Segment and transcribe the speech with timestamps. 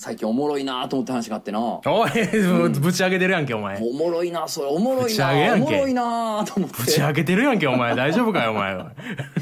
[0.00, 2.10] 最近おもろいなと思って話があってなおおい、
[2.70, 3.78] ぶち上げてるやんけ、お前。
[3.78, 7.94] もろいなそれおもろいなおもろいなと思ってぶち上げてるやんけ、お前。
[7.94, 8.82] 大丈夫かよ、お前。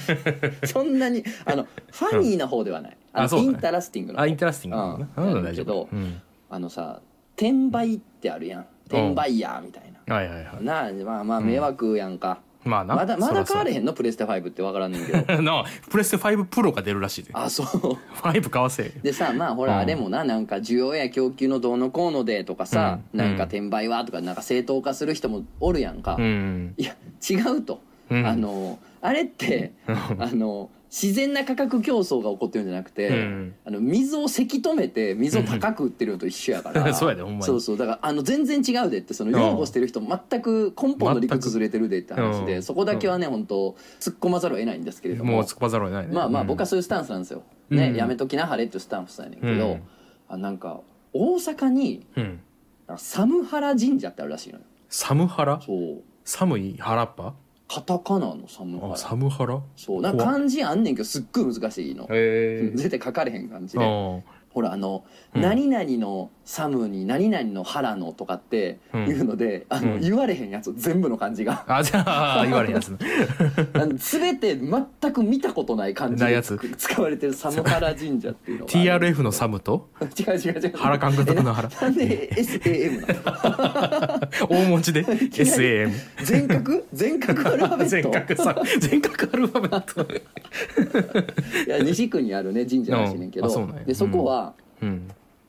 [0.66, 5.24] そんなにあのファニーな方ではない、あそうねインタラスティングの方あ、インタラスティングうんな。
[5.24, 5.88] なの大丈けど夫。
[5.92, 6.22] うん。
[6.50, 7.02] あのさ
[7.36, 10.64] 転売ってあるやん転売ヤーみたいな、はいはいはい。
[10.64, 12.95] なあまあまあ迷惑やんか、まあな。
[12.96, 13.93] まだまだ変われへへんの？
[13.93, 15.45] プレステ5って分からんねんけどん。
[15.45, 17.30] なあプレステ5プロが出るらしいで。
[17.32, 18.91] あそう5買わせ。
[19.02, 26.74] でさまあほらうんあれもななんか需要や供給のどうのこうのでとかさ、うんなんか転売はとかなんか正当化する人もおるやんか、うん。
[26.77, 26.95] いや
[27.28, 33.55] 違うと、うんあのあれってあの自然な価格競争が起こってるんじゃなくて、うん。
[33.65, 36.92] あの水をせき止めて水を高く売ってるのと一緒やから。
[36.95, 37.45] そうやでほんまに。
[37.45, 42.62] そうそうだからあの全然違うでってその擁護してる人全く根本の理屈ずれてるでって話で、うん。
[42.62, 45.33] そこだけはね本当突っ込まざるを得ないんですけれども。
[45.33, 46.14] もう突っ込まざるを得ないね。
[46.14, 46.48] まあまあうん。
[46.48, 47.97] 僕はそういうスタンスなんですよ、ねうん。
[47.97, 49.80] やめときなはれっていうスタンスやねんけど、うん。
[50.28, 50.80] あなんか
[51.12, 52.41] 大阪にうん。
[52.86, 54.64] なんか寒原神社ってあるらしいのよ。
[54.89, 55.61] サムハラ？
[55.61, 56.03] そう。
[56.25, 56.77] 寒い？
[56.78, 57.34] 原っぱ？
[57.69, 59.61] カタカナの寒あ、原サムハラ？
[59.77, 62.70] そうなんか漢字あんねんけどすっごい難しいの、へえ。
[62.77, 65.04] 絶対書かれへん感じで、うんほらあの、
[65.34, 65.42] うん。
[65.42, 69.06] 何々のサムに何々の原のとかってうん。
[69.06, 70.00] いうので、あのうん。
[70.00, 71.64] 言われへんやつ全部の漢字が。
[71.68, 72.04] あ、じゃ
[72.41, 72.88] あ、 言われへんやつ。
[72.88, 72.98] ね。
[73.74, 76.58] あの全て全く見たことない漢字でないやつ。
[76.76, 79.88] 使われてるサム原神社っていうのが TRF のサムと？
[80.19, 80.72] 違う違う違う。
[80.76, 81.69] 原監督の原。
[81.70, 84.48] え ななんで SAM なの？
[84.48, 85.92] 大文字で？SAM。
[86.24, 86.82] 全角？
[86.92, 88.10] 全角アルファベット？
[88.10, 91.66] 全角さ、全角アルファベット。
[91.66, 94.47] いや西区にあるね神社らしいねんけど、そでそこは
[94.83, 95.09] うん。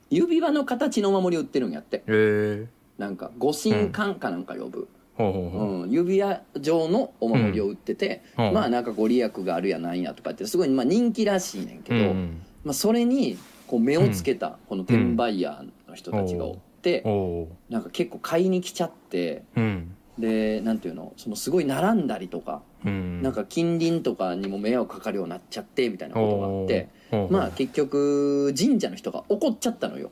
[0.10, 2.68] 指輪の形のお守り売ってるんやってへえ。
[2.98, 5.84] なんか御神官かなんか呼ぶ、ほうほうほう。
[5.84, 19.60] うん、指輪状のお守りを売ってて、うんうんまあなんかご利益があるやなんやとかってすごいまあ人気らしいねんけど、うんまあ、それにこう目をつけたこの転売ヤーの人たちがおって、おおなんか結構買いに来ちゃってー。
[19.60, 19.96] うん。
[20.18, 23.22] でなんていうのそのすごい並んだりとか、うん。
[23.22, 26.90] なんか近隣とかにも迷惑かかるようになっちゃってみたいなことがあって。
[27.30, 30.12] まあ結局神社の人が怒っちゃったのよ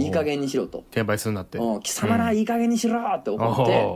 [0.00, 1.58] いい加減にしろと転売するなって。
[1.58, 3.88] うん貴様らいい加減にしろって怒って。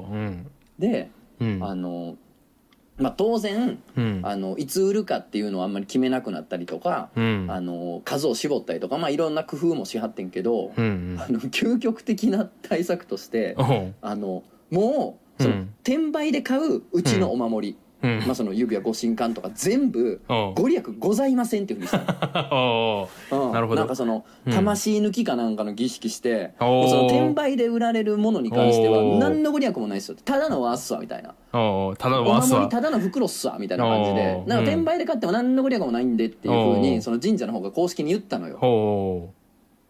[0.78, 1.58] でうん。
[1.62, 2.16] あの
[2.98, 4.20] まあ当然うん。
[4.22, 7.46] あのいつ売るかっていうのはあんまり決めなくなったりとかうん。
[7.48, 11.16] あの数を絞ったりとかまあいろんな工夫もしはってんけどうん。
[11.20, 13.56] あの究極的な対策として
[14.00, 15.44] あのもう
[15.82, 17.76] 転売で買ううちのお守り
[18.06, 18.26] うん。
[18.26, 20.20] まあその指輪ご神官とか全部
[20.54, 21.98] ご利益ございませんっていうふうにした
[23.36, 23.52] うん。
[23.52, 23.80] なるほど。
[23.80, 24.52] なんかそのうん。
[24.52, 30.16] 魂抜きかなんかの儀式して、うその転売で売られるものに関しては何のご利益もないですよ。
[30.24, 31.30] ただのワースわみたいな。
[31.30, 31.58] た
[32.10, 32.42] だおのワー。
[32.42, 32.60] スは。
[32.60, 34.42] 守りただの袋っすわみたいな感じで。
[34.46, 38.58] なんかうん転売で買っても何のご利益もないんでっていうふうにその神社の方が公式に言ったのよ。
[38.62, 39.30] お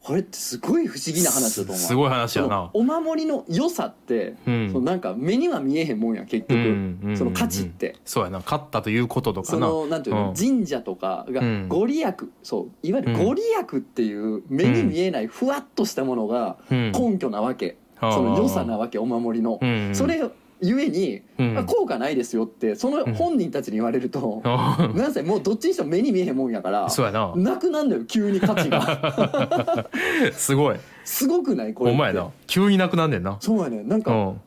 [0.07, 1.77] これってすごい不思議な話だと思う。
[1.77, 2.71] すごい話やな。
[2.75, 4.69] お守りの良さって、うん。
[4.73, 7.97] そのなんか目には見えへんもんや結局、うんうんその価値って。
[8.05, 8.39] そうやな。
[8.39, 9.67] 勝ったということとかそな。
[9.67, 10.35] のなんていうの、うん。
[10.37, 11.69] 神社とかがうん。
[11.69, 16.93] ご利益、そういわゆるご利益っていう目に見えないふわっとしたものがうん。
[16.93, 18.13] 根拠なわけ、うん。
[18.13, 19.91] その良さなわけお守りの、うん。
[19.93, 20.23] それ
[20.63, 27.33] ゆえに、うんあ効果ないですよってその本人たちに言われると、 あなんせもうどっちにしても目に見えへんもんやからそうやな。
[27.37, 29.89] なくなんだよ急に価値が
[30.33, 30.77] すごい。
[31.05, 31.75] すごくない？
[31.75, 32.29] これお前な。
[32.47, 33.37] 急になくなんねんな。
[33.41, 34.41] そうやねなんか、うん。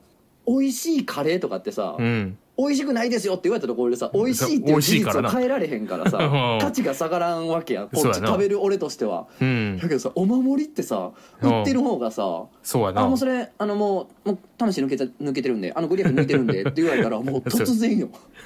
[0.47, 2.37] 美味しいカレーとかってさ、うん。
[2.59, 5.31] 美味しくないですよって言われたところでさ美味しいって美いう事実を味しいからな。
[5.31, 6.59] 変えられへんからさ うん。
[6.59, 9.27] 価値が下がらんわけやこっち食べる俺としては。
[9.41, 9.77] うん。
[9.81, 9.87] だ。
[9.87, 11.11] けどさお守りってさ
[11.41, 11.59] うん。
[11.59, 13.01] 売ってる方がさそうやな。
[13.03, 18.09] あもうそれあのもうもう魂抜けた抜けてるんであのご利益抜いてるんでって言われたらもう 突然よ。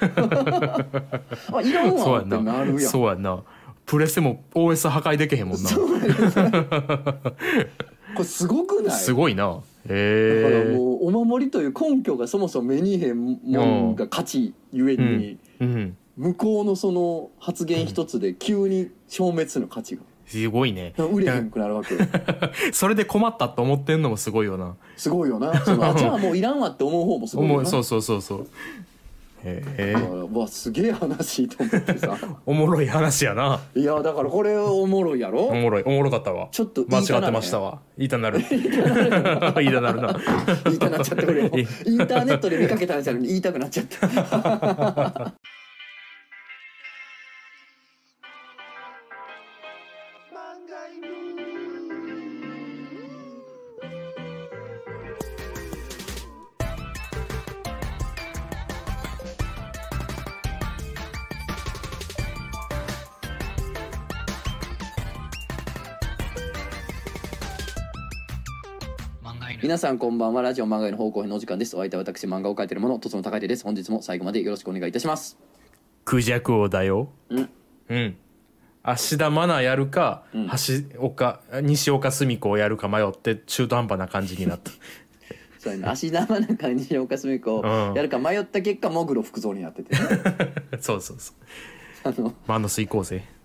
[1.52, 2.64] あいらんそうやわってなな。
[2.64, 2.80] るやん。
[2.80, 3.42] そうやな。
[3.86, 5.68] プレステも OS 破壊できへんもんな。
[5.68, 6.14] そうやね
[8.14, 8.96] これすごくない？
[8.96, 9.60] すごいな。
[9.86, 10.64] だから。
[10.76, 15.96] もうお守りという根拠がそもそも目にへんもんが価値ゆえに、うん。
[16.16, 20.94] 向こうのその発言一つで急に消滅の価値がすごいね。
[20.96, 22.00] 売れへんくなるわけよ
[22.72, 24.76] それで困ったと思ってんのもすごいよな。
[24.96, 28.46] すごいよなその あじゃあもういらんわって思う方もすごいよなそうそうそうそう。
[29.44, 29.94] へえ。
[30.32, 33.60] わすげえ話と思ってさ おもろい話やな。
[33.74, 35.44] いやだからこれおもろいやろ？
[35.44, 35.82] おもろい。
[35.84, 36.48] おもろかったわ。
[36.50, 37.80] ちょっと間違ってましたわ。
[37.98, 38.40] 言いたなる。
[38.50, 38.62] 言い
[39.70, 40.18] たなるな。
[40.64, 45.34] 言いたなっちゃって俺もいインターネットで見かけた話なのに言いたくなっちゃった
[69.64, 70.42] 皆さんこんばんは。
[70.42, 71.74] ラジオ漫画への方向へのお時間です。
[71.74, 73.64] お相手は私漫画を描いている者とつの高い手です。
[73.64, 75.38] 本日も最後までよろしくお願いいたします。
[76.04, 77.08] クジャク王だよ。
[77.30, 77.48] うん。
[77.88, 78.16] うん。
[78.82, 80.48] 芦田愛菜やるか、うん。
[80.48, 84.70] 橋岡西岡澄子をやるか迷って中途半端な感じになった。
[85.58, 85.86] そうやね。
[85.86, 87.94] 芦田愛菜か西岡澄子うん。
[87.94, 89.96] やるか迷った結果モグロ福蔵になってて
[90.78, 91.32] そうそうそ
[92.04, 92.10] う。
[92.10, 92.98] あのマノス行こ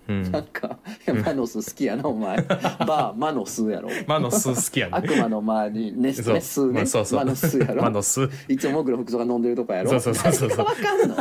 [0.10, 0.78] なんか
[1.08, 2.38] いやマノス好きやなお前。
[2.88, 3.90] バーマノスやろ。
[4.08, 4.94] マノス好きやね。
[4.96, 6.34] 悪魔の周りネスそう。
[6.34, 6.74] ネスね。
[6.74, 7.20] まあそうそう。
[7.20, 7.84] マノスやろ。
[7.84, 8.28] マノス。
[8.48, 9.90] いつもモグロ福蔵が飲んでるとこやろ。
[9.92, 10.50] そうそうそうそう。
[10.50, 11.16] そうわかんの？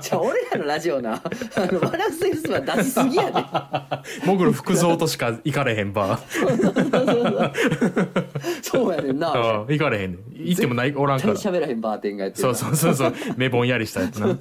[0.00, 1.14] じゃあ俺らのラジオな。
[1.14, 1.20] あ
[1.72, 3.32] の笑うセンスは出しすぎやで。
[4.26, 6.22] モグロ福蔵としか行かれへんバー
[8.62, 9.28] そうやねんな。
[9.28, 9.32] あ
[9.62, 10.20] あ行かれへんねん。
[10.46, 11.34] 行ってもないおらんから。
[11.34, 13.14] 絶対喋らへんバーテンがやってるそうそうそうそう。
[13.36, 14.36] 目ぼんやりしたやつな。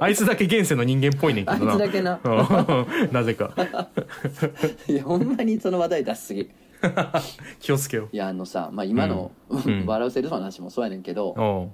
[0.00, 1.72] あいつだけ現世の人間っぽいねんけどな。
[1.72, 2.18] あいつだけな。
[2.24, 3.12] うん。
[3.12, 3.54] なぜか。
[4.88, 6.50] いやほんまにその話題出しすぎ。
[7.60, 8.08] 気をつけよ。
[8.12, 9.84] いやあのさ、まあ、今の、うん。
[9.86, 11.70] 笑うセールの話もそうやねんけど、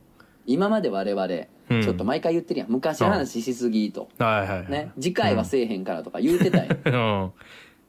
[0.47, 1.27] 今まで我々、
[1.71, 1.83] うん。
[1.83, 2.71] ちょっと毎回言ってるやん。
[2.71, 4.93] 昔の話しすぎと、うはいはいはいね。
[4.99, 6.67] 次回はせえへんからとか言うてたん。
[6.67, 7.33] や、 うん。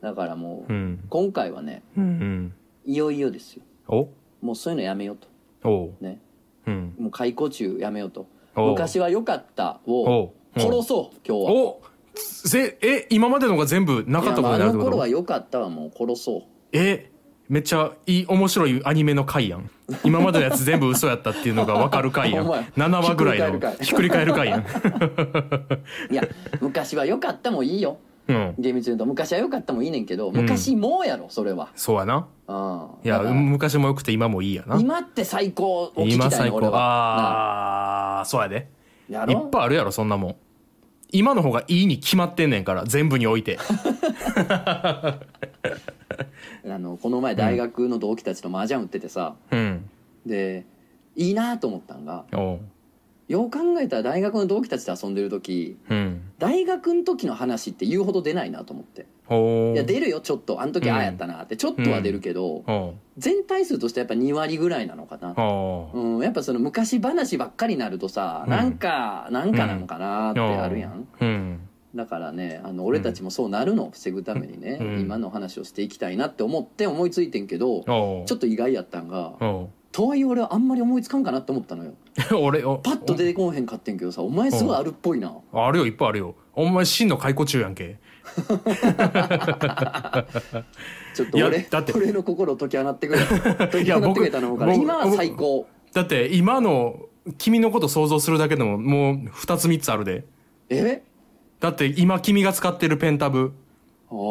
[0.01, 1.00] だからもう、うん。
[1.10, 2.04] 今回はねうん。
[2.04, 2.54] うん
[2.86, 3.63] いよいよですよ。
[3.88, 4.10] お？
[4.42, 5.27] もうそういうのやめようと。
[5.69, 6.04] おう。
[6.04, 6.19] ね。
[6.68, 6.95] うん。
[7.00, 8.27] もう解雇中やめようと。
[8.56, 8.69] おう。
[8.71, 10.60] 昔は良かったおをう。
[10.60, 11.51] 殺そう今日は。
[11.51, 11.81] お
[12.15, 14.86] せえ今までのが全部なかったことになるってこと？
[14.86, 16.44] の頃は良かったはもう殺そう。
[16.71, 17.10] え
[17.50, 19.69] めっちゃいい面白いアニメの回やん。
[20.04, 22.45] 今までのやつ全部嘘やったっていうのが分かる回やん。
[22.45, 24.62] ほんまや7話ぐらいのひひっくり返る回やん。
[26.12, 26.24] いや
[26.62, 27.98] 昔は良かったもいいよ。
[28.27, 28.56] うん。
[28.57, 32.27] 厳密に言うと昔は良かったもいいねんけど昔もうやろそれは、そうやな。
[32.48, 32.88] うん。
[33.04, 34.80] いや昔もよくて今もいいやな。
[34.80, 36.80] 今って最高を聞き今最高たいね俺は。
[38.19, 38.21] あ。
[38.21, 38.69] あそうやで。
[39.10, 40.36] いっぱいあるやろそんなもん
[41.13, 43.57] 今の方がいいに決まってんねんから全部において。
[46.65, 49.89] あのこの前大学の同期たちと麻雀打っててさ、うん。
[50.25, 50.65] で
[51.15, 52.25] いいなと思ったんが
[53.27, 56.21] よう考えたら大学の同期たちと遊んでる時うん。
[56.39, 60.62] 大学の時の話って言うほど出ないなと思っていや出るよちょっと。
[60.62, 60.96] あの時うん。
[60.96, 61.56] ああやったなって。
[61.56, 68.52] ちょっとは出るけど、全体数としてやっぱ2割ぐらいなのかな、おううん、やっぱその昔話ばっかりになるとさ、うん。
[68.52, 71.70] なんかなんかなのかなってあるやん、うん。
[71.96, 73.86] だからねあの俺たちもそうなるの。
[73.86, 75.00] を防ぐためにね、うん。
[75.00, 79.36] 今の話をしていきたいなって思って思いついてんけど、ちょっと意外やったんが
[79.94, 81.94] とはいえ俺はあんまり思いつかんかなって思ったのよ。
[82.42, 85.31] 俺おパッと出てこんへんかってんけどさお前すごいあるっぽいな。
[85.54, 86.36] あるよいっぱいあるよ。
[86.56, 88.00] お前真の解雇中やんけ
[91.14, 93.20] ちょっと俺だって俺の心を解き放ってくれ。
[93.68, 94.72] 解き放ってくれたの方から。
[94.74, 95.68] 僕今は最高。
[95.94, 97.02] だって今の
[97.38, 100.25] 君のこと想像するだけでももう2つ3つあるで。
[100.70, 101.04] え？
[101.60, 103.54] だって今君が使ってるペンタブ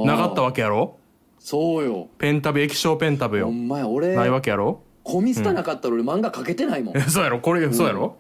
[0.05, 0.97] なかったわわけやろ？
[1.39, 2.09] そうよ。
[2.19, 4.81] ペンタブ液晶ペンタブほよんまや俺ないわけやろ？
[5.05, 7.01] コミスタなかったら俺漫画描けてないもん。
[7.09, 8.17] そうやろこれそうやろ？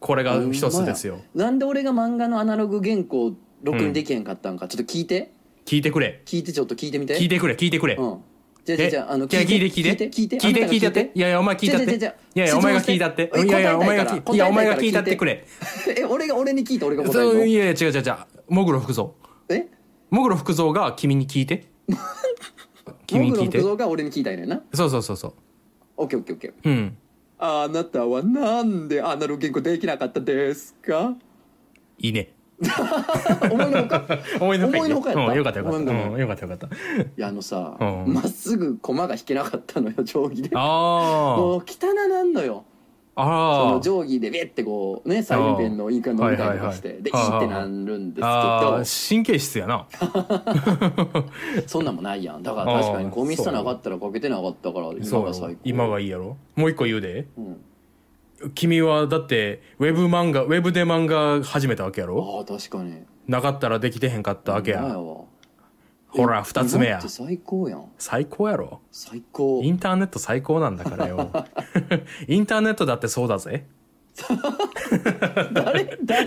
[0.00, 1.18] これが一つですよ。
[1.34, 3.32] なんで俺が漫画のアナログ原稿
[3.64, 4.68] ろくにできへんかったんか？
[4.68, 5.32] ちょっと聞いて。
[5.64, 6.22] 聞いてくれ。
[6.24, 7.18] 聞いてちょっと聞いてみて。
[7.18, 7.94] 聞いてくれ聞いてくれ。
[7.94, 8.18] うん。
[8.64, 10.10] じゃあじゃあじゃああの聞いて聞いて聞いて。
[10.10, 10.36] 聞いて。
[10.38, 11.10] 聞いてやって。
[11.14, 11.94] いやいやお前聞いたって。
[12.34, 13.32] いやいやお前が聞いたって。
[13.34, 15.46] いやいやお前が聞いいやお前が聞いたってくれ。
[15.98, 18.16] え俺が俺に聞いて俺が答えるそういやいや違う違う違う。
[18.48, 19.14] もぐろ福蔵の
[19.48, 19.66] え？
[20.10, 21.64] もぐろ福蔵が君に聞いて。
[23.06, 23.58] 君に聞いて。
[23.58, 24.62] 僕の福蔵が俺に聞いたんやねんな。
[24.72, 25.32] そうそうそうそう。
[25.96, 26.52] オッケーオッケーオッケー。
[26.64, 26.96] うん。
[27.38, 31.14] あなたはなんでアナログ原稿できなかったですか？
[31.98, 32.32] いいね
[33.50, 34.04] 思いのほか？
[34.40, 35.32] 思いのほかやった？
[35.32, 35.92] うんよかったよかった。
[36.18, 36.66] よかったよかった。
[36.66, 36.70] い
[37.16, 38.12] やあのさうん。
[38.14, 40.50] まっすぐ駒が引けなかったのよ定規で。
[40.54, 40.58] あ
[41.38, 42.64] もう汚なんのよ。
[43.16, 46.94] あその定規でビッてこうねサインペンのインクが伸びたりとかして。
[46.94, 49.86] でいいってなるんですけあどー神経質やな。
[51.68, 52.42] そんなんもないやん。
[52.42, 55.60] だから確かにコミスタなかったらかけてなかったから今が最高。
[55.64, 56.36] 今がいいやろ。
[56.56, 57.28] もう一個言うで。
[57.38, 57.56] うん
[58.54, 62.38] 君はだってウェブ漫画ウェブで漫画始めたわけやろ？
[62.38, 63.02] ああ確かに。
[63.26, 64.82] なかったらできてへんかったわけや。
[66.08, 67.00] ほらえ二つ目や。
[67.00, 67.86] 最高やん。
[67.98, 68.80] 最高やろ？
[68.92, 69.60] 最高。
[69.64, 71.30] インターネット最高なんだからよ。
[72.28, 73.66] インターネットだってそうだぜ。
[75.52, 76.26] 誰 誰？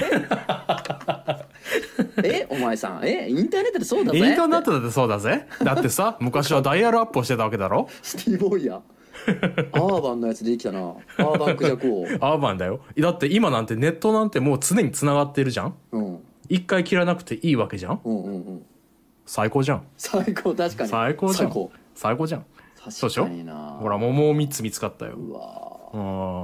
[2.24, 3.06] えお前さん。
[3.08, 4.18] えインターネットでそうだぜ？
[4.18, 5.48] インターネットだってそうだぜ。
[5.64, 7.88] だってさ昔はダイヤルアップをしてたわけだろ？
[8.02, 8.82] シティボーイや
[9.27, 10.79] アーバンのやつできたな。
[10.79, 12.05] アーバンクジャク王。
[12.25, 12.79] アーバンだよ。
[12.98, 15.75] だって今なんてネットなんてもう常に繋がってるじゃん。
[15.91, 16.19] うん。
[16.50, 18.01] 一回切らなくていいわけじゃん。
[18.03, 18.65] うんうんうん。
[19.25, 19.84] 最高じゃん。
[19.98, 20.89] 最高確かに。
[20.89, 21.50] 最高じゃん。
[21.50, 21.72] 最高。
[21.93, 22.46] 最高じゃん。
[22.89, 25.15] そうでしかになほらもうもう3つ見つかったよ。
[25.15, 25.98] うわう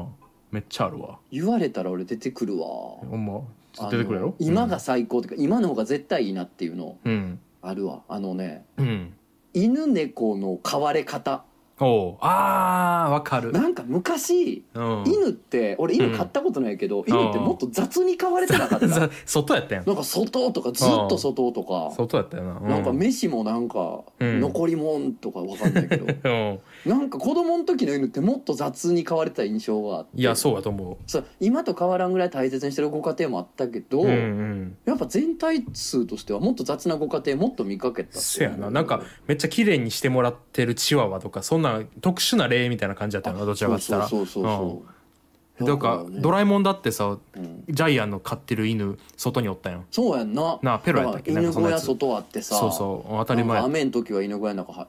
[0.03, 0.07] ん。
[0.51, 1.19] めっちゃあるわ。
[1.31, 2.67] 言われたら俺出てくるわ。
[2.67, 3.41] ほんま？
[3.89, 7.39] 出てくれよあの今が最高っていうか今の方が絶対いいなっていうのうん。
[7.61, 8.01] あるわ。
[8.09, 9.13] あのねうん。
[9.53, 11.43] 犬猫の飼われ方
[11.79, 12.17] おう。
[12.21, 13.51] あーわかる。
[13.51, 15.03] なんか昔うん。
[15.05, 19.85] 犬って俺犬飼ったことないけど、犬ってもっと雑に飼われてなかった、 ざ外やったやん。
[19.85, 24.39] なんか外とかずっと外とか、外やったよな、うなんか飯もなんかうん。
[24.39, 26.05] 残りもんとかわかんないけど、
[26.85, 26.89] うん。
[26.89, 30.09] なんか子供の時の犬ってもっと雑に飼われてた印象があって。
[30.15, 34.77] いやそうやと思そう今と変わらんぐらい大切にしてるご家庭もあったけど、ううんうん。
[34.85, 38.69] やっぱ全体数としてはもっと雑なご家庭もっと見かけたせやな。
[38.69, 44.10] なんかめっちゃ綺麗にしてもらってるチワワとかそんな特殊な例みたいな感じだったよなどちらかって言ったら。
[44.10, 44.93] そうそうそうそう。
[45.65, 47.63] なんかドラえもんだってさうん。
[47.70, 49.86] ジャイアンの飼ってる犬外におったやん。
[49.89, 50.60] そうやんな。
[50.62, 51.32] なあペロやったっけ？
[51.32, 53.12] 犬小屋外あってさそうそう。
[53.17, 54.88] 当たり前雨の時は犬小屋の中は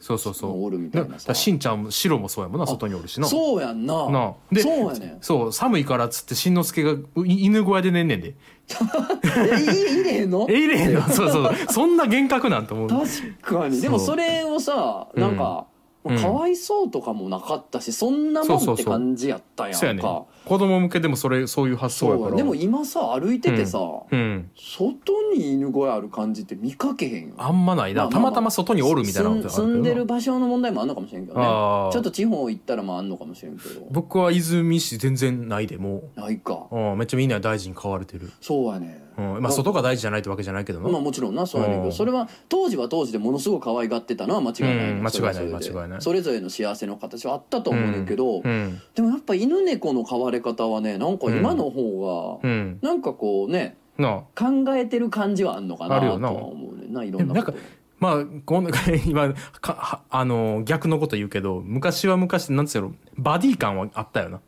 [0.00, 0.64] そうそうそう。
[0.64, 1.32] おるみたいなさ。
[1.32, 3.28] しんちゃんも白もそうやもんな外におるしな。
[3.28, 4.10] そうやんな。
[4.10, 4.34] なあ。
[4.50, 5.18] でそうやねん。
[5.20, 8.34] そう寒いからっつってしんのすけがう犬小屋で寝んねんで。
[8.66, 10.46] えい入れへんの？
[10.50, 11.02] え入れへんの？
[11.08, 11.54] そうそう。
[11.70, 12.88] そんな幻覚なんと思う。
[12.88, 13.06] 確
[13.40, 13.80] かに。
[13.80, 15.20] でもそれをさうん。
[15.20, 15.66] なんか、
[16.04, 16.18] うん。
[16.18, 19.78] かわいそうとかもなかったしそんなもんってそうそうそう感じやったやんか。
[19.78, 20.02] そうやね。
[20.02, 22.36] 子供向けでもそれそういう発想やから。
[22.36, 23.80] でも今さ歩いててさ、
[24.10, 24.50] うん。
[24.54, 29.62] 外に犬小屋ある感じって見かけへんよあんまないな、まあまあたまたま外におるみたいなのってあるけど。
[29.62, 31.44] 住ん住んでる場所の問題もあんのかもしれんけどね。
[31.46, 33.86] あーちょっと地方行ったらまああんのかもしれんけど。
[33.90, 36.66] 僕は泉市全然ないでもないか。
[36.70, 44.90] う、うん、めっちゃみんな大事に飼われてる、そうやねうん、まあ外が大事じゃないってわけじゃないけどな、まあもちろんなそうやねんけうんどそれは当時は当時でものすごく可愛がってたのは間違いないね。
[44.90, 45.02] うん。
[45.02, 46.02] 間違いない間違いない。
[46.02, 48.80] それぞれの幸せの形はあったと思うねんけど、うん。
[48.94, 52.78] でもやっぱ犬猫の飼われ方はねなんか今の方が、うん。
[52.82, 56.14] なんかこうね考えてる感じはあんのかなとは
[56.46, 57.58] 思うねんないろんなこと。
[58.00, 58.68] まあこん
[59.06, 64.40] 今かはあの逆のこと言うけど昔は昔なんつうのバディ感はあったよな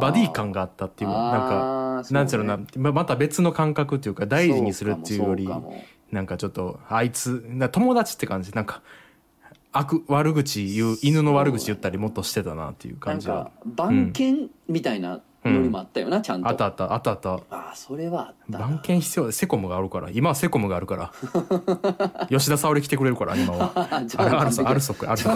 [0.00, 5.48] バディ感があったっていうなんかなんつうのなままた別の感覚っていうか大事にするっていうより
[6.10, 8.52] なんかちょっとあいつな友達って感じ。
[8.52, 8.82] なんか
[9.72, 13.46] 悪悪口言う犬の悪口言ったりもっとしてたなっていう感じは。
[13.46, 16.48] か番犬みたいなのにもあったよな、ちゃんと。
[16.48, 17.30] あったあったあったあった。
[17.32, 18.66] ああそれはあったな。
[18.66, 20.10] 番犬必要でセコムがあるから。
[20.10, 21.12] 今はセコムがあるから。
[22.28, 23.72] 吉田沙保里来てくれるから今は。
[23.90, 25.30] あるそあるそこあるそ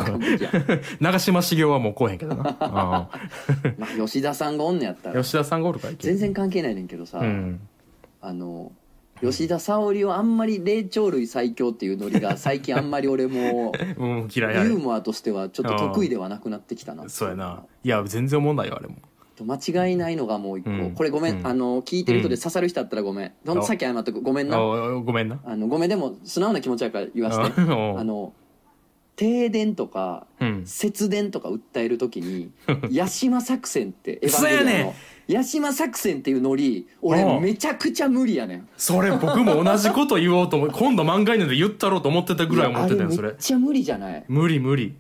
[1.01, 2.43] 長嶋茂雄はもう来おへんけどな。
[2.59, 5.17] まあ吉田さんがおんねやったら。
[5.17, 7.61] うん吉田さんがおるからいける全然関係ないねんけどさ、うん。
[8.21, 8.73] あの
[9.21, 17.09] 吉田沙保里をあんまり霊長類最強っていうノリが最近あんまり俺もうん嫌いやユーモアとしてはちょっと得意ではなくなってきたな。
[17.09, 17.63] そうやな。
[17.85, 18.97] いや全然思んないよあれも
[19.41, 20.95] 間違いないのがもう一個、うん。
[20.95, 21.47] これごめん、うん。
[21.47, 24.59] あの聞いてる人で刺さる人あったらごめん、どんあさっき謝っとくごめんな。
[24.59, 24.61] あ
[25.01, 25.41] ごめんな。
[25.45, 27.61] あのごめんでも素直な気持ちやから言わせて。
[27.61, 28.33] ああの
[29.15, 30.63] 停電とかうん。
[30.67, 32.51] 節電とか訴えるときに
[32.91, 34.59] ヤシマ作戦ってエヴ嘘やねん。
[34.59, 34.95] ァンゲリオンの
[35.29, 37.43] ヤシマ作戦っていうノリ俺うん。
[37.43, 38.69] めちゃくちゃ無理やねん。
[38.77, 40.71] それ僕も同じこと言おうと思う。
[40.71, 43.29] 今度漫画犬で言ったろうと思ってたぐらい思ってたよそれ。
[43.29, 44.25] めっちゃ無理じゃない？
[44.29, 44.95] 無理無理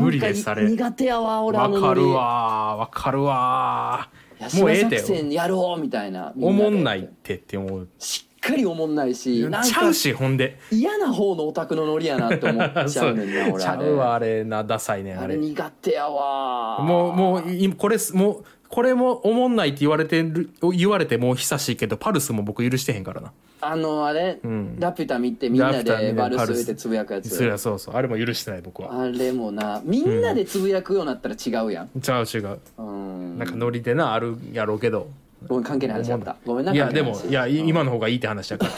[0.00, 4.08] 無理ですあれ苦手やわ俺わかるわわかるわ
[4.54, 7.88] もうええて戦やろうみたいなみおもんないってって思う。
[7.98, 10.58] しっかりおもんないしなちゃうしほんで。
[10.72, 13.62] 嫌な方のオタクのノリやなって思っちゃうねんな 俺。
[13.62, 23.30] ちゃうわあれなダサいねんあれ苦手やわもうもういこれすもうこれもおもんないって言われてる言われてもう久しいけどパルスも僕許してへんからな。
[23.60, 24.80] あのあれ、ん。
[24.80, 26.52] ラピュタ見てみんなでバルスス。
[26.54, 27.28] 植えてつぶやくやつ。
[27.36, 27.96] そりゃそうそう。
[27.96, 28.98] あれも許してない僕は。
[28.98, 32.00] あれもなみんなでつぶやくようになったら違うやん。
[32.00, 32.58] ちゃう違う。
[32.78, 33.38] うん。
[33.38, 35.10] なんかノリでなあるやろうけど
[35.48, 36.36] ごめん関係ない話だった。
[36.44, 38.72] ごめんないやでもいやい今の方がいいって話やから。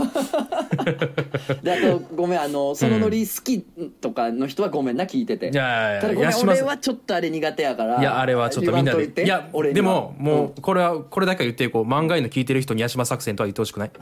[1.62, 3.62] であとごめんあのそのノリ好き
[4.00, 5.50] とかの人はごめんな聞いてて。
[5.50, 6.62] いやいただごめんやいやします。
[6.62, 9.24] 俺はちょっとあれ苦手やからいやあれはちょっとみんなで。
[9.24, 11.84] いや俺でももうこれはこれだけは言っていこう。
[11.84, 13.90] 漫画犬聞いてる人に八島作戦とは言ってほしくない。
[13.90, 13.98] こ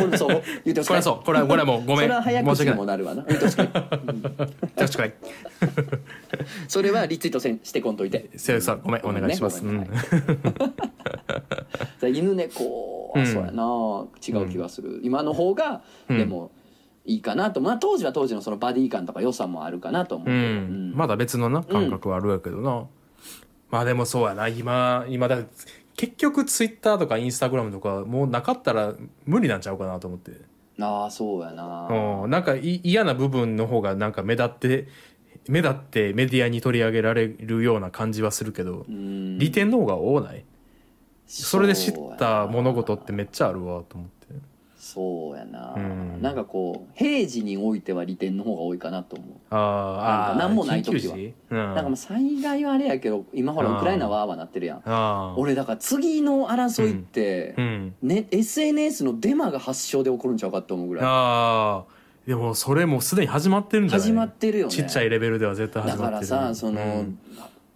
[0.00, 0.42] れもそう？
[0.64, 0.98] 言ってほしくない？
[0.98, 1.24] これはそう。
[1.24, 2.08] これはこれはもうごめん。
[2.08, 2.74] それは早口申し訳ない。
[2.74, 3.68] にもなるわな言ってほしくない
[4.76, 5.12] 確かに
[6.68, 8.30] それはリツイートせんしてこんといて。
[8.36, 9.64] せいさんごめんお願いします。
[9.64, 9.90] ごめん
[12.14, 13.26] 犬猫はうん。
[13.26, 16.18] そうやな、違う気がする、今の方がうん。
[16.18, 16.50] でも
[17.04, 20.92] いいかなと、まあ当時は当時のそのバディ感とか良さもあるかなと思ううん。
[20.94, 22.86] まだ別のな感覚はあるやけどな、
[23.70, 24.48] まあでもそうやな。
[24.48, 25.38] 今今だ
[25.96, 30.32] 結局ツイッターとかインスタグラムとかもうなかったら無理なんちゃうかなと思って。
[30.78, 32.30] ああそうやな、うん。
[32.30, 34.88] なんかい嫌な部分の方がなんか目立って
[35.48, 39.38] 目立ってメディアに取り上げられるような感じはするけど、うん。
[39.38, 40.44] 利点の方が多ない？
[41.26, 44.16] それで知ったな物事ってめっちゃあるわと思って。
[44.78, 46.22] そうやな、うん。
[46.22, 49.28] なんかこう平時においては利点の方が多いかなと思う。
[49.50, 51.14] あーあーなんか何もない時は。
[51.14, 55.34] うん、なんかまあ災害はあれやけど今ほらうんウクライナはあーわなってるやん。
[55.36, 57.94] 俺だから次の争いって、うん。
[58.00, 61.04] ね、SNS のデマが発祥で起こるんちゃうかって思うぐらい。
[61.04, 61.95] ああ
[62.26, 64.06] でもそれもうすでに始まってるんじゃない？
[64.08, 64.72] 始まってるよね。
[64.72, 66.54] ちっちゃいレベルでは絶対だから始まってる。
[66.54, 67.18] さその、うん。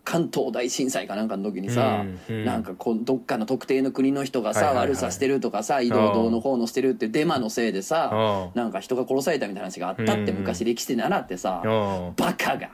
[0.03, 2.45] 関東大震災かなんかの時にさ、うんうん。
[2.45, 4.89] なんかこうどっかの特定の国の人がさ、はいはいはい。
[4.89, 8.61] 悪さしてるとかさ移動どうのこうのしてるってデマのせいでさ、うん。
[8.61, 12.15] なんか人が殺されたみたいな話があったってうん昔歴史で習ってさ、うん。
[12.17, 12.71] バカが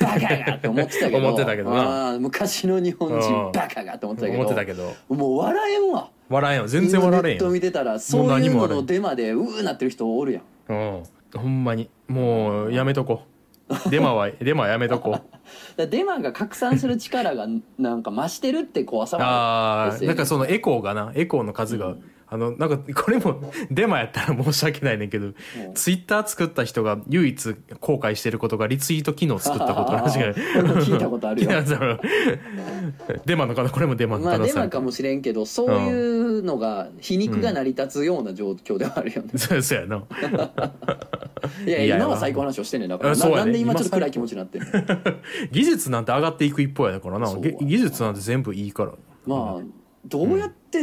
[0.00, 2.12] バカがって思ってたけど思ってたけどな。
[2.12, 4.94] あー昔の日本うん人バカがって思ってたけど思ってたけど。
[5.10, 6.10] もう笑えんわ。
[6.30, 6.68] 笑えんよ。
[6.68, 7.28] 全然笑えんよ。
[7.28, 8.80] ネット見てたらそういうも笑えん。
[8.80, 10.42] のデマでうーなってる人おるやん。
[10.68, 11.02] うん
[11.34, 11.90] ほんまに。
[12.08, 13.38] もうやめとこう。
[13.90, 15.20] デマはデマはやめとこ
[15.76, 15.86] う。
[15.86, 17.46] デマが拡散する力が
[17.78, 21.96] なんか増してるって怖さもああ SNS なんかそのエコーがなエコーの数が、
[22.30, 25.32] あのなんかこれも デマやったら申し訳ないねんけど、
[25.74, 31.50] ツイッター作った人が唯一後悔してることがリツイート機能作ったことらしい聞いたことあるよ。
[33.24, 34.60] デマのかなこれもデマのまあ可能性ある。
[34.60, 35.92] デマかもしれんけどそうい
[36.40, 40.02] うのが皮肉が成り立つような状況ではあるよね、そう そうやな。
[41.66, 44.68] いやいや今は最高の話をしてんねんだからななんで今ちょっと暗い気持ちになってんの？
[45.50, 47.34] 技術なんて上がっていく一方やだからな。
[47.34, 48.92] 技術なんて全部いいから。
[49.26, 49.62] まあ
[50.04, 50.80] どうやって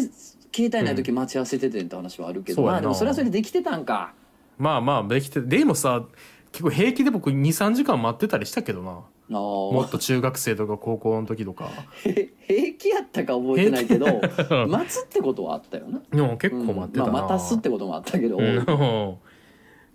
[0.55, 2.73] 携帯ない時待ち合わせててんって話はあるけど、そうやな。
[2.73, 4.13] まあでもそれはそれでできてたんか。
[4.57, 6.05] まあまあできてでもさ
[6.53, 9.01] 結構平気で僕23時間待ってたりしたけどな。
[9.27, 11.69] もっと中学生とか高校の時とか。
[12.05, 14.05] へ 平気やったか覚えてないけど
[14.69, 16.01] 待つってことはあったよな。
[16.09, 17.13] でも結構待ってたな、うん。
[17.13, 18.65] まあ、待たすってこともあったけど、うん。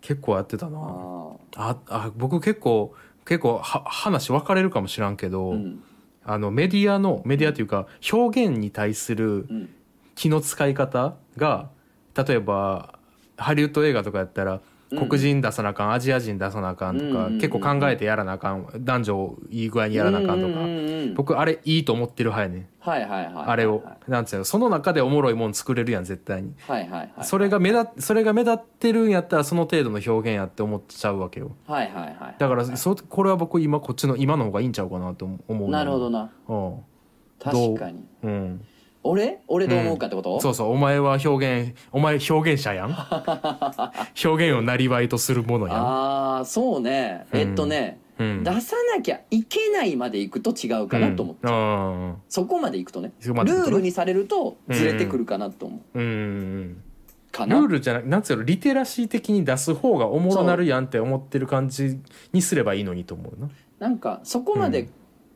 [0.02, 0.78] 結構やってたな。
[0.78, 2.92] あああ僕結構
[3.24, 5.82] 結構は話分かれるかもしらんけど、ーうん。
[6.24, 9.70] あのメディアのメディアというか表現に対するうん
[10.20, 11.70] 気の使い方が
[12.14, 12.98] 例えば
[13.38, 14.60] ハリウッド映画とかやったら
[14.90, 15.08] うん。
[15.08, 17.40] 黒人出さなあかんアジア人出さなあかんとか、うんうんうんうん。
[17.40, 21.14] 結構考えてやらなあかん男女をいい具合にやらなあかんとか、うんうんうんうん。
[21.14, 22.68] 僕あれいいと思ってる派やねん。
[22.80, 31.52] はいはいはいはいあれを、なんつうのその中でおもろいもん作れるやん絶対に、はいはいはいそれが目立それが目立ってるんやったらその程度の表現やって思っちゃうわけよ。
[31.66, 36.30] はいはいはいだからそこれは僕今こっちの今の方がいいんちゃうかなと思うなるほどな。
[36.48, 36.76] うん。
[37.38, 38.04] 確かに。
[38.24, 38.64] うん
[39.02, 39.40] 俺？
[39.48, 42.90] 俺どう思うかってこと、そうそうお前は表現お前表現者やん。
[44.24, 47.26] 表現をなりわいとするものやああそうね。
[47.32, 52.16] えっとね、ん、うん、出さなきゃいけないまでいくと違うかなと思って、うん。
[52.28, 53.12] そこまでいくとね。
[53.20, 56.82] ルールにされるとずれてくるかなと思う、うん。
[57.32, 61.98] ルールじゃなくなんつうのリテラシー的に出す方がおもろなるやんって思ってる感じ
[62.32, 63.48] にすればいいのにと思うな。
[63.78, 64.90] なんかそこまで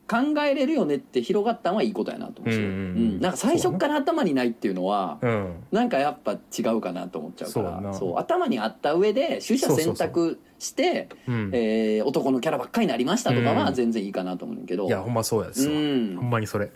[0.06, 2.72] 考えれるよねって広がったのはいいことやなと思うし、うんうんう
[3.16, 3.20] ん。
[3.20, 5.54] なんか最初から頭にないっていうのはうん。
[5.72, 7.94] なんかやっぱ違うかなと思っちゃうから。
[7.94, 11.50] そう頭にあった上で取捨選択してうん。
[11.52, 13.74] えー男のキャラばっかりになりましたとかはうん。
[13.74, 16.16] 全然いいかなと思うけど、いやほんまそうやですわ、うん。
[16.16, 16.70] ほんまにそれ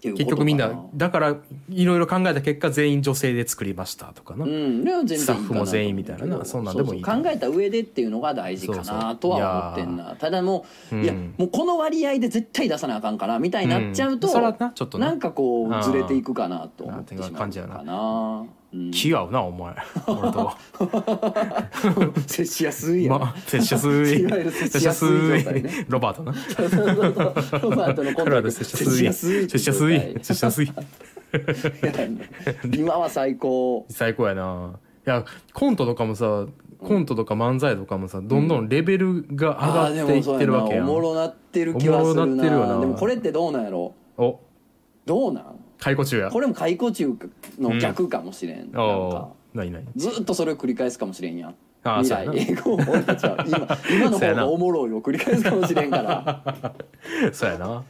[0.00, 1.36] 結局みんなだから
[1.70, 6.44] いろいろ考えた結果全員女性で作りましたとかな、うん、スタッフも全員みたいなな。
[6.44, 10.16] そんなんでもいい考えた上でっていうのが大事かなとは思ってんな。
[10.16, 14.42] ただもう、うんいやもうこの割合で絶対出さなあかんからみたいになっちゃうと、うん。
[14.42, 15.08] なちょっとな。
[15.08, 18.48] なんかこうずれていくかなと思ってしまう感じやなかな、うん、
[18.92, 19.74] 気合うなお前。
[20.06, 20.52] 俺と。
[22.26, 24.20] 接しやすいやん、ま接しやすい。
[24.20, 25.08] いわゆる接しやすい
[25.88, 26.32] ロバートな。
[27.60, 29.48] ロバートのコント接しやすい。
[29.48, 30.72] 接しやすい接しやすい。
[32.76, 33.86] 今は最高。
[33.88, 34.78] 最高やな。
[35.06, 36.46] いやコントとかもさ
[36.78, 40.84] コントとか漫才とかもさどんどんレベルが上がっていってるわけやん。
[40.84, 40.90] うやな。
[40.90, 42.80] おもろなってる気はするおもろなってるよなな。
[42.80, 43.94] でもこれってどうなんやろ？
[44.18, 44.40] お。
[45.06, 45.44] どうなん？
[45.78, 46.30] 解雇中や。
[46.30, 47.16] これも解雇中
[47.58, 48.80] の逆かもしれん、なんか。
[48.82, 51.54] ああ何何ずっとそれを繰り返すかもしれんやん。
[51.84, 56.72] 未来英語を俺たちは今 今の方がおもろいを繰り返すかもしれんから。
[57.32, 57.84] そうやな。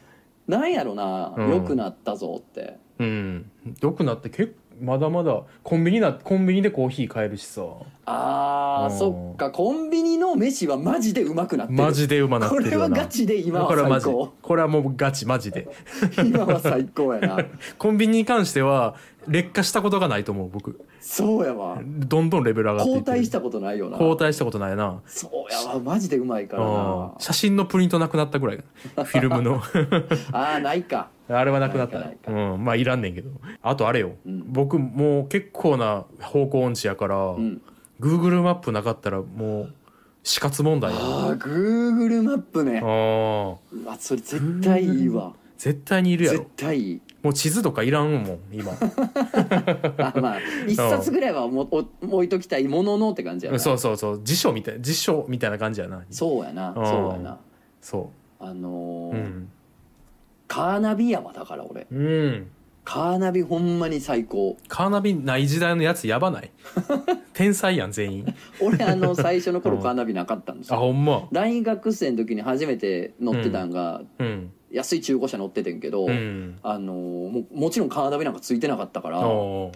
[0.46, 1.34] なんやろな。
[1.36, 1.50] うん。
[1.50, 2.78] 良くなったぞって。
[2.98, 3.50] うん。
[3.80, 7.62] よくなって結まだまだコンビニなコンビニでコーヒー買えるしさ。
[7.62, 7.68] うん
[8.10, 9.50] あーそっか。
[9.50, 11.78] コンビニの飯はマジでうまくなってる。
[11.78, 12.84] マジでうまなってこれるよな。
[12.84, 14.04] はガチで今はこれはマジ。
[14.06, 14.32] 最高。
[14.40, 15.68] これはもうガチマジで。
[16.24, 17.38] 今は最高やな。
[17.76, 18.94] コンビニに関しては
[19.26, 20.80] 劣化したことがないと思う僕。
[21.00, 21.78] そうやわ。
[21.84, 23.16] どんどんレベル上がっていってる。
[23.16, 23.98] 交代したことないよな。
[23.98, 25.02] 交代したことないな。
[25.04, 26.72] そうやわマジでうまいからうん。
[26.72, 28.56] な写真のプリントなくなったぐらい。
[28.56, 29.60] フィルムの。
[30.32, 31.98] ああないかあれはなくなった。
[31.98, 32.32] ないか。
[32.32, 32.64] うん。
[32.64, 33.30] まあいらんねんけど。
[33.62, 34.44] あとあれよ、うん。
[34.52, 37.60] 僕もう結構な方向音痴やから、うん。
[38.00, 39.74] Google マップなかったらもう
[40.22, 40.98] 死活問題や。
[41.00, 42.78] ああ Google マップね。
[42.78, 43.56] あー。
[43.72, 45.32] うわそれ絶対いいわ。
[45.56, 47.00] 絶対にいるや絶ろ対いい。
[47.22, 48.72] もう地図とかいらんもん今。
[49.98, 50.38] あまあ
[50.68, 51.84] 一冊ぐらいはもお
[52.16, 53.58] 置いときたいもののって感じやな。
[53.58, 54.20] そうそうそう。
[54.22, 56.04] 辞書みたい辞書みたいな感じやな。
[56.10, 56.68] そうやな。
[56.76, 56.86] うん。
[56.86, 57.38] そうやな。
[57.80, 59.48] そあのーううん
[60.48, 61.86] カーナビ山だから俺。
[61.92, 62.50] うん。
[62.84, 64.56] カーナビほんまに最高。
[64.66, 66.50] カーナビない時代のやつやばない？
[67.34, 68.34] 天才やん全員。
[68.60, 70.76] 俺あの最初の頃カーナビなかったんですよ。
[70.76, 71.28] あほんま。
[71.30, 74.50] 大学生の時に初めて乗ってたんが、うん。
[74.70, 76.58] 安い中古車乗っててんけど、うん。
[76.62, 79.70] あのーももちろんカーナビなんかついてなかったからお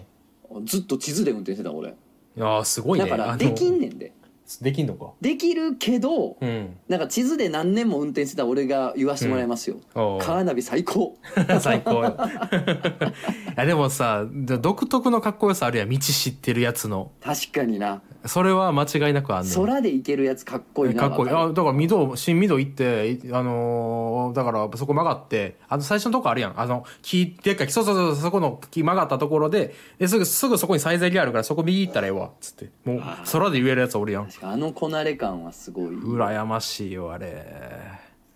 [0.51, 0.65] ー。
[0.65, 1.89] ずっと地図で運転してた俺。
[1.89, 1.93] い
[2.35, 3.05] やーすごいね。
[3.07, 4.11] だからできんねんで
[4.61, 5.11] できんのか。
[5.21, 6.77] できるけどうん。
[6.89, 11.17] なんか地図で何年も運転してた俺が言わせてもらいますよ、おーカーナビ最高。
[11.59, 12.17] 最高よ。
[13.55, 15.89] いやでもさ独特のかっこよさあるやん。
[15.89, 17.11] 道知ってるやつの。
[17.21, 18.01] 確かにな。
[18.25, 19.53] それは間違いなくあんねん。
[19.53, 21.09] 空で行けるやつかっこいいな。
[21.09, 21.31] かっこいい。
[21.31, 26.59] あだから御堂新御堂行っていあのーだからそこ曲がってあの最初のとこあるやん。
[26.59, 27.73] あの木でっかい木。
[27.73, 32.27] そうそうそうそこの木曲がったところでですぐすぐそこにサイゼリアあるからそこ右行ったらええわ。
[32.27, 32.69] っつって。
[32.85, 35.95] もう空で言えるやつおるやんあのこなれ感はすごい。
[35.95, 37.45] 羨ましいよあれ。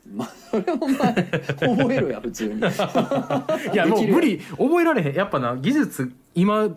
[0.09, 2.59] まあ それお前覚えろや普通に。
[3.73, 4.39] いやもう無理。
[4.39, 5.15] 覚えられへん。
[5.15, 6.69] やっぱな技術今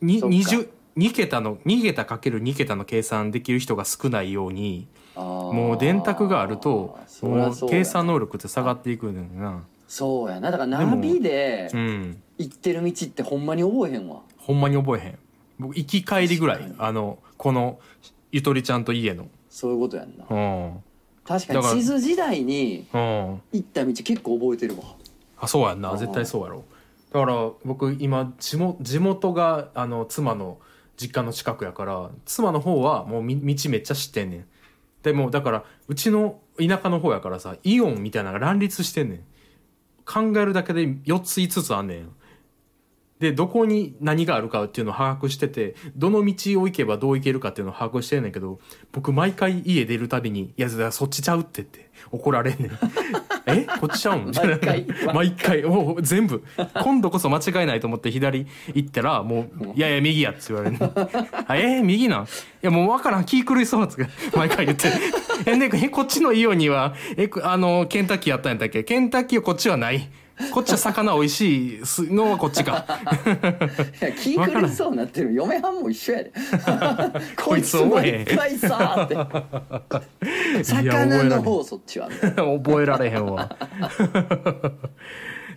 [0.00, 0.36] にそっか。
[0.36, 9.62] 20 2桁の2桁かける2桁の計算できる人が少ないようにももう電卓があるともう計算の能力って下がっていくんだよな。
[9.88, 10.50] そうやな。
[10.50, 12.22] だからナビでうん。
[12.38, 14.20] 行ってる道ってほんまに覚えへんわ。
[14.36, 15.18] ほんまに覚えへん。
[15.58, 16.74] 僕行き帰りぐらい。
[16.78, 17.78] あのこの
[18.36, 19.28] ゆとりちゃんと家の。
[19.48, 20.26] そういうことやんな。
[20.28, 20.82] うん。
[21.26, 21.74] 確かだから。
[21.74, 23.00] に地図時代にうん。
[23.00, 24.82] 行った道結構覚えてるわ。
[25.38, 25.98] あそうやんうなん。
[25.98, 26.64] 絶対そうやろ。
[27.14, 30.58] だから僕今地元地元があの妻の
[30.98, 34.44] 実家の近くやから妻の方はもうみ道めっちゃ知ってんねん。
[35.02, 39.20] でもだからうちの田舎の方やからさイオンみたいなのが乱立してんねん。
[40.04, 42.10] 考えるだけで4つ5つあんねん
[43.18, 48.58] でどこに何があるかっていうのを把握しててどの道を行けばどう行けるかっていうのを把握してんねんけど
[48.92, 52.70] 僕毎回家出るたびに「いやそっちちゃうって」って怒られんねん。
[53.48, 53.64] え？
[53.80, 54.32] こっちちゃうん？
[54.34, 54.86] 毎回。
[55.14, 55.62] 毎回。
[55.62, 56.42] もう全部。
[56.82, 60.76] 今度こそ間違いないと思って左行ったらもう「いやいや右や」って言われる
[61.46, 62.24] あえー、右なん？
[62.24, 62.26] い
[62.62, 63.24] やもう分からん。
[63.24, 64.04] 気狂いそうって
[64.36, 64.88] 毎回言って
[65.46, 68.84] 「えねえこっちのイオンにはえあのケンタッキーやったんやったっけ？
[68.84, 70.10] ケンタッキーはこっちはない」
[70.52, 71.80] こっちは魚美味しい
[72.12, 72.84] のはこっちか。
[74.00, 76.32] いや気狂いそうになってる嫁はんも一緒やで
[77.42, 83.56] こいつこいつ覚えへん毎回さーって 魚の方そっちは覚えられへんわ。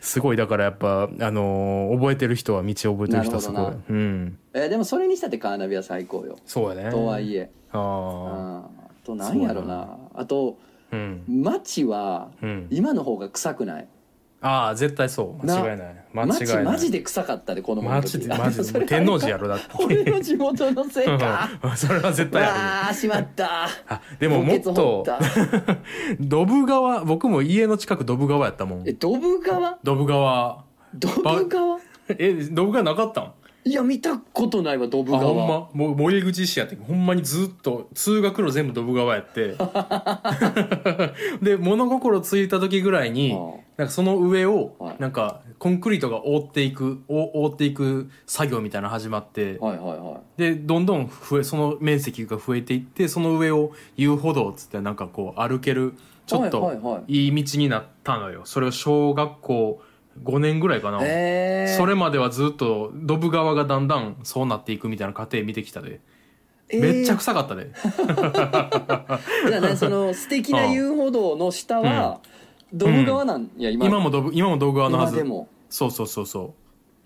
[0.02, 3.74] すごいだからやっぱあのー覚えてる人は道覚えてる人はすごい。
[3.90, 4.38] うん。
[4.54, 6.90] えーでもそれにしたってカーナビは最高よそうやね。
[6.90, 8.70] とはいえああ。
[8.86, 10.58] あとなんやろなあと
[10.92, 11.24] うん。
[11.28, 12.68] 街はうん。
[12.70, 13.88] 今の方が臭くない
[14.42, 15.46] ああ絶対そう。
[15.46, 15.96] 間違いない。
[16.14, 16.64] 間違い街ない。
[16.64, 19.66] マジで臭かったで子供のマ時ジでマジそれで天王寺やろだって。
[19.84, 21.50] 俺の地元のせいか。
[21.76, 23.66] それは絶う対あわあしまった。
[23.66, 25.20] るあでももっ墓と穴掘
[25.66, 25.78] った。
[26.22, 28.84] ドブ川僕も家の近くドブ川やったもん。
[28.88, 29.78] えドブ川？
[29.84, 30.64] ドブ川。
[30.96, 31.80] ドブ川？
[32.18, 33.34] えドブ川なかったん？
[33.70, 35.70] いや見たことないわドブあほん川ま。
[35.74, 39.56] もう森口市やってほんまにずっと通学路全部ドブ川やって。
[41.44, 43.38] で物心ついた時ぐらいにあ
[43.78, 44.96] なんかその上をはい。
[44.98, 49.60] なんかコンクリートが覆っていくお覆っていく作業みたいなの始まって。
[49.60, 55.94] はいはいはでどんどん増えその面積が増えていってその上を遊歩道っつってなんかこう歩ける
[56.26, 57.26] ちょっはいとはいはい。
[57.26, 58.42] いい道になったのよ。
[58.46, 59.80] それを小学校
[60.24, 66.02] 5年ぐらいかな、えー、それまではずっとドブ川がだんだんそうなっていくみたいな過程見てきたで、
[66.72, 67.72] めっちゃ臭かったで。
[69.48, 72.20] じゃあねその素敵な遊歩道の下は、
[72.74, 73.86] ドブ川なんや今。
[73.88, 75.16] 今もドブ今もドブ川のはず。
[75.16, 75.48] 今でも。
[75.70, 76.54] そうそうそうそ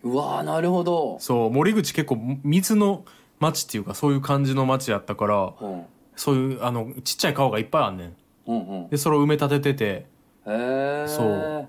[0.04, 0.16] う。
[0.16, 1.18] わーなるほど。
[1.20, 3.06] そう森口結構水の
[3.40, 5.86] 町っていうかそういう感じの町やったからうん。
[6.16, 8.14] そういうあのちっちゃい川がいっぱいあんねん。
[8.48, 8.90] うんうん。
[8.90, 9.86] でそれを埋め立ててて。
[9.86, 10.06] へ
[10.48, 11.68] えそう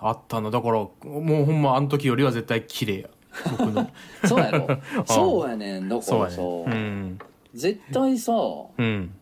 [0.00, 3.08] あったのだからもうほんまあの時よりは絶対綺麗や。
[3.58, 3.90] 僕の。
[4.26, 4.66] そうやろ。
[5.06, 5.88] そうやねん。
[5.88, 6.42] だからさ、
[7.54, 8.32] 絶対さ
[8.78, 9.14] うん。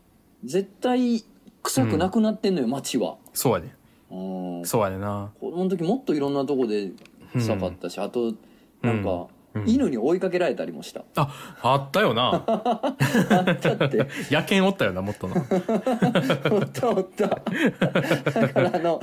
[0.44, 1.24] 絶対
[1.62, 3.16] 臭くなくなってんのよ街は。
[3.32, 3.74] そうやね
[4.10, 4.64] うん。
[4.64, 5.30] そうやねな。
[5.40, 6.90] 子供の時もっといろんなとこで
[7.32, 8.34] 臭かったし、あと
[8.82, 9.26] なんか、うん
[9.64, 11.04] 犬に追いかけられたりもした。
[11.16, 12.44] ああったよな。
[12.46, 14.06] だって。
[14.30, 15.36] 野犬おったよなもっとな
[16.50, 17.26] おったおった。
[17.28, 19.00] だからあの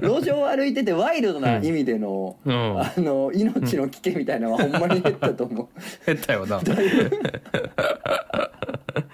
[0.00, 2.80] 路上を歩いててワイルドな意味での、うん。
[2.80, 5.68] あの命の危険みたいなのはほんまに減ったと思う。
[6.06, 6.60] 減ったよな。
[6.60, 7.10] だいぶ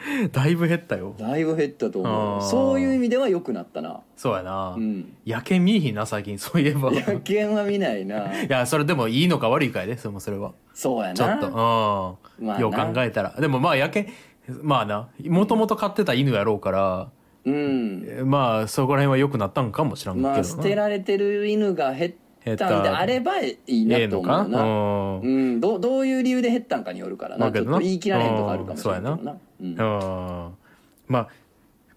[0.69, 1.15] 減ったよ。
[1.19, 2.43] だいぶ減ったと思う。
[2.43, 4.01] そういう意味では良くなったな。
[4.17, 5.13] そうやな、うん。
[5.27, 6.93] 野犬見えひんな最近そういえば。
[6.93, 8.33] い野犬は見ないな。
[8.45, 9.97] いやそれでもいいのか悪いかやで。
[9.97, 10.53] それもそれは。
[10.75, 11.15] そうやな。
[11.15, 11.47] ちょっと。
[11.47, 12.61] うん、まあな。
[12.61, 13.35] よう考えたら。
[13.39, 14.07] でもまあ野犬
[14.63, 15.09] まあな。
[15.27, 17.09] もともと飼ってた犬やろうから。
[17.45, 18.23] うん。
[18.25, 22.13] まあそこら辺は良くなったんかもしらんけどな、まあ捨てられてる犬が減っ
[22.49, 25.21] 減ったんであればいいなと思うな、うん。
[25.21, 27.51] うん、どうどういう理由で減ったんかによるからな。
[27.53, 29.37] ちょっと言い切られへんとかあるかもしれないな。
[29.61, 29.67] うん。
[29.67, 30.55] うん。
[31.07, 31.29] まあ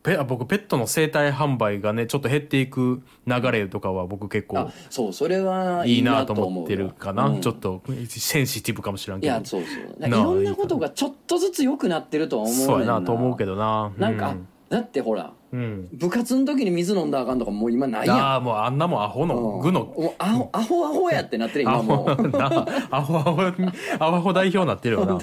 [0.04, 7.42] ペ僕ペットの生体販売がねちょっと減っていく流れとかは僕結構あそうそれはいいなと思ってるかな、うん。
[7.42, 9.34] ちょっとセンシティブかもしれんけど。
[9.34, 9.68] いやそうそ
[10.06, 10.08] う。
[10.08, 13.92] いろんなことがちょっとずつ良くなってるとは思うそうやなと思うけどな。
[13.98, 14.48] なんか、うん。
[14.70, 15.90] だってほらうん。
[15.94, 18.18] 部活の時に水飲んだらあかんとかもう今ないやん。
[18.18, 19.86] ああもうあんなもんアホのうん具の。
[19.86, 22.46] もうアホアホアホやってなってるア今もホうな
[22.92, 23.38] アホアホ
[24.00, 25.20] アホ代表になってるよな。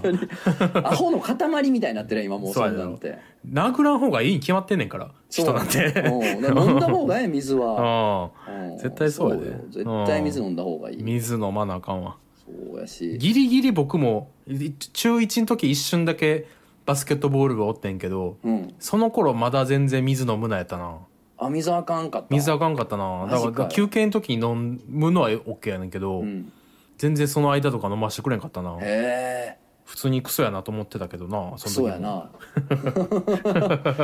[0.84, 3.18] アホの塊みたいになってる今もうそうんなんて。
[3.50, 5.94] 殴らん方がいいに決まってんねんから人なんて。
[5.96, 8.30] 飲んだ方がええ水は。
[8.78, 9.50] 絶対そうやで。
[9.50, 11.02] よ絶対水飲んだ方がいい。
[11.02, 12.16] 水飲まなあかんわ。
[12.44, 13.16] そうやし。
[13.18, 16.46] ギリギリ僕もい中1の時一瞬だけ
[16.88, 18.74] バスケットボール部おってんけどうん。
[18.78, 20.96] その頃まだ全然水飲むなやったな。
[21.36, 22.28] あ水あかんかった。
[22.30, 23.26] 水あかんかったな。
[23.26, 26.50] だからマジかよ休憩の時に飲むのは OK やねんけど、うん。
[26.96, 28.76] 全然その間とか飲ましてくれんかったな。
[28.76, 29.58] へえ。
[29.84, 31.88] 普通にクソやなと思ってたけどなクその時も。
[31.88, 32.30] ソやな。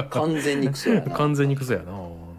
[0.10, 1.10] 完全にクソやな。
[1.16, 1.92] 完全にクソやな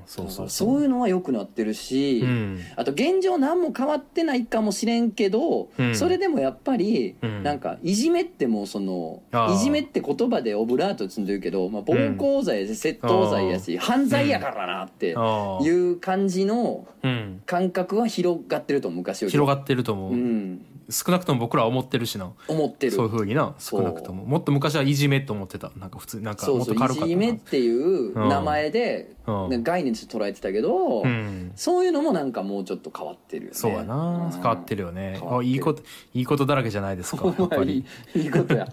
[0.06, 0.82] そうそうそう。
[0.82, 2.60] いうのは良くなってるし、うん。
[2.76, 5.96] あと現状何も変わってないかもしれんけど、うん。
[5.96, 7.44] それでもやっぱり、うん。
[7.44, 9.22] なんかいじめってもうその
[9.54, 17.42] いじめって言葉でオブラート積んでるけど、まあ、暴行罪やし窃盗罪やし、犯罪やからなっていう感じのうん。
[17.46, 19.32] 感覚は広がってると思う昔より。
[19.32, 22.32] 広がってると思う、うん少なくとも僕らは思ってるしな。
[22.48, 22.92] 思ってる。
[22.92, 23.56] そういうふうにな。
[23.58, 24.26] 少なくとも。
[24.26, 25.72] もっと昔はいじめと思ってた。
[25.78, 29.50] なんか普通なんかもっと軽かったなじめっていう名前で、うん。
[29.50, 31.52] ね概念として捉えてたけど、うん。
[31.56, 33.58] そういうのもなんかもうちょっと変わってるよね。
[33.58, 34.30] そうやな。
[34.32, 35.20] 変わってるよね。
[35.44, 35.82] いいこと
[36.14, 37.84] いいことだらけじゃないですか やっぱり。
[38.16, 38.68] いいことや。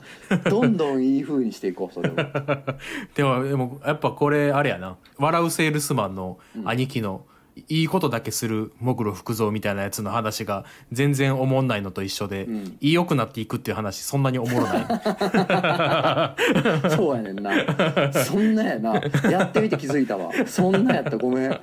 [0.51, 2.14] どんどんいい風にしていこうそれを。
[3.14, 4.96] でもでもやっぱこれあれやな。
[5.18, 7.25] 笑うセールスマンの兄貴の、
[7.69, 12.77] いいことだけするもぐろ福蔵みたいなやつの話が全然おもんないのと一緒で、ん。
[12.81, 14.87] いいよくなっていくっていう話そんなにおもろない。
[16.97, 18.12] そうやねんな。
[18.12, 19.01] そんなやな。
[19.31, 20.31] やってみて気づいたわ。
[20.47, 21.61] そんなやったごめん。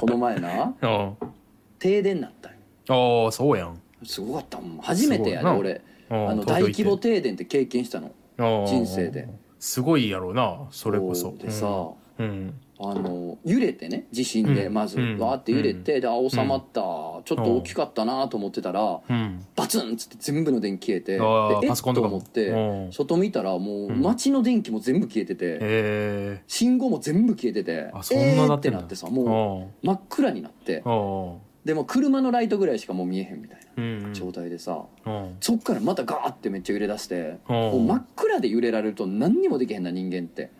[0.00, 0.86] この前な う。
[0.86, 1.16] ん
[1.78, 2.54] 停電なったよ。
[3.26, 3.80] ああそうやん。
[4.02, 5.52] すごかった初めてやすごいな。
[5.52, 8.10] で俺うんあの大規模停電って経験したの。
[8.66, 9.28] 人生で。
[9.58, 11.34] すごいやろうなそれこそ。
[11.38, 14.74] でさ、うんあの揺れてね地震でうん。
[14.74, 15.18] まずうん。
[15.18, 19.44] わーって揺れて、であ収まった、ちょっと大きかったなと思ってたら、うん。
[19.54, 22.20] バツンっつって全部の電気消えてであーえっパソコンとかも。
[22.20, 22.92] と思ってうん。
[22.92, 28.78] 外見たらもう街の電気も全部消えてて、信号も全部消えててあそんななってんだ。
[28.78, 30.82] えーってなってさもう真っ暗になって
[31.64, 35.36] でも車のライトぐらいしかもう見えへんみたいうんな状態でさ、うん。
[35.40, 37.54] そっからまたガーってめっちゃ揺れ出して、うん。
[37.54, 40.50] もう真っ暗で揺れられると何にもできへんな人間って。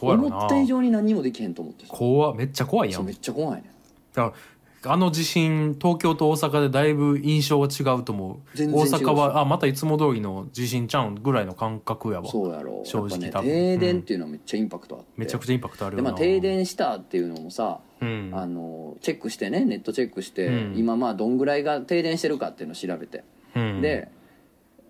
[0.00, 1.92] 思った以上に何にもできへんと思ってさ。
[1.94, 3.70] 怖めっちゃ怖いやそうんめっちゃ怖いね。
[4.14, 4.34] だから
[4.86, 8.62] あの地震東京と大阪でだいぶ印象が違うと思う。
[8.62, 12.28] 大阪はあまたいつも通りの地震ちゃうんぐらいの感覚やわ。
[12.28, 12.82] そうやろ。
[12.84, 16.10] 正直ね停電っていうのはめっちゃインパクトあって、めちゃくちゃインパクトあるよな。
[16.10, 18.30] でまあ停電したっていうのもさ、うん。
[18.34, 20.74] あのチェックしてねネットチェックして、うん。
[20.76, 23.24] 今まあどんぐらいが停電してるかっていうのを調べて、
[23.56, 23.80] うん。
[23.80, 24.08] で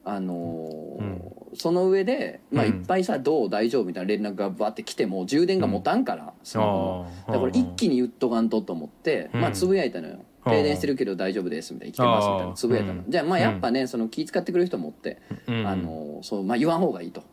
[0.04, 2.72] あのーその上で、まあ、うん。
[2.72, 7.32] いっぱいさ「どう大丈夫?」みたいな連絡がバーって来ても充電が持たんから、スマホのあー。
[7.32, 9.40] だから一気に言っとかんとと思って、うん。
[9.40, 10.16] まあつぶやいたのよ。
[10.44, 11.92] 停電してるけど大丈夫ですみたいな。
[11.92, 12.52] 生きてますみたいな。
[12.54, 13.10] つぶやいたの、うん。
[13.10, 15.64] じゃあまあやっぱねその気遣ってくれる人もおって、うん。
[15.66, 17.26] あのーそうまあ、言わん方がいいと、うん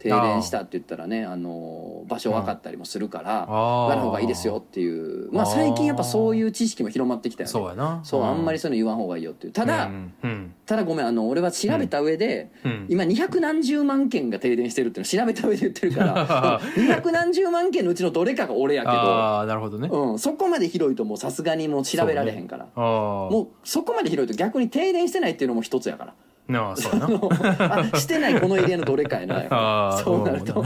[0.00, 3.88] 停電したって言ったらねあのー場所分かったりもするからあー。
[3.90, 5.30] 言わん方がいいですよっていう。
[5.32, 7.52] まあ最近やっぱそういう知識も広まってきたよね。
[7.52, 8.00] そうやな。
[8.02, 9.52] そうあんまりそそういうの言わん方がいいよっていう。
[9.52, 9.90] ただ、
[10.66, 12.86] ただごめんあの俺は調べた上で、うん。
[12.88, 19.88] 今二百何十万件が停電してるっていうの調べた上で言ってるから 二百何十万件のうちのどれかが俺やけああなるほどね。
[19.88, 26.14] ど、うん、そこまで広いともうさすがにもう調べられへんから、もうそこまで広いと逆に停電してないっていうのも一つやから
[26.50, 27.84] なあそうやな。
[27.92, 29.96] あしてないこの家のどれかやな。
[30.04, 30.64] そうなると。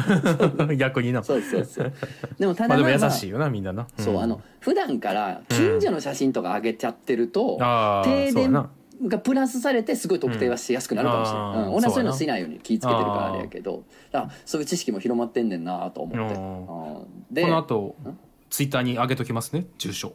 [0.59, 1.23] うん 逆にな。
[1.23, 1.93] そうそうそう。
[2.39, 3.87] でもただまあ優しいよなみんなな。
[3.99, 11.67] そうあの普段から近所の写真とか上げちゃってると、ああ停電がプラスされてすごい特定はしやすくなるかもしれない、うん。
[11.67, 13.85] うん俺はそういうのしないように気ぃつけてるからあれやけど。
[14.11, 16.67] だからそういう知識も広まってんねんなと思って、うん。
[16.67, 17.07] うん。
[17.31, 18.19] でこの後ん？
[18.51, 20.15] ツイッターに上げときますね住所。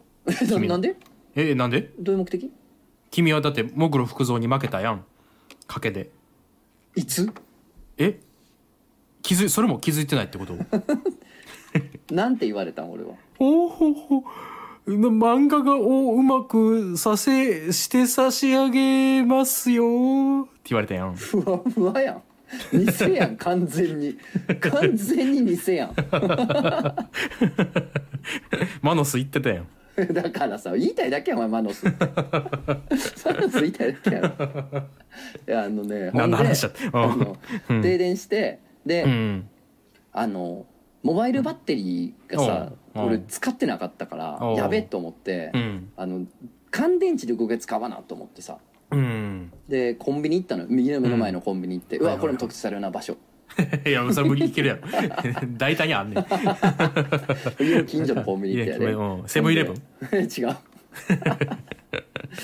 [0.68, 0.96] なんで？
[1.36, 1.92] えなんで？
[2.00, 2.52] どういう目的？
[3.12, 5.04] 君はだってモグロ福蔵に負けたやん
[5.70, 6.10] 賭けで。
[6.96, 7.32] いつ？
[7.98, 8.20] え？
[9.22, 10.56] 気づいそれも気づいてないってこと？
[12.14, 13.14] なんて言われたん俺は？
[13.38, 14.24] おほほ
[14.88, 19.84] 漫画がをうまくさせして差し上げますよ。
[19.84, 21.16] って言われたやん。
[21.16, 22.24] ふわふわやん。
[22.74, 24.18] 偽やん 完全に。
[24.60, 25.94] 完全に偽やん。
[28.82, 29.68] マノス言ってたやん
[30.14, 31.88] だからさ言いたいだけやんお前マノス。
[31.88, 34.84] ってマノス言いたいだけやろ
[35.48, 37.38] いやあのねほんで何の話だってあの
[37.70, 37.82] うん。
[37.82, 39.50] 停電してで、うん。
[40.12, 40.66] あの
[41.04, 43.04] モバイルバッテリーがさ、うん。
[43.04, 44.56] 俺使ってなかったから、うん。
[44.56, 45.92] やべえと思って、うん。
[45.96, 46.26] あの
[46.72, 48.58] 乾電池で動くやつ買わなと思ってさ。
[48.92, 49.52] うん。
[49.68, 53.18] でコンビニ行ったの右の目の前のコンビニ行って、うわこれも特設されるな場所
[53.86, 54.82] いやそれもいけるやろ。
[55.58, 56.26] 大体にあんねん。
[57.60, 59.28] 家の近所のコンビニ行ってやで、うん。
[59.28, 59.76] セブンイレブン？
[60.16, 60.58] 違う。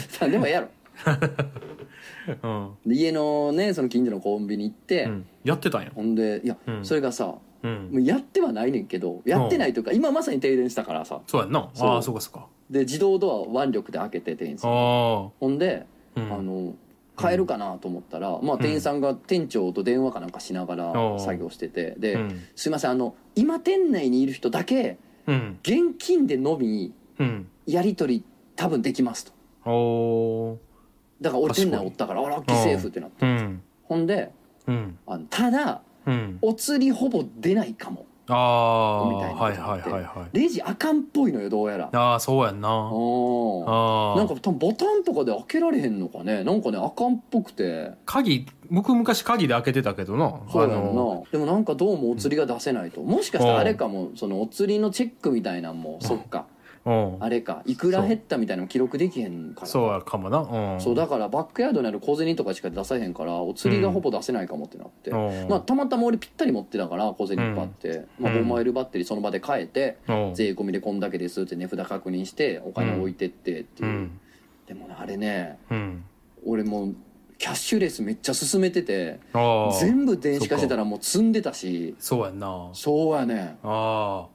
[0.09, 0.67] さでもええやろ。
[2.43, 2.91] うん。
[2.91, 5.25] で家のねその近所のコンビニ行って、うん。
[5.43, 5.91] やってたんや。
[5.93, 6.85] ほんでいや、うん。
[6.85, 7.89] それがさうん。
[7.91, 11.21] もうやってはないねんけどやってないというか、今まさに停電したからさ。
[11.27, 11.69] そうやんな。
[11.73, 11.89] そう。
[11.89, 12.47] ああそうかそうか。
[12.69, 16.33] で自動ドア腕力で開けて店員さんあほんで、あうん。
[16.33, 16.73] あの
[17.15, 22.43] 買えるかなと思ったら、まあ、店員さんが店長と電話かなんかしながら作業しててで、うん。
[22.55, 24.97] すいませんあの今店内にいる人だけ
[25.27, 25.59] うん。
[25.63, 27.47] 現金でのみうん。
[27.65, 28.23] やり取り
[28.55, 30.59] 多分できますと。
[31.21, 33.25] だから俺店内おったから「あラッキーセーフ」ってなって。
[33.25, 33.61] うん。
[33.83, 34.31] ほんで
[34.67, 34.97] うん。
[35.07, 36.37] あのただうん。
[36.41, 40.37] お釣りほぼ出ないかもああみたいなはいはいはいはい。
[40.37, 41.89] レジあかんっぽいのよどうやら。
[41.93, 42.69] ああそうやんな。
[42.69, 46.43] ああなんか多分ボタンとかで開けられへんのかね。
[46.43, 47.91] なんかねあかんっぽくて。
[48.05, 50.39] 鍵僕昔鍵で開けてたけどな。
[50.51, 50.77] そうやんな。
[51.31, 54.09] でもなんかどうもお釣りが出せないと、もしかしたらあれかも。
[54.15, 55.99] そのお釣りのチェックみたいなんも。
[56.01, 56.45] そっか。
[56.49, 56.54] うん
[56.85, 57.63] あれか。
[57.65, 59.67] いくら減ったみたいなの記録できへんから。
[59.67, 60.39] そうやかもな。
[60.39, 60.81] うん。
[60.81, 65.49] そうだからバックヤードにある小銭とかしか出さへんからお釣りがほぼ出せないかもってなって、うん。
[65.49, 70.33] まあ、たまたま俺ぴったり持ってたから小銭いっぱいあって、まあ、うん5マイルバッテリーその場で変えて、うん。
[70.35, 74.19] 税込みでこんだけですって値札確認してお金置いてってっていう、うん。
[74.67, 76.03] でもねあれねうん。
[76.45, 76.95] 俺もう
[77.37, 81.95] キャッシュレスめっちゃ進めててああ全部電子化してたらもう積んでたし。
[81.99, 82.69] そうやんな。
[82.73, 84.34] そうやねああ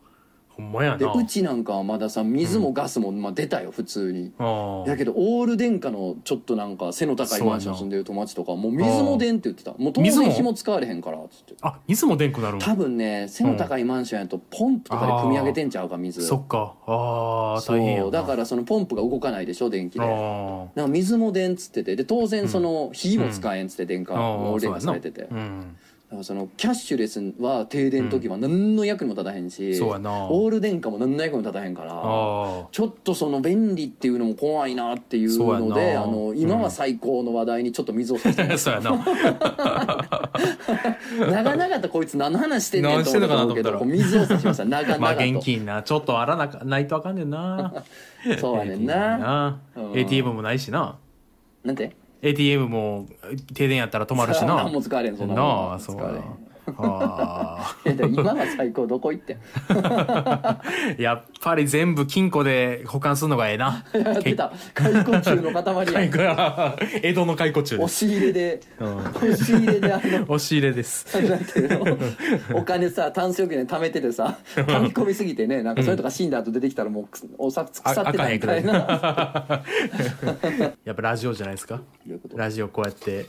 [0.61, 0.97] ほんまやな。
[0.99, 4.33] でうちなんかはまださ水もガスもまあ出たよ普通に。
[4.39, 4.91] ああ。
[4.91, 9.73] やけどオール電化のちょっとなんか背の高いマンション住んでる友達とかもう水も出んって言ってた。
[9.73, 9.91] も？
[9.91, 11.55] う当水も然紐使われへんからっつって。
[11.63, 12.59] あ水もでんくなるん？
[12.61, 16.25] 多分ね背の高いマンションやとポンプとかで組み上げてんちゃうか水。
[16.25, 16.75] そっか。
[16.87, 18.09] ああそ大変やな。
[18.09, 18.11] う。
[18.11, 20.05] だからそのポンプが動かないでしょ電気で。
[20.05, 21.97] あなんか水も出んっつってて。
[21.97, 25.29] で当然その火も使えんっつって電化あオール電化されてて。
[25.31, 25.77] うん
[26.11, 30.27] だからそのキャッシュレスは停電の時は何の役にも立たへんしそうやな。
[30.29, 35.73] オール電化も何の役にも立たへんからあちょっとその便利っていうのも怖いなっていうのそうやな。
[35.77, 38.91] であの今は最高の話題にちょっと水を差してあ そうやな。
[41.31, 44.65] 長々とこいつ何の話してんねんと思ったと思うけど何こう水を差しました。
[44.67, 45.85] 長まあ現金な。
[45.85, 47.73] ちょっとあらなかないとあかんねんな。
[48.41, 49.61] そうやねんな。
[49.77, 49.93] うん。
[49.97, 50.97] ATM もないしな。
[51.65, 52.00] なんて？
[52.23, 53.07] ATM も
[53.55, 54.57] 停電やったら止まるしな。
[54.63, 56.23] 何も使われんそんななもんあそう
[56.79, 59.37] あいやでも今は最高どこ行って
[61.03, 63.85] やっぱり全部金庫で保管するのがええな。
[64.23, 64.53] 出た。
[64.75, 68.61] 解雇中の塊や 江戸の解雇中押し入れで。
[68.79, 68.99] うん。
[68.99, 71.07] 押し入れであの押し入れです。
[72.55, 77.07] お金さタンス預金で貯めててさ溜み込みすぎてねなんかそれとか死んだ後出てきたらもう
[77.39, 79.63] おさ腐ってたみたいな。
[80.85, 81.81] やっぱラジオじゃないですか？
[82.35, 83.27] ラジオこうやって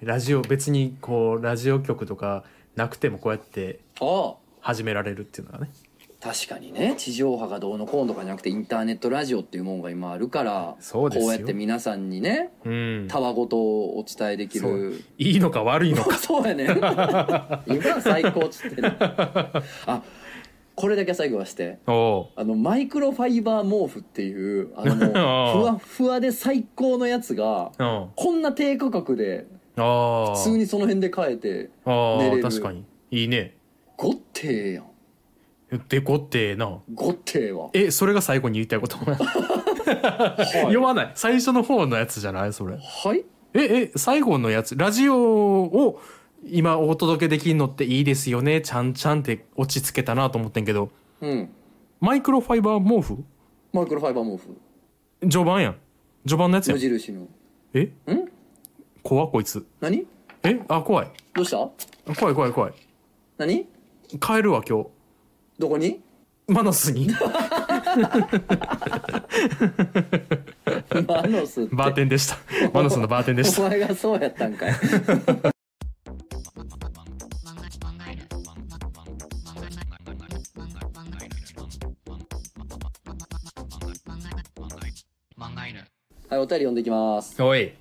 [0.00, 4.34] ラジオ別にこうラジオ局とかなくてもこうやってああ。
[4.62, 5.70] 始められるっていうのがね。
[6.20, 6.94] 確かにね。
[6.98, 11.24] 地上波がどうのこうのとかじゃなくてインターネットラジオっていうもんが今あるからそうですよ。
[11.24, 13.08] こうやって皆さんにねうん。
[13.08, 14.90] たわごとをお伝えできそう。
[14.90, 16.16] るいいのか悪いのか。
[16.18, 16.64] そうやね。
[17.66, 20.02] 今は最高っつってねあ
[20.76, 21.78] これだけ最後はして。
[21.86, 27.84] おおあのマイクロファイバー毛布っていうあのもう ふわふわで最高のやつがうう。
[27.84, 29.46] んこんな低価格で
[29.82, 32.42] ああ普通にその辺で買えてああ寝れる。
[32.42, 32.84] 確かに。
[33.10, 33.56] いいね。
[33.96, 34.86] ごってええやん。
[35.88, 36.78] でこってええな。
[36.94, 37.70] ごってええわ。
[37.72, 39.14] えそれが最後に言いたいことは
[40.66, 40.72] い。
[40.72, 41.12] 言わない。
[41.14, 42.52] 最初の方のやつじゃない？
[42.52, 42.76] それ。
[42.76, 43.24] はい。
[43.54, 44.76] ええ最後のやつ。
[44.76, 46.00] ラジオを
[46.44, 48.60] 今お届けできるのっていいですよね。
[48.62, 50.90] ちゃんちゃんって落ち着けたなと思ってんけど。
[51.20, 51.50] うん。
[52.00, 53.22] マイクロファイバー毛布？
[53.72, 54.56] マイクロファイバー毛布。
[55.28, 55.76] 序盤やん。
[56.26, 57.28] 序盤のやつや無ん印の。
[57.74, 57.82] え？
[57.82, 58.29] ん？
[59.02, 59.66] 怖っこいつ。
[59.80, 60.06] 何？
[60.42, 60.60] え？
[60.68, 61.10] あ怖い。
[61.34, 61.56] どうした？
[62.14, 62.72] 怖い怖い怖い。
[63.38, 63.66] 何？
[64.20, 64.88] 帰るわ今日。
[65.58, 66.00] どこに？
[66.48, 67.08] マノスに。
[71.06, 71.74] マノスって。
[71.74, 72.36] バーテンでした。
[72.72, 73.62] マノスのバーテンでした。
[73.62, 74.72] お前がそうやったんかい。
[86.28, 87.42] はいお便り読んでいきます。
[87.42, 87.72] おい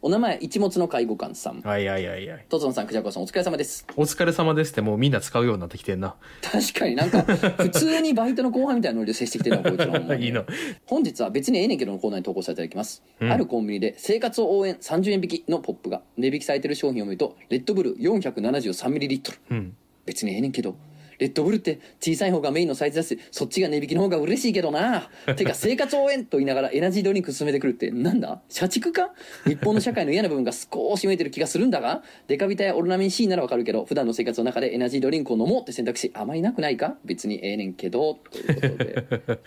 [0.00, 2.46] お名前一物の介護官さんはいはいはいはい。
[2.48, 6.14] とつのさんくじゃこさんお疲れ様ですお疲れ様ですってもうみんな使うようになってきてんな。
[6.40, 7.22] 確かになんか
[7.58, 10.44] 普通にバイトの後輩みたいなノリで接してきてるのこいつらほんまにいいの。
[10.86, 19.76] 本日は別にええねんけどのコーナーに投稿させていただきます、うんあるコンビニで生活を応援30円引きのポップが値引きされてる商品を見るとレッドブル 473ml うん。
[20.06, 20.76] 別にええねんけど
[21.18, 25.08] レッドブルって小さい方がメインのサイズだしそっちが値引きの方が嬉しいけどな。
[25.36, 28.40] てか生活応援と言いながらエナジードリンク進めてくるってなんだ？
[28.48, 29.12] 社畜か？
[29.46, 32.02] 日本の社会の嫌な部分が少し見えてる気がするんだが？
[32.28, 36.96] デカビタやオルナミン C ならわかるけど普段の生活の中でエナジードリンクを飲もうって選択肢あまりなくないか？
[37.04, 38.14] 別にええねんけど。
[38.30, 39.04] ということで。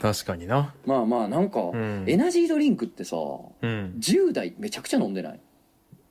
[0.00, 0.74] 確かにな。
[0.86, 2.04] まあまあなんか、ん。
[2.06, 3.94] エナジードリンクってさうん。
[3.98, 5.40] 10代めちゃくちゃ飲んでない？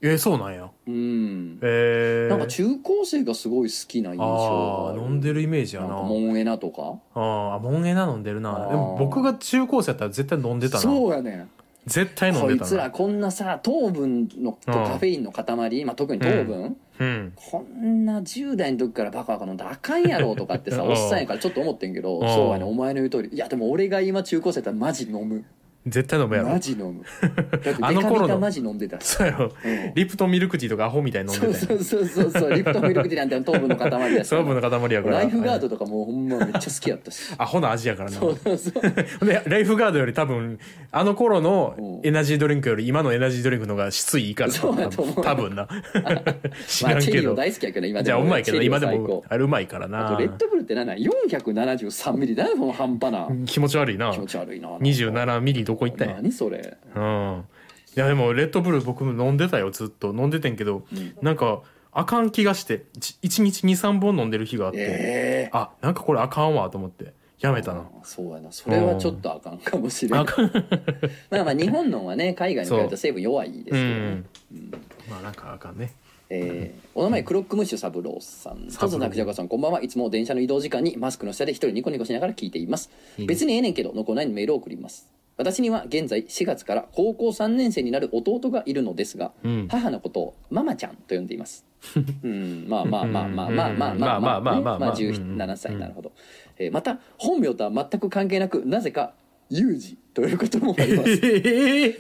[0.02, 0.70] えー、そうなんや。
[0.88, 2.30] うんえー。
[2.30, 5.96] なんか中高生がすごい好きな印象が飲んでるイメージやなんな。
[5.98, 7.00] かモンエナとか？
[7.16, 8.68] ああ、モンエナ飲んでるな。
[8.70, 10.82] でも僕が中高生やったら絶対飲んでたな。
[10.82, 11.50] そうやねん
[11.88, 12.66] 絶対飲んこでたな。
[12.68, 17.34] いつらこんなさ糖分のとカフェインの塊、まあ、特に糖分、うん。
[17.36, 25.44] こんな10代の時からバカバカ飲んだらあかんやろとかってさ うんおっさんやからちょっと思ってんけどうんそうやねんお前の言う通りいやでも俺が今中高生やったらマジ飲む
[25.90, 26.60] 絶対飲むやろマ。
[26.60, 29.46] ジ飲む だってあの頃のマジ飲んでたしそうやろ。
[29.46, 31.84] うんリプトンミルクティーとかアホみたいに飲んでたやん。
[31.84, 35.18] そうそうそうそうそうリプトンミルクティーなんて糖分の塊だし糖分の塊やから。
[35.18, 38.18] ライフガードとかもうほんまめっちゃ好きやったしアホな味やからな。
[38.18, 38.82] そうそうそう
[39.26, 40.60] で、ライフガードより多分、
[40.92, 44.52] あの頃うのんエナジードリンクより今のエナジードリンクの方が質いいから。
[44.52, 45.68] そうやと思う多分な。
[46.68, 47.12] 知まあらんけど。
[47.12, 50.18] チェリオ大好きやけど今じゃあうまいけど、今でチェリオ最高、もあれうまいからあなと。
[50.20, 54.20] レッドブルって何なん？473ミリだよその半端な気持ち悪いな気。
[54.20, 56.16] 持ち悪いな27ミリどこ行ったんや？
[56.16, 56.78] 何それ。
[56.96, 57.44] うん。
[57.96, 60.10] いやでも、レッドブル僕も飲んでたよ、ずっと。
[60.10, 60.84] 飲んでてんけど、
[61.22, 61.62] なんか、
[61.92, 64.84] あかん気がして、1日2、3本飲んでる日があって、え
[65.48, 65.50] え。
[65.52, 67.88] あ、なんかこれあかんわと思って、やめたな。
[68.04, 68.52] そうやな。
[68.52, 70.52] それはちょっとあかんかもしれないあかん。
[71.32, 74.10] まあまあ日本のはね海外に比べると成分弱いですけうどね。
[74.12, 74.26] ん。
[75.10, 75.92] まあなんかあかんね。
[76.30, 78.68] えーお名前クロックムッシュサブローさん。
[78.68, 79.82] とぞなくじゃこさんこんばんは。
[79.84, 82.90] いつも電車の移動時間にマスクの下で一人ニコニコしながら聞いています。
[83.28, 85.08] 別にええねんけどのコーナーにメールを送ります
[85.38, 89.68] 私には現在4月から高校3年生になる弟がいるのですが、うん。
[89.70, 91.66] 母のことをママちゃんと呼んでいます。
[92.24, 96.12] うんまあまあまあまあまあまあまあまあまあまあまあねまあまあ17歳なるほど、
[96.58, 99.14] えーまた本名とは全く関係なくなぜか
[99.50, 101.18] ユージということもありますえ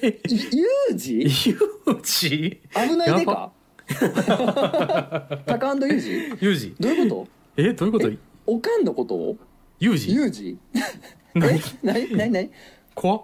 [0.01, 3.51] えユージユージ危ないでか
[5.45, 6.11] タカユージ
[6.41, 7.25] ユージどういうこ
[7.55, 8.11] とえどういうこと
[8.47, 9.37] おかんのことを
[9.79, 10.57] ユージユージ
[11.35, 12.51] 何え何何何
[12.97, 13.21] 怖っ。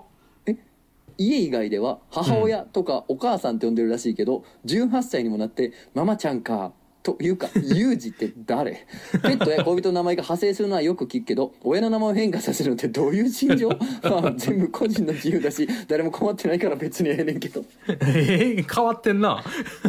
[1.18, 8.86] 家以外では母親とかお母さんって呼んでるらしいけど、18歳にもなって「ママちゃんか」というか ユージって誰？
[9.24, 13.70] ペットや恋人の名前が派生するのはよく聞くけど親の名前を変化させるのってどういう心情？
[14.04, 17.66] まあ全部個人の自由だし誰も困ってないから別にええねんけど。
[17.88, 17.94] え？
[18.60, 19.44] ー、変わってんな。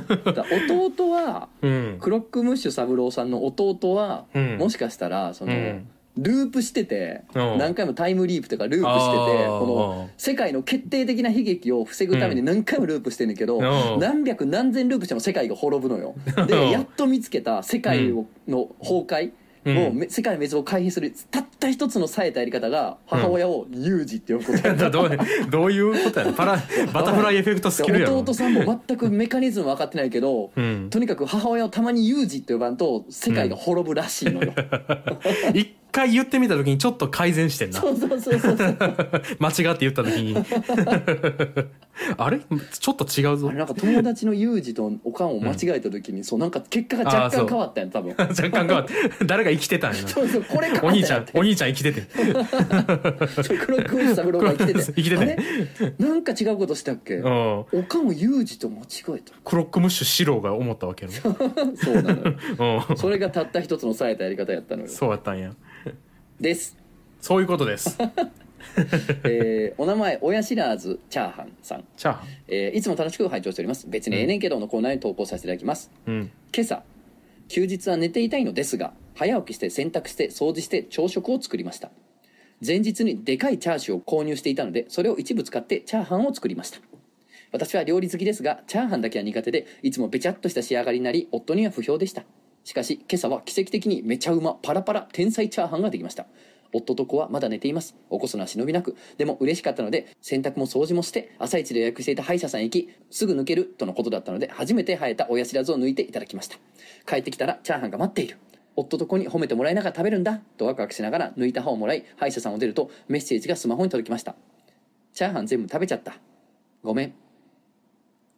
[0.08, 0.46] だ
[0.90, 1.96] 弟はうん。
[2.00, 4.56] クロックムッシュ三郎さんの弟は、うん。
[4.58, 7.58] もしかしたらその、うんループしてて、うん。
[7.58, 14.00] 何回もタイムリープとかループしててこの世界の決定的な悲劇を防ぐために何回もループしてんねんけど、うん。
[14.00, 16.14] 何百何千ループしても世界が滅ぶのよ。
[16.36, 16.46] うん。
[16.46, 19.32] でやっと見つけた世界をの崩壊
[19.66, 24.68] を、う世界の滅亡を回避するたった一つの冴えたやり方が母親をユージって呼ぶこと。
[24.68, 24.90] やった。
[24.90, 25.10] どう
[25.50, 26.62] どういうことやねパラ
[26.92, 30.88] バタフライエフェクトスキルやろ弟さんも全くメカニズム分かってないけど、うん。
[30.90, 34.52] とにかく母親をたまにユージって呼ばんと世界が滅ぶらしいのよ、
[35.54, 37.80] 一回言ってみた時にちょっと改善してんな。
[37.80, 38.56] そうそうそうそう
[39.38, 40.36] 間違って言った時に。
[42.18, 42.40] あれ？
[42.40, 43.48] ちょっと違うぞ。
[43.48, 48.14] あれなんか友達のユージとおかんを間違えた時に、そうなんか結果が若干変わったんや多分。
[48.18, 48.92] 若干変わって
[49.24, 50.08] 誰が生きてたんやな。
[50.08, 52.02] そうそうこれお兄ちゃんお兄ちゃん生きてて
[53.64, 57.58] 黒くウ三郎が生きてて 生きててなんか違うことしたっけ、うん。
[57.60, 62.36] おかんをユージと間違えたクロックムッシュ四郎が思ったわけやそうなのよ。
[62.58, 62.96] ろうん。
[62.96, 64.88] それがたった一つの冴えたやり方やったのよ。
[64.88, 65.54] そうやったんや
[66.40, 66.76] です、
[67.20, 67.96] そういうことです。
[69.24, 71.84] えーお名前親知らずチャーハンさん。
[71.96, 72.28] チャーハン。
[72.48, 73.86] えーいつも楽しく拝聴しております。
[73.88, 75.90] 別にええねんけどのコーナーに投稿させていただきます。
[76.06, 76.30] うん。
[76.54, 76.82] 今朝
[77.48, 81.90] 休日は寝ていたいのですが早起きして洗濯して掃除して朝食を作りました。
[82.66, 86.80] 前日にでかいチャーシューを購入していたのでそれを一部使ってチャーハンを作りました。
[87.52, 92.24] 私は料理好きですがチャーハンだけは苦手でいつもべちゃっとした仕上がりになり夫には不評でした
[92.64, 96.26] しかし今朝は奇跡的にめちゃうまパラパラ天才チャーハンができました。
[96.72, 97.94] 夫と子はまだ寝ています。
[98.10, 98.96] 起こすのは忍びなく。
[99.16, 106.56] でも嬉しかったので洗濯も掃除もして朝一で予約していた歯医者さんへ行きすぐ抜けるとのことだったので初めて生えた親知らずを抜いていただきました。
[107.06, 108.38] 帰ってきたらチャーハンが待っている。
[108.76, 110.40] 夫と子に褒めてもらいながら食べるんだ。
[110.56, 114.34] とワクワクしながら抜いた歯をもらい歯医者さんを出るとメッセージがスマホに届きました。
[115.12, 116.16] チャーハン全部食べちゃった。
[116.82, 117.14] ごめん。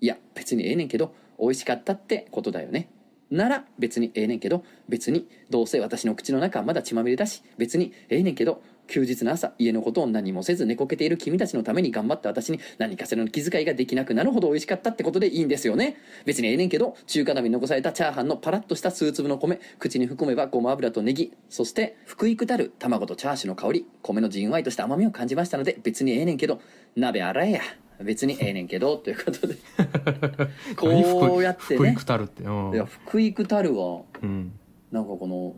[0.00, 2.90] いや別にええねんけど美味しかったってことだよね。
[3.30, 15.96] なら別にええねんけど別にどうせ私の口の中はまだ血まみれだし別にええねんけど休日の朝家のことを何もせず寝こけている君たちのために頑張った私に何かしらの気遣いができなくなるほど美味しかったってことでいいんですよね。
[16.24, 26.60] 別にええねんけど中華鍋に残されたチャーハンのパラッとした数粒の米口に含めばごま油とネギそして福井くたる卵とチャーシューの香り米のじんわりとした甘みを感じましたので別にええねんけど
[26.94, 27.60] 鍋洗えや。
[28.02, 29.56] 別にええねんけどということで。
[30.76, 31.76] こうやってね。
[31.78, 32.74] 福井くたるってうん。
[32.74, 34.52] いや福井くたるはうん。
[34.92, 35.54] なんかこの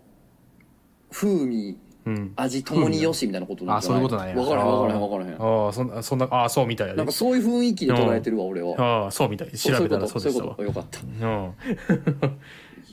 [1.10, 1.76] 風味
[2.06, 2.32] うん。
[2.36, 4.00] 味ともによしみたいなことなんあじゃない？
[4.00, 4.34] そういうことなんや。
[4.34, 5.34] 分からへん分からへん分からへん。
[5.66, 8.74] ああそんなそんなああそうみたいやねなんかそういう雰囲気で捉えてるわ俺は。
[8.78, 9.50] ああそうみたい。
[9.50, 10.62] 調べたらそうでそういうしたわこと。
[10.64, 11.00] よかった。
[11.26, 11.52] うん。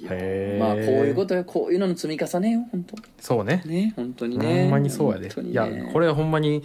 [0.07, 2.95] へえまあこういうことよこういうのの積み重ねよ本当。
[3.19, 3.61] そうね。
[3.65, 4.63] ね本当にね。
[4.63, 5.49] ほんまにそうやで、ね。
[5.49, 6.63] いやこれはほんまに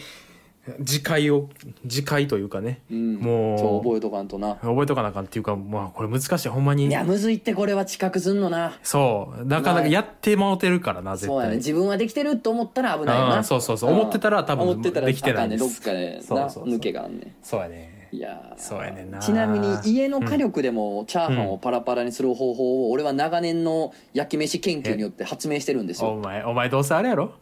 [0.84, 1.48] 次回を
[1.88, 3.16] 次回というかね、うん。
[3.16, 3.58] もう。
[3.58, 4.56] そう覚えとかんとな。
[4.56, 6.48] 覚えとかなあかんっていうかまあこれ難しい。
[6.48, 6.86] ほんまに。
[6.86, 8.78] いやむずいってこれは知覚すんのな。
[8.82, 9.44] そう。
[9.44, 11.34] なかなかやってもうてるからな絶対。
[11.34, 11.56] そうやね。
[11.56, 13.38] 自分はできてると思ったら危ないな。
[13.38, 13.90] あそうそうそう。
[13.90, 13.94] ん。
[13.94, 15.80] 思ってたら多分思ってたらできてないです。
[15.82, 16.20] あかんね。
[16.26, 18.08] どっかで抜けがあんねそうやね。
[18.12, 18.60] いやー。
[18.60, 19.18] そうやねんな。
[19.20, 27.32] ちなみに家の火力でもチャーハンをパラパラにする方法を俺は長年の焼き飯研究によって発明してるんですおよ前お前どうせあれやろ？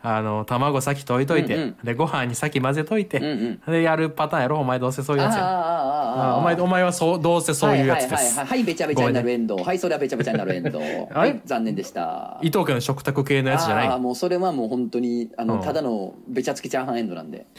[0.00, 1.76] あの卵先溶いといて、うんうん。
[1.84, 3.24] でご飯に先混ぜといて、うん
[3.66, 3.72] うん。
[3.72, 9.56] でやるパターンやろお前どうせそういうやつやお前お前はそうどうせそういうやつです、はいはいはいべちゃべちゃになるエンド。
[9.56, 10.78] ウ、はいそれはべちゃべちゃになるエンド。
[11.12, 12.38] はい残念でした。
[12.42, 13.88] 伊藤家の食卓系のやつじゃない？
[13.88, 17.46] ああもうそれはもう本当にあの、うんただのべちゃつきチャーハンエンドなんで。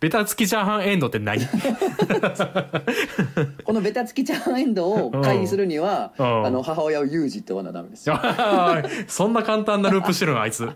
[0.00, 1.40] ベタつきチャーハンエンドって何？
[3.64, 6.46] このべたつきチャーハンエンドウを回避するには、うん。
[6.46, 8.18] あの母親をユージって呼ばなダメですよ。
[9.06, 10.68] そんな簡単なループしてるのあいつ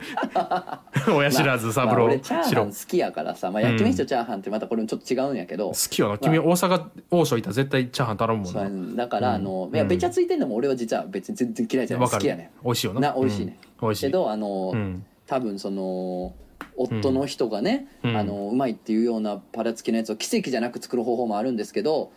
[1.08, 6.18] 親知らず三まあ郎俺チャーハン好きやからさ、まあ、焼き飯とチャーハンってまたこれもちょっと違うんやけど、きよな。
[6.18, 12.08] 君大阪王将行ったら絶対チャーハン頼むもんだから、あのいやべちゃついてんのも俺は実は別に全然嫌いじゃない。
[12.08, 14.06] 好きやね美味しいよなな美味しいね、うん美味しい。
[14.06, 15.04] けどあの、うん。
[15.26, 16.34] 多分その
[16.76, 18.16] 夫の人がね、うん。
[18.16, 22.10] あのうまいっていうようなパラつきのやつを奇跡じゃなく作る方法もあるんですけど、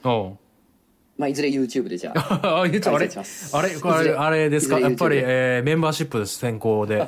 [1.17, 2.59] まあ、いずれ YouTube でじゃあ。
[2.61, 3.09] あれあれ
[3.87, 4.79] あれあれですか？
[4.81, 6.97] やっぱり、えーメンバーシップです先行で。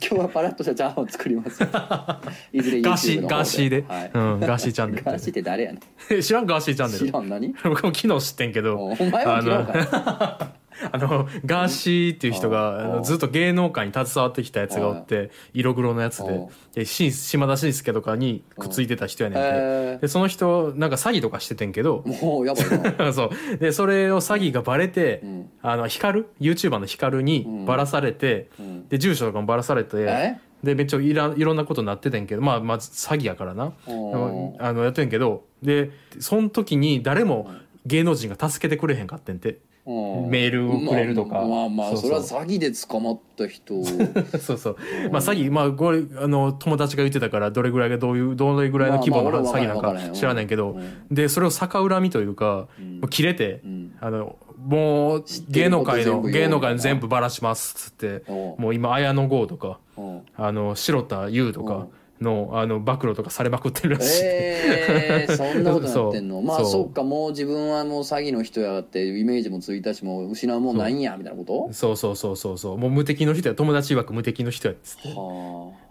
[0.00, 1.62] 日はパラッとしたチャーハンを作ります
[2.52, 4.10] いずれ YouTube のガーシガーシーで、はい。
[4.12, 5.04] うん、ガーシーチャンネル。
[5.04, 5.78] ガーシーって誰やね
[6.18, 6.20] ん。
[6.20, 7.06] 知らんガーシーチャンネル。
[7.06, 7.54] 知らん何？
[7.62, 8.76] 僕も昨日知ってんけど。
[8.76, 10.52] おお前は昨日か
[10.92, 23.56] あのガーシーっていう人がずっと芸能界に携わってきたやつがおって色黒のやつでおでし島田紳介とかにくっついてた人やねんてへでその人なんか詐欺とかしててんけどもうやばいな そう。
[23.58, 25.50] でそれを詐欺がバレて、ん。
[25.62, 28.88] あの光る YouTuber の光にバラされて、ん。
[28.88, 30.36] で住所とかもバラされて、え？
[30.62, 33.72] でめっちゃいらいろんなことになっててんけどまあまず詐欺やからな。
[33.86, 37.50] おあのやってんけどでその時に誰も
[37.84, 39.58] 芸能人が助けてくれへんかってんて。
[39.84, 40.30] うん。
[40.30, 41.34] メールをくれるとか。
[41.34, 43.82] まあまあまあそれは詐欺で捕まった人。
[44.38, 44.76] そうそう。
[45.10, 52.68] まあ詐欺、まあこれ、あの、友達が言ってたから、どれぐらいがどういう、どれぐらいの規模の詐欺なんか知らないけどうん、で、それを逆恨みというか、
[53.00, 60.22] もう切れてん、あの、もう芸能界の、芸能界の全部ばらしますっつって、もう今、綾野剛とか、うん。
[60.36, 61.88] あの、白田優とか
[62.22, 64.20] の、あの、暴露とかされまくってるらしい。
[64.24, 66.40] えー、そんなことなってんの？
[66.42, 71.72] まあそっかもう自分はもう詐欺の人やってイメージもついたしもう失うもんないんやみたいなこと？
[71.72, 71.96] そう。
[71.96, 72.78] そうそうそうそう。
[72.78, 75.08] もう無敵の人や、友達曰く無敵の人やっつって。
[75.08, 75.14] は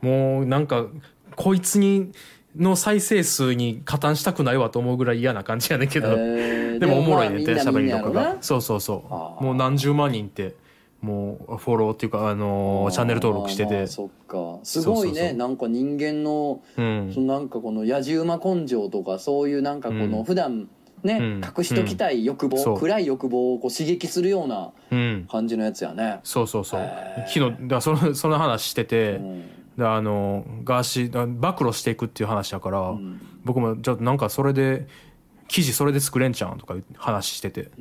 [0.02, 0.88] もうなんか
[1.36, 2.12] こいつに
[2.58, 8.38] の再生数に加担したくないわと思うぐらい嫌な感じやねんけど、えーでもおもろいねんてでもまあ喋りとかが。
[8.42, 9.38] そうそうそあ。
[9.40, 10.56] うもう何十万人って
[11.02, 13.70] もうフォローっていうかあのーチャンネル登録してて。
[13.72, 14.60] まあまあそっか。
[14.64, 15.14] すごいね。
[15.14, 15.38] そうそうそう。
[15.38, 17.12] なんか人間の、うん。
[17.14, 20.24] そのなんかこの野じ馬根性とかそういうなんかこのうん。
[20.24, 20.70] 普段
[21.04, 21.42] ね、うん。
[21.58, 22.80] 隠しときたい欲望、そう。
[22.80, 25.28] 暗い欲望をこう刺激するようなうん。
[25.30, 26.82] 感じのやつやね、そうそうそう。
[26.82, 27.28] へー。
[27.28, 29.42] 昨日だそのその話してて、うん。
[29.78, 33.20] であのガーシーだ暴露していくっていう話だから、ん。
[33.44, 34.86] 僕もじゃあなんかそれで
[35.48, 37.72] 記事それで作れんちゃうんとか話してて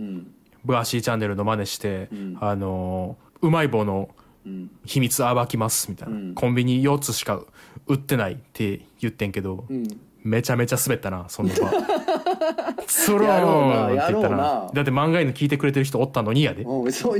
[0.64, 2.36] うんガーシーチャンネルの真似して、ん。
[2.40, 4.10] あのうまい棒の
[4.46, 4.70] うん。
[4.84, 6.34] 秘密暴きますみたいな、うん。
[6.34, 7.42] コンビニ4つしか
[7.86, 9.86] 売ってないって言ってんけど、うん。
[10.22, 11.54] めちゃめちゃ滑ったなその場。
[12.86, 14.70] そろーんって言ったらな。
[14.72, 16.66] だって漫画犬聞いてくれてる人おったのにやで。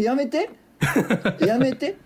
[0.01, 0.51] やめて
[1.47, 1.97] やめて。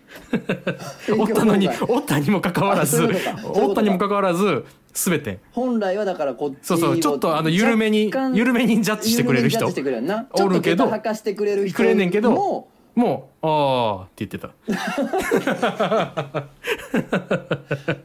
[1.19, 3.03] おったのにおったにもかかわらず
[3.45, 4.65] おったにもかかわらず
[5.07, 5.33] 滑って。
[5.33, 9.67] ん本来はだからこっちそうそうちょっとあの緩めに緩めにジャッジしてくれる人。
[9.67, 14.51] おるけど吐かしてくれる人くれんねんけどももうああって言ってた。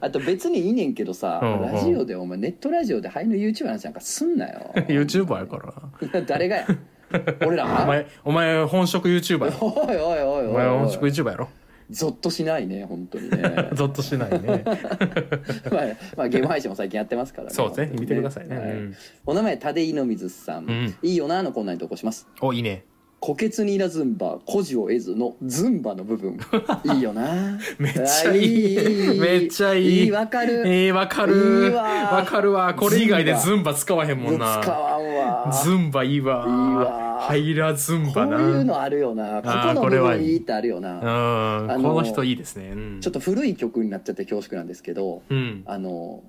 [0.00, 1.72] あと別にいいねんけどさ、うんうん。
[1.72, 4.72] ラジオでお前ネットラジオで俳優の YouTuber なんかすんなよ。
[4.74, 6.22] YouTuber やから。
[6.22, 6.66] 誰がや？
[7.46, 11.48] 俺らお前お前本職 YouTuber やおいおいおいおいお前本職 YouTuber やろ。
[11.90, 13.70] ゾッとしないね本当にね。
[13.74, 14.62] ゾッとしないね。
[15.70, 15.84] まあ、
[16.16, 17.54] まあゲーム配信も最近やってますからね。
[17.54, 17.86] そうですね。
[17.86, 18.56] 本当に見てくださいね。
[18.56, 18.94] はうん。
[19.26, 20.94] お名前立井の水さん、うん。
[21.02, 22.28] いいよなのコーナーに投稿します。
[22.40, 22.84] おいいね
[23.20, 26.38] 虎穴にいらズンバ孤児を得ずのズンバの部分。
[26.94, 27.58] いいよな。
[27.78, 28.74] めっちゃい
[29.16, 29.20] い。
[29.20, 30.04] めっちゃいい。
[30.04, 30.66] いいわかる。
[30.66, 31.68] えー、わかいる。
[31.68, 31.82] いわ。
[31.82, 32.72] わかるわ。
[32.72, 35.52] これ以外でズンバ使わへんもん使なわんわ。
[35.62, 36.46] ズンバいいわ。
[36.48, 37.10] いいわ。
[37.20, 38.24] ハイラズンな。
[38.38, 39.42] ういうのあるよな。
[39.42, 41.70] ここの部分いいってあるよな、うん。
[41.72, 45.62] あのこの人いいですね、うん、ちょっと古い曲になっちゃって恐縮なんですけどうん。
[45.66, 46.22] あの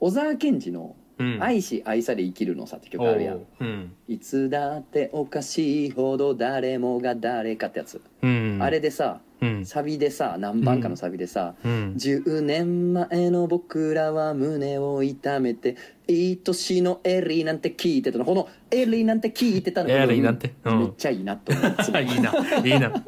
[0.00, 3.34] 小沢健二のうん「愛し愛され生きるのさ」って曲あるやん。
[3.36, 3.46] おう。
[3.60, 3.92] うん。
[4.08, 8.58] いつだっておかしいほど誰もが誰かってやつ、うん。
[8.60, 9.66] あれでさうん。
[9.66, 11.94] サビでさ何番かのサビでさ、うん。
[11.96, 15.76] 10年前の僕らは胸を痛めて
[16.08, 18.24] 愛しのエリーなんて聞いてたの。
[18.24, 19.90] このエリーなんて聞いてたの。
[19.90, 20.54] エリーなんて？
[20.64, 20.78] うん。
[20.80, 21.64] めっちゃいいなと思う
[22.02, 22.32] い いいな。
[22.64, 23.04] いいな。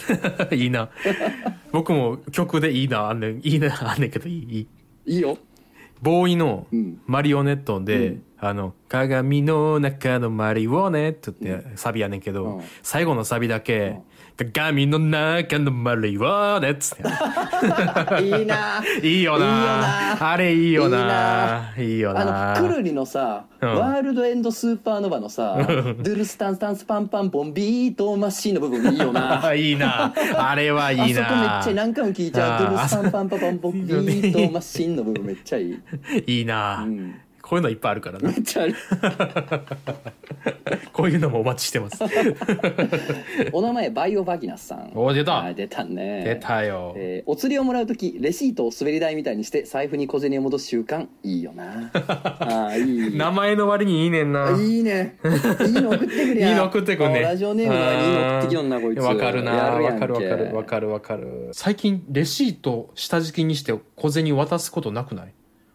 [0.52, 0.90] いいな。
[1.72, 3.40] 僕も曲でいいなあんねん。
[3.42, 4.42] いいなあんねんけどいい。
[4.42, 4.66] いい。
[5.06, 5.36] いいよ
[6.02, 7.00] BOØWY のうん。
[7.06, 8.22] マリオネットで、うん。
[8.38, 12.62] あの鏡の中のマリオネットってサビやねんけど、うん。
[12.82, 13.98] 最後のサビだけ、
[14.44, 16.20] 鏡の中のマリオ
[16.60, 18.24] ネットって。
[18.24, 18.82] いいな。
[19.02, 19.46] いいよな。
[19.46, 20.30] いいよな。
[20.30, 21.74] あれいいよな。
[21.76, 22.56] いいよな。
[22.56, 23.74] あのくるりのさ、うん。
[23.76, 25.56] ワールドエンドスーパーノヴァのさ
[26.00, 29.52] 「ドゥルスタンスタンスパンパンポンビートマシーン」の部分いいよな。
[29.54, 30.12] いいな。
[30.36, 31.04] あれはいいな。
[31.04, 35.78] あそこめっちゃ何回も聞いちゃう「あードゥルスタンパンパンパンポンビートマシーン」の部分めっちゃいい、
[36.26, 37.14] いいな、うん、
[37.50, 38.76] こういうのいっぱいあるからなめっちゃある。
[40.92, 41.98] こういうのもお待ちしてます。
[43.52, 44.92] お名前バイオバギナスさん。
[44.94, 45.46] お出た。
[45.46, 46.22] あ出たね。
[46.24, 51.90] 出たよ、えーお釣りをもらう時レシートを滑り台みたいにして財布に小銭を戻す習慣いいよな。
[52.38, 53.18] あーいい。
[53.18, 54.56] 名前の割にいいねんな。
[54.56, 55.16] いいね。
[55.66, 57.18] いいの送ってくれやいいの送ってくんね。
[57.18, 59.00] あラジオネームがいいの送ってきよんなこいつ。
[59.00, 59.54] わかるな。
[59.56, 60.04] やるやんけ。
[60.04, 61.48] わかるわかるわかるわかる。
[61.50, 65.32] 最近レシート下敷きにして小銭渡すことなくない？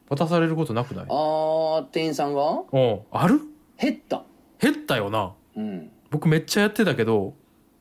[0.10, 1.06] 渡されることなくない？
[1.10, 2.64] あー店員さんが？
[2.72, 3.00] うん。
[3.12, 3.40] ある？
[3.80, 4.24] 減った。
[4.60, 5.34] 減ったよな。
[5.56, 5.90] うん。
[6.12, 7.34] 僕めっちゃやってたけど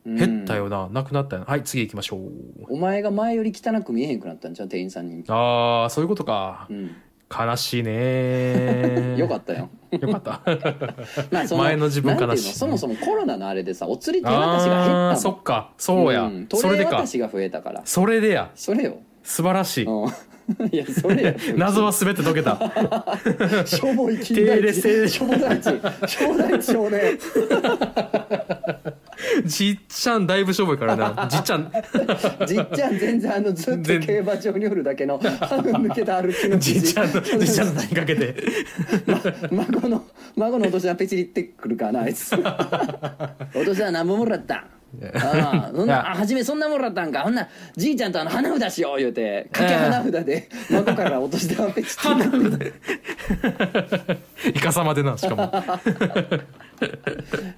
[0.05, 0.15] うん。
[0.15, 1.47] 減ったよな、なくなったよな。
[1.47, 2.21] はい次行きましょう。
[2.69, 5.23] お前が前より汚く見えへんくなったんじゃん店員さんに。
[5.27, 6.67] あーそういうことか。
[6.69, 6.91] うん。
[7.27, 9.69] 悲しいね よかったよ。
[9.91, 10.41] よかった。
[11.31, 12.53] まあそ前の自分なんていう悲しいの？
[12.55, 15.71] そもそもコロナのあれでさお釣り手渡しが減ったあーそっか。
[15.77, 16.47] そうや、ん。
[16.53, 17.81] それでか渡しが増えたから。
[17.85, 18.51] それでや。
[18.55, 18.97] それよ。
[19.23, 19.85] 素晴らしい。
[19.85, 20.09] うん
[20.71, 22.57] いやそれよ 謎は全て解けた。
[23.65, 25.63] しょぼい金定大列性地しょぼ大地
[26.07, 27.19] しょぼ大地少年。
[29.45, 31.27] じっちゃんだいぶしょぼいからな。
[31.29, 31.71] じっちゃん。
[32.45, 38.35] じっちゃん全然あのずっと全競馬場におるだけの歯の抜けた歩きのじっちゃんのじっちゃんの名にかけて。
[39.51, 42.33] 孫の孫のお年玉ペチリってくるからなあいつ。
[42.33, 42.37] お
[43.65, 44.65] 年玉何本もらった
[45.13, 47.21] ああそんあ初めそんなもんらったんか。
[47.21, 52.73] ほんならじいちゃんとあの花札しよう言うて掛け花札で孫からお年玉ペチって
[54.49, 55.51] イカサマでなしかも。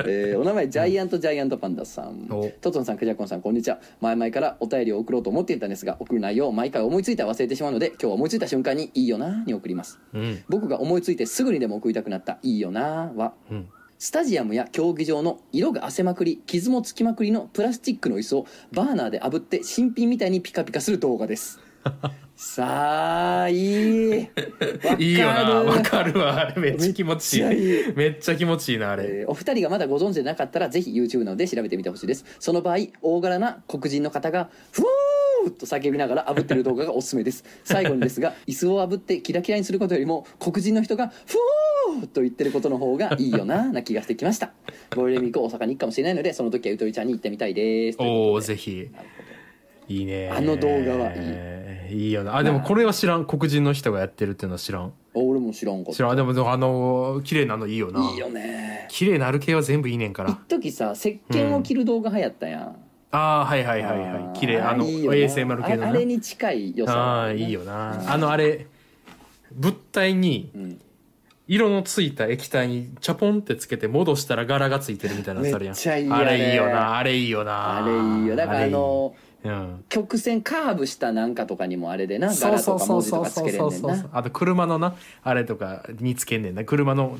[0.05, 2.27] えーお名前ジャイアントジャイアントパンダさん。
[2.29, 2.49] お。
[2.61, 3.79] トトンさんクジャコンさんこんにちは。
[3.99, 9.99] 前々からお便りを送ろうと思っていたんですが送る内容を毎回思いついたら忘れてしまうので今日は思いついた瞬間に「いいよな」に送ります。
[10.13, 10.43] うん。
[10.49, 13.33] 僕が思いついてすぐにでも送りたくなった「いいよな」は。
[13.51, 13.67] うん
[13.99, 21.59] スタジアムや競技場の色があせまくり傷もつきまくりのプラスチックの椅子をバーナーで炙って新品みたいにピカピカする動画です。
[22.35, 24.29] さあいい。
[24.99, 26.39] いいよなわかるわ。
[26.39, 27.93] あれめっちゃ気持ちいい。
[27.95, 29.03] めっちゃ気持ちいいなあれ。
[29.21, 32.25] えーお二人がまだご存知でなかったらぜひ YouTube などで調べてみてほしいです。
[32.39, 37.43] その場合大柄な黒人の方が「フー!」と叫びながら炙ってる動画がおすすめです。
[37.63, 41.37] 最後にですが椅子を炙ってキラキラにすることよりも黒人の人が「フー!」
[42.05, 44.51] と言ってることの方がいいよなな気がしてきました
[44.95, 48.89] ゴールデンウィーク大阪に行くかもしれないのでその時はゆとりちゃんに行ってみたいですおおぜひ。
[49.89, 50.29] いいね。
[50.29, 52.07] あの動画はいい。
[52.07, 52.35] いいよな。
[52.35, 53.25] あでもこれは知らん。
[53.25, 54.83] 黒人の人がやってるっていうのは知らん。
[54.83, 56.15] あ俺も知らんかっ知らん。
[56.15, 58.01] でもでもあの綺麗なのいいよな。
[58.09, 58.87] いいいよね。
[58.89, 60.31] 綺麗なる系は全部いいねんから。
[60.31, 62.75] 一時さ石鹸を切る動画流行ったやん、
[63.11, 64.39] ああはいはいはいはい。
[64.39, 64.59] 綺麗。
[64.61, 68.11] あのいいよな ASMR 系のなああれに近い良さああいいよな。
[68.11, 68.67] あのあれ
[69.53, 70.81] 物体にうん
[71.47, 75.75] 色のついた液体にチャポンってつけて戻したら柄がついてるみたいなやつあるやん。
[75.75, 76.15] めっちゃいいよね。
[76.17, 76.97] あれいいよな。
[76.97, 77.43] あれいいよ。
[77.43, 79.57] なあれいいよだからあのあれいい。
[79.57, 79.83] うん。
[79.87, 84.09] 曲線カーブしたなんかとかにもあれでなそう柄そうそうとか文字とかつけれんねんな。
[84.11, 86.65] あと車のなあれとかにつけんねんな。
[86.65, 87.17] 車の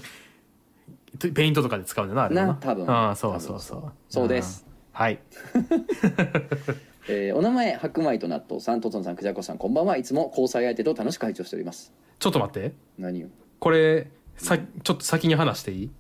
[1.34, 2.56] ペイントとかで使うんだよなあれもな。
[2.56, 2.90] 多分。
[2.90, 3.92] ああそうそうそう。
[4.10, 4.66] そうです。
[4.70, 5.20] うんはい。
[7.08, 9.96] えーお名前白米と納豆さんとつのさんくじゃこさんこんばんは。
[9.96, 11.94] いつも交際相手と楽しく拝聴しております。
[12.20, 12.74] ちょっと待って。
[12.98, 13.28] 何を？
[13.60, 14.08] これ
[14.38, 15.92] さちょっと先に話していい？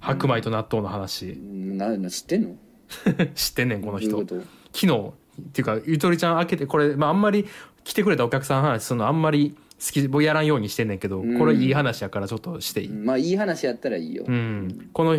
[0.00, 1.36] 白米と納豆の話。
[1.38, 2.56] なな知ってんの？
[3.34, 4.10] 知ってんねんこの人。
[4.10, 4.42] どういうこと？
[4.72, 5.12] 昨日
[5.42, 7.46] っていうかゆとりちゃん開けてこれ、まあ、あんまり
[7.84, 11.38] 来てくれたお客さんの話するのあんまり好き僕やらんようにしてんねんけどうん。
[11.38, 15.16] これいい話やからちょっとしていい、まあいい話やったらいいよ、うん、この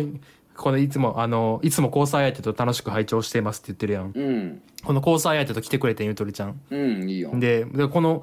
[0.54, 4.12] このいつもあのいつも交際相手と楽しく拝聴していますって言ってるやん。
[4.14, 4.62] うん。
[4.84, 6.60] この交際相手と来てくれてんゆとりちゃん。
[6.70, 7.30] うんいいよ。
[7.34, 8.22] ででこの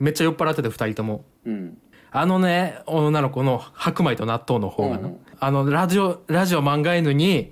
[0.00, 1.24] めっちゃ酔っ払ってて2人とも。
[1.46, 1.78] うん
[2.12, 7.50] あのね女の子の白米と納豆の方がな、うんあのラジオラジオ漫画犬に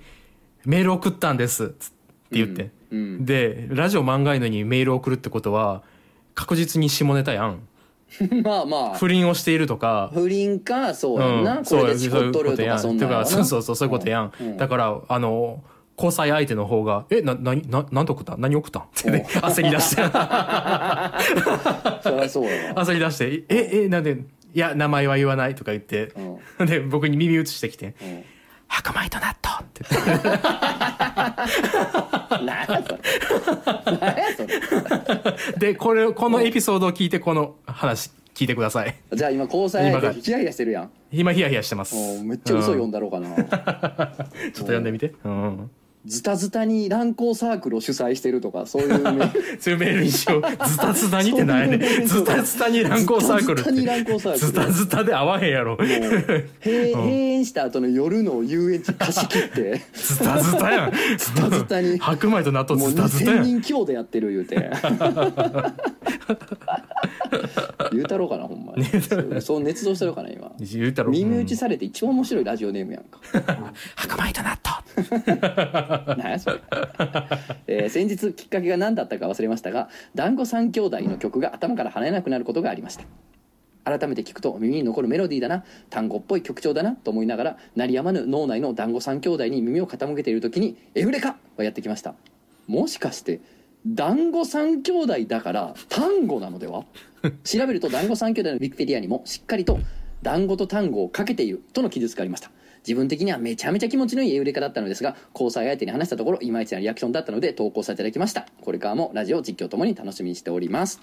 [0.63, 1.69] メール送ったんです。
[1.79, 1.95] つって
[2.33, 5.81] 言って、うんでラジオ漫画犬にメール送るってことは
[6.35, 7.61] 確実に下ネタやん。
[8.43, 8.95] まあまあ。
[8.95, 10.11] 不倫をしているとか。
[10.13, 13.25] 不倫かそうやんな、うん、これでチコっとるとかそういうことやんな。
[13.25, 15.63] そうそうそうそういうことやん、うんだからあの
[15.97, 18.37] 交際相手の方が「えな何な何と送った？
[18.37, 18.79] 何送った？
[18.79, 20.03] ん?」って、ね、焦り出して。
[22.03, 24.17] そりゃそうやわ、焦り出して「ええなんで
[24.53, 26.13] いや名前は言わない」とか言って
[26.59, 26.67] う、ん。
[26.67, 28.23] で僕に耳打ちしてきてうん
[28.67, 29.85] 「白米と納豆」って。
[29.89, 30.27] 言って
[32.45, 32.99] 何やそれ。
[33.85, 35.57] 何やそれ。
[35.57, 38.95] でこれこのエピソードを聞いてこの話聞いてください。
[39.11, 40.91] じゃあ今交際相手ヒヤヒヤしてるやん。
[41.11, 42.23] 今ヒヤヒヤしてます。
[42.23, 45.71] めっちゃ嘘読んだろうかな、 ちょっと読んでみて、うん、
[46.05, 50.41] ズタズタに乱交サークルを主催してるとかそういうね そういうメールにしよう。
[50.67, 53.63] ズタズタにってないねズタズタに乱交サークル。
[54.37, 55.75] ズタズタで合わへんやろ。
[55.75, 55.89] 閉
[56.63, 59.81] 閉園した後の夜の遊園地貸し切って。
[59.93, 60.91] ズタズタやん。
[61.17, 61.99] ズタズタに。
[61.99, 64.69] 白米と納豆ズタズタや2000ん人強でやってる言うて。
[67.91, 68.85] 言うたろうかなほんまに。
[68.85, 70.51] そうそう捏造してるかな今。
[70.59, 71.57] 耳打ちうん。
[71.57, 73.19] されて一番面白いラジオネームやんか。
[73.95, 74.79] 白米と納豆
[76.39, 76.61] それ、
[77.67, 83.05] えー先日きっかけが何だったか忘れましたが「団子三兄弟」の曲が頭から離れなくなることがありました。
[83.85, 92.13] 改めて聞くと耳に残るメロディーだな単語っぽい曲調だなと思いながら鳴りやまぬ脳内の団子三兄弟に耳を傾けている時に「エフレカ!」がやってきました。
[92.67, 93.39] もしかして
[93.87, 96.83] 団子三兄弟だから単語なのでは？
[97.43, 99.79] 調べると団子三兄弟のウィキペディアにもしっかりと
[100.21, 102.51] 団子と単語をかけているとの記述がありました。
[102.87, 110.99] 自分的にはめちゃめちゃ気持ちのいいエウレカだったのですが交際相手に話したところいまいちなリアクションだったので投稿させていただきましたこれからもラジオ実況ともに楽しみにしております。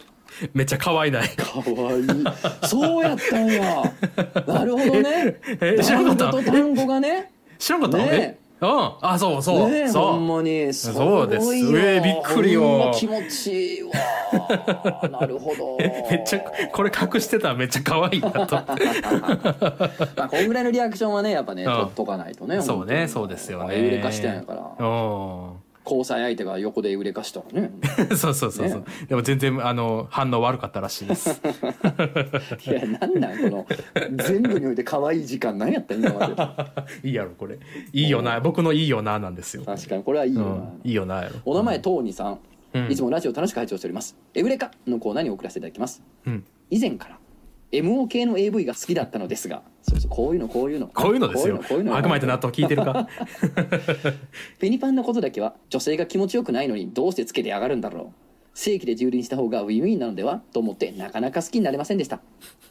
[0.55, 1.29] めっちゃ可愛いない。
[1.29, 2.01] かわい。
[2.01, 2.07] い
[2.67, 3.83] そうやったんや。
[4.47, 5.37] なるほどね。
[5.61, 6.51] え知らなかった。
[6.51, 7.33] 単語がね。
[7.59, 7.99] 知らんかった。
[7.99, 8.39] ねえ。
[8.43, 8.93] えうん。
[9.03, 10.03] あそうそう、ねえそう。
[10.13, 10.73] ほんまに。
[10.73, 11.55] すそうです。
[11.55, 12.93] ええびっくりよ。
[12.95, 13.91] 気持ちいいわ。
[15.11, 15.77] なるほど。
[15.85, 16.41] えめっちゃ
[16.73, 18.57] これ隠してたらめっちゃ可愛いなと。
[20.17, 21.73] まあこんぐらいのリアクションはねやっぱね、うん。
[21.73, 23.77] 取っとかないとねそうねそうですよね。
[23.77, 24.87] エウレカしてんやから。
[24.87, 27.71] うん交際相手が横でエウレカしたらね。
[28.17, 31.41] そうそうそうそう、でも全然あの反応悪かったらしいです。
[32.69, 33.67] いやなんなんこの
[34.25, 36.35] 全部において可愛い時間何やったん今まで。
[37.09, 37.59] いいやろこれ。
[37.93, 41.37] いいよな僕のいいよななんですよ、確かにこれはいいよな、うん、いいよなやろ。
[41.45, 42.39] お名前トーニさん、
[42.75, 42.91] うん。
[42.91, 44.17] いつもラジオ楽しく拝聴しております。
[44.35, 46.03] エウレカのコーナーに送らせていただきます。
[46.27, 46.45] うん。
[46.71, 47.19] 以前から
[47.83, 50.89] MO 系の AV が好きだったのですがそうそうこういうのこういうの。
[50.89, 51.59] こういうのですよ。
[51.59, 52.09] こういうのこういうの。
[52.09, 53.09] 白米と納豆聞いてるか？
[54.59, 58.27] ペニパンのことだけは女性が気持ちよくないのにどうしてつけてやがるんだろう。
[58.55, 62.21] 正規で蹂躙した方がウィンウィンなのではと思ってなかなか好きになれませんでした。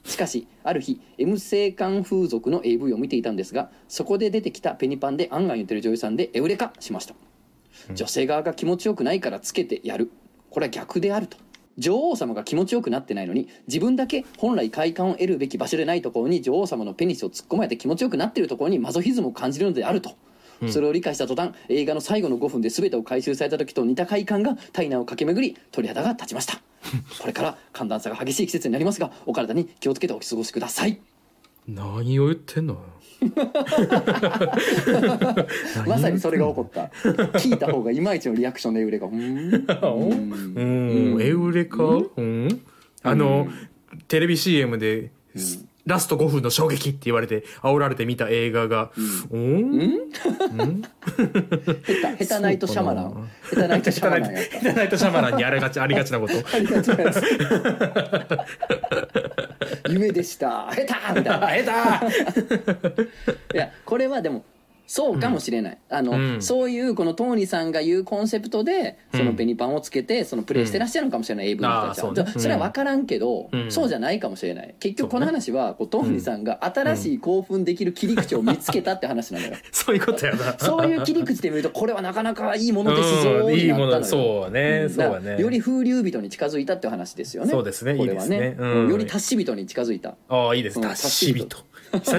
[0.03, 7.13] しかしある日 M 性感風俗の AV を見ていたんですがそこで出てきたペニパンであんがん言ってる女優さんでエウレカしました。
[7.93, 10.09] 女性側が気持ちよくないからつけてやる。
[10.49, 11.37] これは逆であると
[11.77, 20.11] 女王様が気持ちよくなってないのに自分だけ本来快感を得るべき場所でないところに女王様のペニスを突っ込まれて気持ちよくなっているところにマゾヒズムを感じるのであると、
[20.69, 26.61] それを理解した途端映画の最後の5分で全てを回収された時と似た快感が体内を駆け巡り鳥肌が立ちました。
[27.19, 30.99] これから寒暖差が激しい季節になりますがお体に気をつけてお過ごしください
[31.67, 32.77] 何を言ってんの？
[35.87, 36.91] まさにそれが起こった。
[37.39, 41.13] 聞いた方がいまいちのリアクションで売れがうーん。
[41.15, 42.61] うん、エウレカうん。
[43.01, 43.47] あの、
[44.07, 45.09] テレビ CM で、
[45.85, 48.91] ラスト5分の衝撃って言われて煽られて見た映画が。
[49.29, 49.91] うん。
[50.11, 50.31] 下
[52.17, 53.29] 手下手ナイトシャマラン。
[53.49, 54.59] 下手ナイトシャマランやった。
[54.59, 56.33] ヘタナイトシャマランにありがちありがちなこと。
[59.89, 60.69] 夢でした。
[60.71, 61.45] 下手みたいな。
[61.45, 62.01] あえた
[63.53, 64.43] いやこれはでも
[64.87, 66.41] そうかもしれない、あの、うん。
[66.41, 72.39] そういうこのトーニーさんが言うコンセプトでそのうんペニパンをつけてそのプレイしてらっしゃるのかもしれない、AV の人たちは。
[72.39, 73.71] それは分からんけど、うん。
[73.71, 74.75] そうじゃないかもしれない。
[74.79, 79.53] 結局この話はこうトーニーさんが新しい興奮できる切り口を見つけたって話なのよ。
[79.71, 80.57] そういうことやな。
[80.59, 83.53] そういう切り口で見るとこれはなかなかいいものですぞうん。
[83.53, 84.87] いいものそうね。
[84.89, 85.37] そうね。
[85.39, 87.51] より風流人に近づいたっていう話ですよね。
[87.51, 87.95] そうですね。
[87.95, 88.55] これはいいですね。
[88.57, 88.85] うん。
[88.85, 88.89] うん。
[88.91, 90.15] より達し人に近づいた。
[90.29, 90.79] ああいいです。
[90.79, 90.87] うん。
[90.87, 91.63] 達し人さ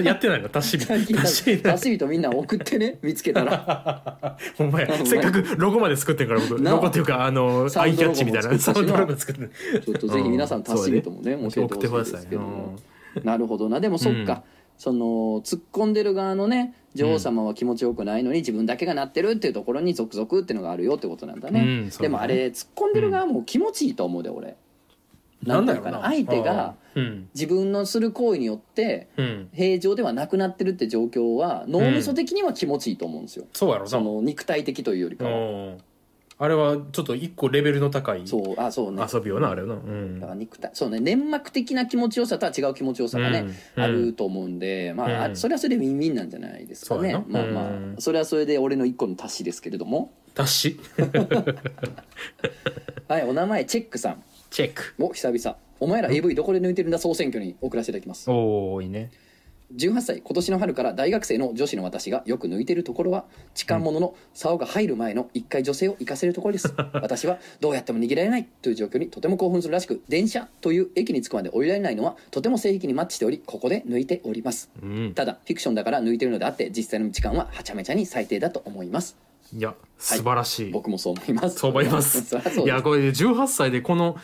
[0.03, 0.49] やってないの？
[0.49, 4.37] 達し人最近達し人達し人みんな送ってね見つけたら。
[4.57, 5.05] ほんまや。
[5.05, 8.57] せっかくロゴまで作ってんから僕ロゴっていうかあのアイキャッチみたいな。
[8.59, 9.49] サウンドロゴ作って。
[9.81, 12.75] ちょっとぜひ皆さん達し人もねうん教えてほしいですけど送ってくださ
[13.15, 13.21] い。
[13.21, 13.79] よなるほどな。
[13.79, 14.39] でもそっか、うん。
[14.77, 15.05] その
[15.41, 24.55] 突っ込んでる側のね女王様は気持ちよくないのに自分だけがなってるっていうところに続々っていうのがあるよってことなんだね、うんでもあれ突っ込んでる側も気持ちいいと思うで俺、
[25.47, 27.29] なんだろうかな相手がうん。
[27.33, 29.49] 自分のする行為によってうん。
[29.53, 33.89] 平常ではなくなってるって状況は脳みそ的には気持ちいいと思うんですよ、そうやろな。
[33.89, 35.33] その肉体的というよりかは、う
[35.71, 35.77] ん。
[36.39, 38.53] あれはちょっと一個レベルの高いそう。
[38.61, 39.03] あそうね。
[39.11, 39.73] 遊びよなあれよな。
[39.73, 40.19] うん。
[40.19, 40.99] だから肉体そうね。
[40.99, 43.83] 粘膜的な気持ちよさとは違う気持ちよさがね、うん。
[43.83, 45.35] あると思うんで、まああうん。
[45.35, 47.23] それはそれでウィンウィンなんじゃないですかね。
[47.27, 47.95] まあまあ、うん。
[47.97, 50.11] それはそれで俺の一個の足しですけれども。
[50.35, 50.79] 達し？
[53.07, 54.93] はいお名前チェックさんチェック。
[54.99, 55.57] お久々。
[55.79, 57.55] お前ら AV どこで抜いてるんだ総選挙に。
[57.61, 59.11] 送らせていただきますおおいいね。
[59.75, 60.21] 18歳。
[60.21, 66.73] 今年の春から大学生の女子の私がよく抜いてるところは痴漢者の竿が入る前の一回女性を行かせるところです。
[66.93, 68.47] 私はどうやっても逃げられない。
[68.61, 74.69] という状況にとても興奮するらしく電車という駅に着くまで降りられないのはとても性癖にマッチしておりここで抜いております。
[74.81, 75.13] うん。
[75.13, 79.17] ただフィクションだから抜いてるのであって実際の痴漢ははちゃめちゃに最低だと思います。
[79.53, 80.71] いや素晴らしい。
[80.71, 81.59] 僕もそう思います。
[81.59, 82.21] そう思います。
[82.25, 82.65] そりゃそうです。
[82.65, 84.15] いやこれ18歳でこの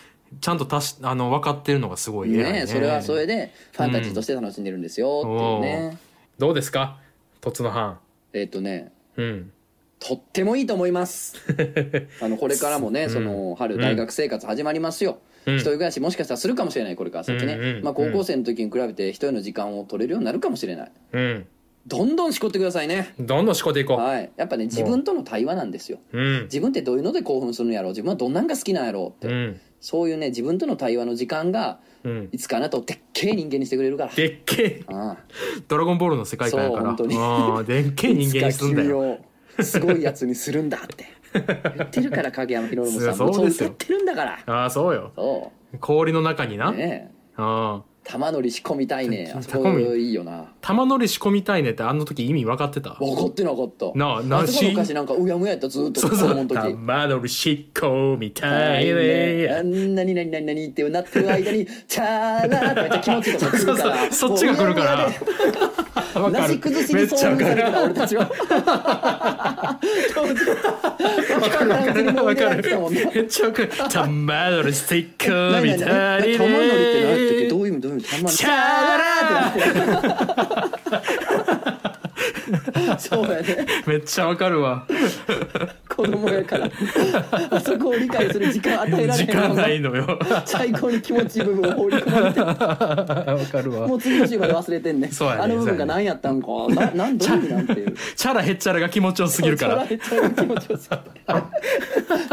[0.42, 2.68] ちゃんとたしあの分かってるのがすごい偉いね。
[2.68, 5.98] それはそれでファンタジーとして楽しんでるんですよっていうね、
[6.38, 6.98] どうですか？
[7.42, 8.00] 凸の班
[8.34, 9.52] えっ、とねうん。
[10.00, 11.38] とってもいいと思います。
[12.22, 15.56] あのこれからもね、その春大学生活始まりますよ、うん。
[15.56, 20.92] 一人暮らしもしかしたらするかもしれないこれから先ね、うんうんまあ、高校生の時に比べて一人の時間を取れるようになるかもしれない。
[21.14, 21.46] うん。
[21.88, 23.14] どんどんしこってくださいね。
[23.20, 24.30] どんどんしこっていこはい。
[24.36, 26.00] やっぱね自分との対話なんですよ。
[26.12, 26.44] ううん。
[26.44, 27.92] 自分ってどういうので興奮するんやろう。
[27.92, 32.30] 自分はどんなんが好きなんやろうって、うんそういうね自分との対話の時間がうん。
[32.32, 34.14] いつかあなたをでっけえ人間にしてくれるから。
[34.14, 34.84] でっけえ。
[34.88, 35.18] ああ
[35.68, 36.82] ドラゴンボールの世界観やから。
[36.82, 37.18] そう本当に。
[37.18, 39.20] ああでっけえ人間にすんだよ。
[39.62, 41.06] すごいやつにするんだって。
[41.78, 43.34] 言ってるから影山博信さんも。
[43.34, 43.70] そうですよ。
[43.70, 44.40] 言ってるんだから。
[44.46, 45.12] ああそうよ。
[45.16, 47.12] そ氷の中にな、うねえ。
[47.38, 49.34] ああ玉乗り仕込みたいね。
[49.36, 50.46] あそこいいよな。
[50.62, 52.96] 玉乗り仕込みたいねってあの時意味分かってた？
[53.00, 53.92] 分かってなかった。
[53.98, 56.30] なあなあそこの歌詞なんかうやむややったずーっと子そうそう。
[56.30, 56.56] 供の時。
[56.74, 64.12] 玉乗り仕込みたはいいねね、なになになになにってなってる間に「チャーラー」ってめっちゃ気持ちいいとこ来るから。
[64.12, 64.36] そうそう。
[64.36, 65.10] そっちが来るから。
[66.20, 66.48] もううやむやでわかる。
[66.48, 67.64] なし崩しめっちゃわかる。
[67.86, 68.26] 俺たちは。
[71.54, 72.26] かるわかる。
[72.26, 72.64] わかる。
[73.14, 73.70] めっちゃわかる。
[73.90, 75.26] 玉乗りスティック
[75.64, 76.38] みたいね。
[76.38, 77.43] 玉乗りって何やった
[77.78, 78.18] っけどういう意味ど
[83.00, 83.66] そうやね。
[83.86, 84.86] めっちゃわかるわ。
[85.90, 86.70] 子供やから。
[87.52, 90.20] あそこを理解する時間与えられへん時間ないのよ。
[90.46, 93.88] 最高に気持ちいい部分を放り込まれて わかるわ。
[93.88, 96.48] もう次の週まで忘れてんねそうやねあの部分が何やったんか。
[96.70, 97.94] ななんどういう意味なんていう。
[98.16, 99.86] チャラヘッチャラが気持ちよすぎるから。
[99.90, 101.02] めっちゃ気持ちよさ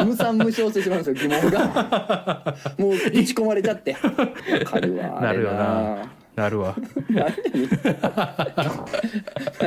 [0.04, 2.56] 無産無償してしまうんですよ疑問が。
[2.78, 3.92] もう打ち込まれちゃって。
[3.92, 4.10] わ
[4.64, 6.76] かるわなるよななるわ。
[7.10, 7.34] まあ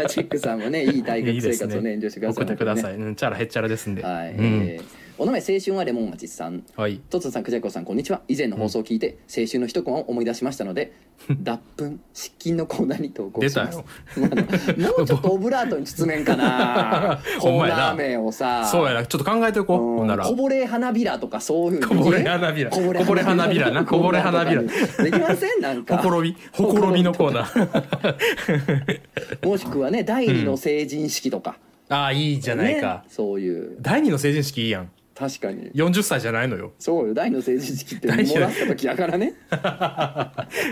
[0.08, 2.44] チェックさんもねいい大学生活をね助してください。
[2.44, 2.94] 送ってください。
[2.94, 4.04] いうんチャラヘッチャラですんで。
[4.04, 4.44] はい、うん。
[4.44, 6.64] えーお名前青春はレモン味さん。
[6.76, 7.00] はい。
[7.12, 8.22] トツさん、クジャコさん、こんにちは。
[8.28, 10.92] 以前の放送を聞いて、青春の一コマを思い出しましたので、
[11.30, 13.78] 脱粉、失禁のコーナーに投稿します。
[13.78, 13.84] も
[14.98, 17.22] うちょっとオブラートに包めんかな。
[17.40, 18.66] コーナー名をさ。
[18.66, 19.06] そうやな。
[19.06, 19.78] ちょっと考えておこう。
[19.78, 20.26] ほんなら。
[20.26, 22.72] こぼれ花びらとかそういうのこぼれ花びら。
[22.72, 23.70] こぼれ花びら。
[23.70, 23.86] な。
[23.86, 24.64] こぼれ花びら。
[25.04, 25.98] できませんなんか。
[25.98, 26.36] ほころび。
[26.52, 29.00] ほころびのコーナー。
[29.48, 31.58] もしくはね第二の成人式とか、
[31.90, 33.04] ああいいじゃないか。
[33.06, 33.78] ねそういう。
[33.80, 35.72] 第二の成人式いいやん確かに。
[35.74, 36.74] 40歳じゃないのよ。
[36.80, 37.14] そうよ。
[37.14, 39.36] 第二の成人式って第二漏らした時やからね。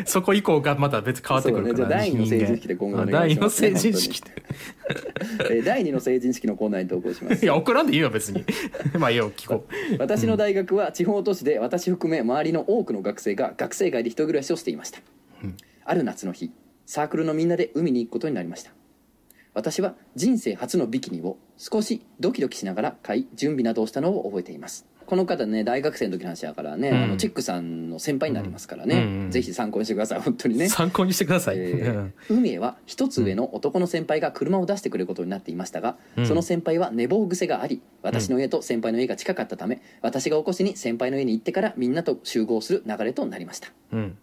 [0.05, 4.23] そこ以降がまた別に変わってくるからねじゃあ第二の成人式で今後お願いしますね第二の成人式
[5.63, 7.43] 第二の成人式のコーナーに投稿します。
[7.43, 8.43] いや送らんでいいよ別に。
[8.97, 9.97] まあいいよ聞こう。
[9.99, 14.99] 私の大学は地方都市で私含め周りの多くの学生が学生街で一人暮らしをしていました、
[15.85, 16.51] ある夏の日
[16.85, 18.71] サークルのみんなで海に行くことになりました
[19.53, 24.85] 私は人生初のビキニを少しドキドキしながら買い準備などをしたのを覚えています。
[25.05, 27.03] この方ね大学生の時の話だからね、うん。
[27.03, 29.01] あのチェックさんの先輩になりますからね、うん。
[29.01, 30.69] うんうんぜひ参考にしてください本当にね。
[30.69, 32.13] 参考にしてください、えうん。
[32.29, 36.25] ー海へは一つ上の男の先輩が車を出してくれることになっていましたが、うん。
[36.25, 43.67] その先輩は寝坊癖があり私の家と先輩の家が近かったため私が起こしに先輩の家に行ってからみんなと集合する流れとなりました。
[43.91, 44.17] うん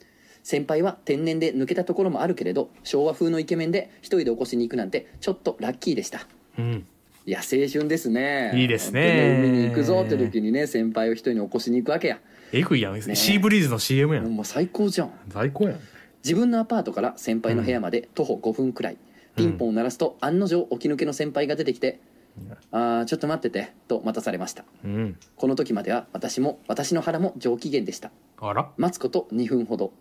[0.48, 6.26] 先輩は天然で抜けたところもあるけれど昭和風のイケメンで一人で起こしに行くなんてちょっとラッキーでした。
[6.58, 6.86] うん。
[7.26, 8.52] いや青春ですね。
[8.54, 9.42] いいですね。
[9.44, 12.18] 海に行くぞって時にね先輩を一人に起こしに行くわけや。
[12.54, 14.34] えぐいやん、シーブリーズの CM やん。
[14.34, 15.10] もう最高じゃん。
[15.30, 15.80] 最高やん。
[16.24, 18.96] 自分のアパートから先輩の部屋まで徒歩5分くらい、
[19.36, 22.00] ピンポンを鳴らすと案の定起き抜けの先輩が出てきて
[22.72, 24.64] 「あーちょっと待ってて」と待たされました。
[24.82, 25.18] うん。
[25.36, 28.10] この時までは私も私の腹も上機嫌でした。
[28.40, 28.70] あら？
[28.78, 29.92] 待つこと2分ほど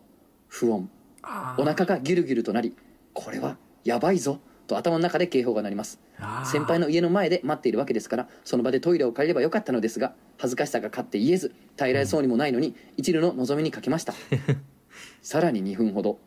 [0.48, 0.86] 不穏。
[1.22, 2.74] あお腹がギュルギュルとなり
[3.12, 6.00] これはやばいぞと頭の中で警報が鳴ります。
[6.44, 14.14] 先輩の家の前で待っているわけですからその場でトイレを借りればよかったのですが恥ずかしさが勝って言えず耐えられそうにもないのに、一縷の望みにかけました。
[15.22, 16.18] さらに2分ほど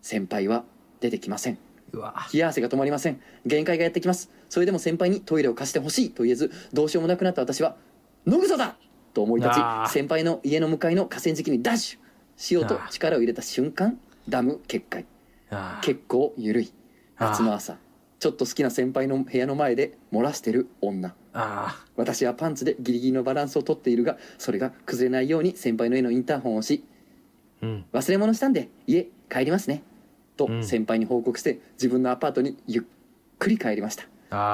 [0.00, 0.64] 先輩は
[1.00, 1.58] 出てきません。
[1.92, 2.14] うわ。
[2.32, 3.20] 冷や汗が止まりません。
[3.44, 4.30] 限界がやってきます。
[4.48, 7.76] それでも先輩にトイレを貸してほしいと言えずどうしようもなくなった私は
[8.26, 8.76] 「野草だ!」
[9.12, 12.05] と思い立ち先輩の家の向かいの河川敷にダッシュ
[12.36, 15.04] しようと力を入れた瞬間ダム決壊
[15.50, 16.72] あ結構緩い。
[17.16, 17.78] あー夏の朝。
[18.18, 21.14] ちょっと好きな先輩の部屋の前で漏らしてる女。
[21.32, 26.84] あ私はパンツでギリギリのバランスをとっているがそれが崩れないように先輩の家のインターホンを押し
[27.62, 27.84] うん。
[27.92, 29.82] 忘れ物したんで家帰りますね。
[30.36, 30.64] とうん。
[30.64, 32.84] 先輩に報告して自分のアパートにゆっ
[33.38, 34.04] くり帰りました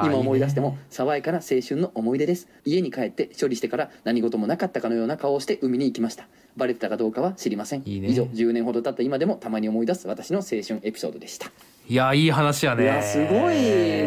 [0.04, 2.48] 今思い出しても爽やかな青春の思い出です。
[2.64, 6.28] 家に帰って処理してから何事もなかったかのような顔をして海に行きました。
[6.56, 7.82] バレてたかどうかは知りません。
[7.84, 8.08] いいね。
[8.08, 11.50] 以上10年ほど経った今でもたまに思い出す私の青春エピソードでした。
[11.88, 12.84] いやいい話やね。
[12.84, 13.54] いやすごい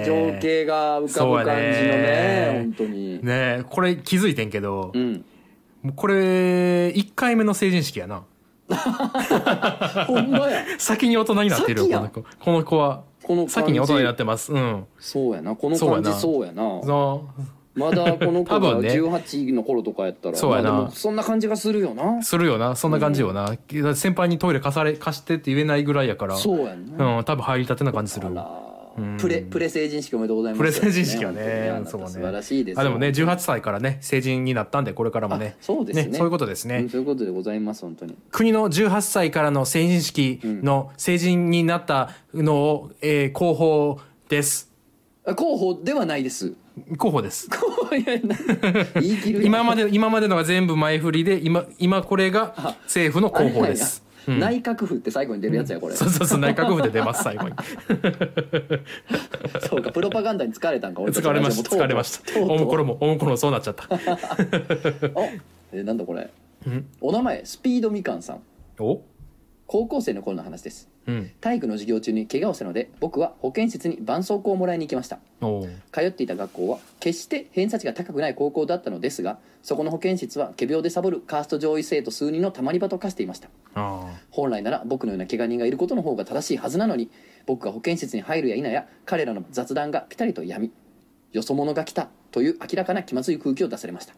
[0.05, 2.51] 情景が浮かぶ感じのねね。
[2.63, 3.13] 本当に。
[3.15, 3.21] ね
[3.59, 5.25] えこれ気づいてんけど、うん。
[5.81, 6.15] もうこれ
[6.89, 8.23] 1回目の成人式やな。
[10.07, 10.63] ほんまや。
[10.79, 12.23] 先に大人になってるこの子。
[12.39, 13.53] この子はこの感じ。
[13.53, 14.53] 先に大人になってます。
[14.53, 14.85] うん。
[14.99, 15.55] そうやな。
[15.55, 16.61] この感じそうやな。
[16.83, 17.29] そ
[17.73, 18.89] まだこの子が 多分ね。
[18.89, 20.71] 18の頃とかやったらそうやな。
[20.71, 22.19] まあそんな感じがするよな。
[22.19, 22.75] うするよな。
[22.75, 23.55] そんな感じよな、
[23.95, 26.35] 先輩にトイレ貸され貸してって言えないぐらいやから。
[26.35, 27.17] そうやな。
[27.17, 27.23] うん。
[27.23, 28.41] 多分入りたてな感じするあら。
[28.69, 28.74] うん
[29.17, 30.79] プレプレ成人式おめでとうございます。
[30.79, 32.07] プレ成人式はねそうね。
[32.07, 32.81] 素晴らしいですよ。
[32.81, 35.55] あでもね18歳からね成人になったんでこれからもね。
[35.59, 36.17] あそうですね。
[36.17, 38.15] そういうことですね、うんそういうことでございます本当に。
[38.31, 44.71] 国の18歳からの成人式の成人になったのを、えー広報です。
[45.25, 46.53] あ候補ではないです。
[46.97, 47.49] 候補です。
[49.43, 55.95] 今まで今までのが全部前振りで今今これが政府のあれ広報です内閣府って最後に出るやつやこれ。
[55.95, 57.55] そうそうそう内閣府で出ます最後に。
[59.67, 61.25] そうかプロパガンダに疲れたんか俺たち。
[61.25, 61.75] 疲れました。
[61.75, 62.39] 疲れました。
[62.39, 63.83] おもころもおもころもそうなっちゃった。
[63.91, 63.97] あ
[65.71, 66.21] えなんだこれ。
[66.21, 66.29] ん。
[67.01, 68.39] お名前スピードみかんさん。
[68.79, 69.01] お？
[69.67, 71.31] 高校生の頃の話ですうん。
[71.41, 75.19] 体育の授業中に怪我をしたので僕は保健室に絆創膏をもらいに行きました。
[75.91, 83.49] 通っていた学校は決して偏差値が高くない高校だったのですがそこの保健室は仮病でサボるカースト上位生徒数人のたまり場と化していました。
[83.75, 87.09] あ本来なら僕のような怪我人がいることの方が正しいはずなのに
[87.45, 90.71] 僕が保健室に入るや否や彼らの雑談がピタリとやみ
[91.31, 94.13] よそ者が来たという明らかな気まずい空気を出されました。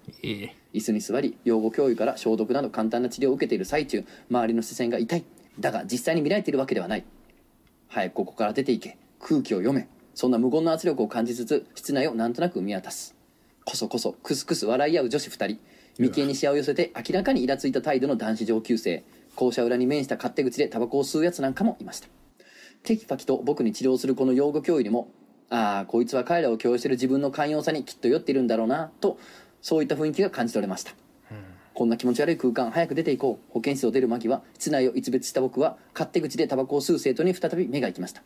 [0.73, 5.23] 椅子に座り養護教諭から消毒など簡単な治療を受けている最中周りの視線が痛い
[5.59, 7.05] だが実際に見られているわけではない。
[7.87, 8.97] 早くここから出ていけ。
[9.19, 9.87] 空気を読め。
[10.13, 13.15] そんな無言の圧力を感じつつ室内をなんとなく見渡す。
[13.65, 15.59] こそこそクスクス笑い合う女子2人。
[15.97, 19.03] 眉間にしわを寄せて明らかにイラついた態度の男子上級生。
[19.35, 22.07] 校舎裏に面した勝手口でタバコを吸うやつなんかもいました。
[22.83, 25.11] テキパキと僕に治療するこの養護教諭にも
[25.49, 29.17] ああこいつは彼らを共有してる自分の寛容さにきっと酔っているんだろうなと
[29.61, 30.93] そういった雰囲気が感じ取れました。
[31.77, 33.53] こんな気持ち悪い空間早く出ていこう。
[33.53, 38.23] 保健室を出る間際室内を一別した僕は勝手口でタバコを吸う生徒に再び目が行きました、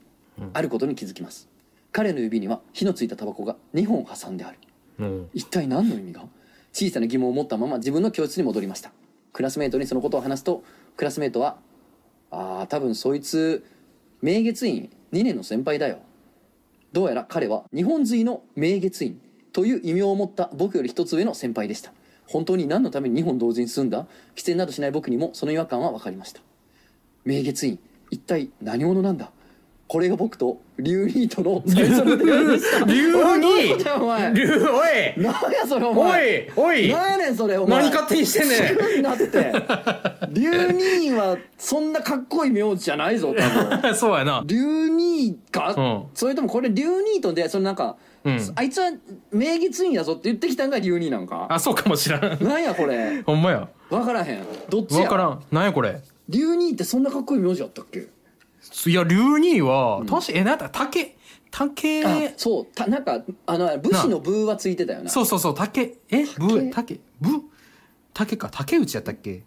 [0.53, 1.49] あることに気づきます。
[1.91, 4.57] 彼の指には火のついたタバコが2本挟んである。
[4.99, 5.29] うん。
[5.33, 6.23] 一体何の意味が？
[6.71, 8.93] 小さな疑問を持ったまま自分の教室に戻りました。
[9.33, 10.63] クラスメートにそのことを話すと
[10.95, 11.57] クラスメートは
[12.31, 13.65] 「ああ多分そいつ
[14.21, 15.97] 明月院2年の先輩だよ」
[16.93, 19.19] どうやら彼は日本髄の明月院
[19.51, 21.91] という異名を持った僕より一つ上の先輩でした
[22.31, 24.07] 本当に何のために2本同時に進んだ？
[24.35, 26.39] 喫煙などしない僕にもその違和感は分かりました。
[27.25, 27.77] 明月院
[28.09, 29.31] 一体何者なんだ？
[29.91, 39.27] これが僕とリュウニーとの最初の出会いでした竜おいにどうしたお前竜おい何やそれおお前いおい何やねんそれお前何勝手にしてんねんすぐになって
[40.31, 44.43] 龍兄はそんなかっこいい名字じゃないぞ多分そうやな。
[44.45, 48.93] 龍兄か、うんそれともこれ龍兄と出会いそのなんか、うんあいつは
[49.33, 52.41] 名月院やぞって言ってきたんが龍兄なんかあ、そうかもしらん。
[52.41, 53.67] なんやこれほんまや。
[53.89, 55.43] 分からへんどっちやわからん。
[55.51, 55.99] なんやこれ。
[56.29, 58.07] 龍兄ってそんなかっこいい名字やったっけ
[58.85, 61.17] いや、龍兄は、確かえ、なんだ、竹、
[61.51, 65.09] 竹、あそうたなんかあの武士のブーはついてたよな。
[65.09, 67.41] そうそうそう、竹、え、ぶ、竹、ぶ、
[68.13, 69.43] 竹か、竹内やったっけ？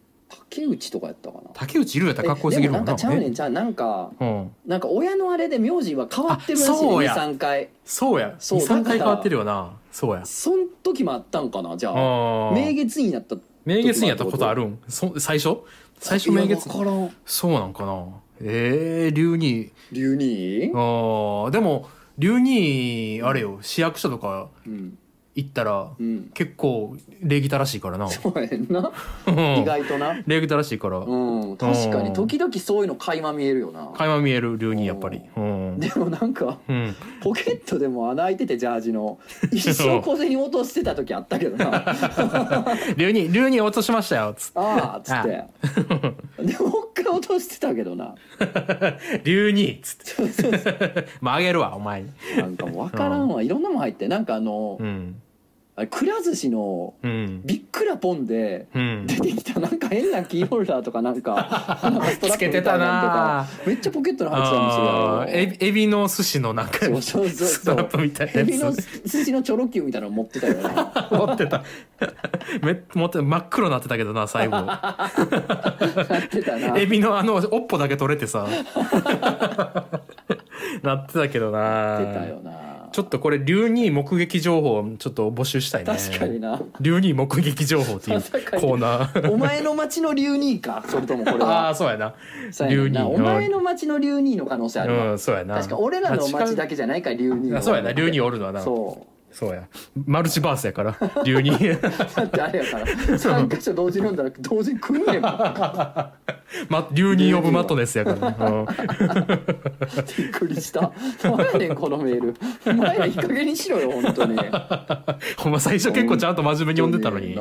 [0.51, 1.51] 竹内とかやったかな。
[1.55, 2.93] 竹内いるやったらかっこよすぎるもんな。
[2.93, 4.51] えかちゃうねんちゃうなんかうん。
[4.67, 7.15] なんか親のあれで名字は変わってるらしいあそうねや。
[7.15, 7.69] 23回。
[7.85, 8.35] そうや。
[8.39, 9.77] そう2、3だから回変わってるよな。
[9.93, 10.25] そうや。
[10.25, 12.53] そん時もあったんかなじゃあ。
[12.53, 14.79] 名月院やった名月にやったことあるるん？
[14.89, 15.59] そ最初？
[16.01, 16.69] 最初名月？
[17.25, 18.07] そうなんかな
[18.41, 24.99] ええー、龍兄龍兄あーでも龍兄あれよ市役所とかうん。
[25.35, 26.31] 行ったら、うん。
[26.33, 28.09] 結構礼儀正しいからな。
[28.09, 28.93] そうやんな。
[29.27, 29.63] うん。
[29.63, 30.23] 意外とな。
[30.27, 31.57] 礼儀正しいから、うん。
[31.57, 33.89] 確かに時々そういうの垣間見えるよな。
[33.97, 35.23] 垣間見える龍兄やっぱり。
[35.37, 39.19] うん、でもなんかうん、ポケットでも穴開いててジャージの。
[39.51, 41.85] 一生小銭落としてた時あったけどな。
[42.97, 45.45] 龍兄龍兄落としましたよつっああっつって。
[46.45, 48.15] でも回落としてたけどな。
[48.39, 49.21] て。
[49.25, 52.11] 龍兄っつって まああげるわお前に。
[52.37, 53.43] なんかもう分からんわ。
[53.43, 54.09] いろんなもん入って。
[54.09, 55.21] なんかあのうん
[55.77, 57.43] あれくら寿司のうん。
[57.45, 59.07] ビックラポンでうん。
[59.09, 64.85] 出てきたなんか変なキーホルダーとかなんかなんかストラップみたいなのとつけてたなかめっちゃポケットに入ってたんですよ
[65.21, 68.83] あーエビエビの寿司のなんかそうそうそうストラップみたいなエビの寿
[69.25, 71.65] 司のチョロ Q みたいなの持ってたよな 持ってた。
[72.63, 74.61] め持って真っ黒になってたけどな最後。
[74.63, 75.03] な
[76.25, 76.79] ってたな。
[76.79, 78.47] エビのあのおっぽだけ取れてさ。
[80.83, 85.93] なってたけどな出たよなちょっとこれ龍兄目撃情報ちょっと募集したいね。
[85.93, 86.63] 確かにな。
[86.81, 89.33] 龍兄目撃情報っていうコーナー。
[89.33, 90.85] お前の町の龍兄か。
[90.87, 91.69] それともこれあは。
[91.71, 92.15] あそうやな。
[92.53, 92.83] そうやな。
[92.85, 93.03] 龍兄。
[93.03, 95.57] お前の町の龍兄の可能性あるわ、うんそうやな。
[95.57, 97.91] 確か俺らの町だけじゃないから龍兄あそうやな。
[97.91, 98.61] 龍兄おるのはな。
[98.61, 99.05] そ
[99.35, 99.69] そうや。
[100.07, 100.97] マルチバースやから。
[101.25, 102.87] 龍兄うだってあれやから。
[102.87, 105.33] 3箇所同時に読んだら同時に来んねんもん
[106.69, 108.67] ま龍兄オブマットネスやから、 うん。
[110.17, 110.93] びっくりした。
[111.25, 112.35] 何やねんこのメール。
[112.65, 114.39] お前らいい加減にしろよ本当に。
[115.37, 117.35] ほんま最初結構ちゃんと真面目に読んでたのに。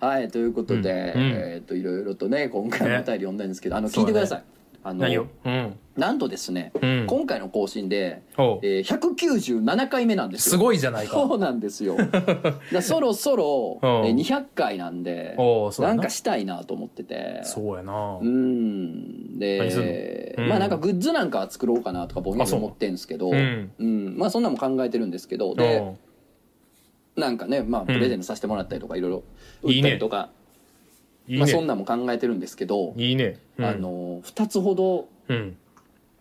[0.00, 1.22] はいということで、うん。
[1.22, 1.30] うん。
[1.36, 4.42] えっ、といろいろとね今回のお便り読んだんですけどあの聞いてください、
[4.84, 5.78] あの何ようん。
[5.96, 7.06] なんとですね、うん。
[7.08, 10.52] 今回の更新で、えー、197回目なんですよ。
[10.52, 11.14] すごいじゃないか。
[11.14, 11.96] そうなんですよ。
[12.72, 13.86] だそろそろ、う。
[13.86, 15.36] んえー200回なんで
[15.78, 17.40] なんなかしたいなと思ってて。
[17.42, 18.18] そうやな。
[18.20, 19.38] うん。
[19.38, 20.48] で、うん。
[20.48, 23.72] まあなんかグッズなんか作ろうかなとかぼんやり思ってんですけどううん。
[23.78, 24.16] うん。
[24.16, 25.82] まあそんなんも考えてるんですけどで
[27.16, 29.22] なんかねまあプレゼントさせてもらったりとかいろいろ
[29.62, 30.30] 売ったりとか
[31.28, 33.38] いいまあ、そんねなんも考えてるんですけど、いいね。
[33.58, 33.64] うん。
[33.64, 35.56] あの2つほどうん。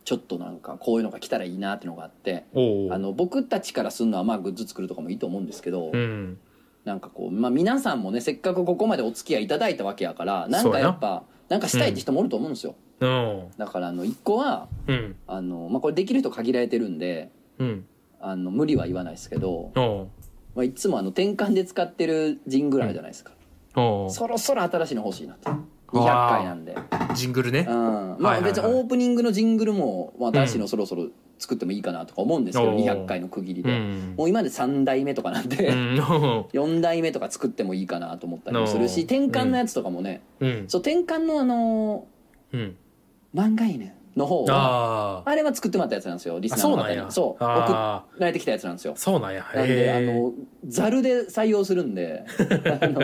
[0.03, 6.37] ちょっとなんかこういうのが来たらいいなっていうのがあっておうあの僕たちからするのはまあグッズ作るとかもいいと思うんですけど、うん。
[6.85, 10.63] なんかこう、まあ、皆さんもねせっかくここまでお付き合いいただいたわけやからな。
[10.63, 13.43] んかやっぱなんかしたいって人もおると思うんですよ、うん。
[13.57, 15.15] だからあの1個はうん。
[15.27, 17.29] あの、まあ、これできる人限られてるんで
[17.59, 17.85] うん。
[18.19, 20.07] あの無理は言わないですけど、おう。
[20.55, 23.31] まあ、いつもあの転換で使ってるジングルあるじゃないですか、
[24.09, 25.49] そろそろ新しいの欲しいなって。
[25.49, 26.35] 200わあ。
[26.37, 26.75] 回なんで。
[27.13, 27.65] ジングルね。
[27.67, 28.17] うん。
[28.19, 31.07] まあ別にオープニングのジングルも、まあ、新しいのそろそろ
[31.39, 34.15] 作ってもいいかなとか思うんですけど、おー200回の区切りうで、ん。
[34.17, 35.95] もう今まで3代目とかなんで、うん。
[35.99, 40.65] 4代目とか作ってもいいかなと思ったりもするし転換のやつとかもね、うん。
[40.67, 42.07] そう転換のあの
[42.53, 42.75] うん。
[43.35, 47.11] 漫画いいねの方はああれは作ってもらったやつなんですよリスナーの方に。
[47.11, 48.93] そう送あられてきたやつなんですよ。
[48.93, 49.45] あそうなんや。
[49.55, 50.33] なんであの
[50.67, 52.25] ざるで採用するんで
[52.81, 53.01] あの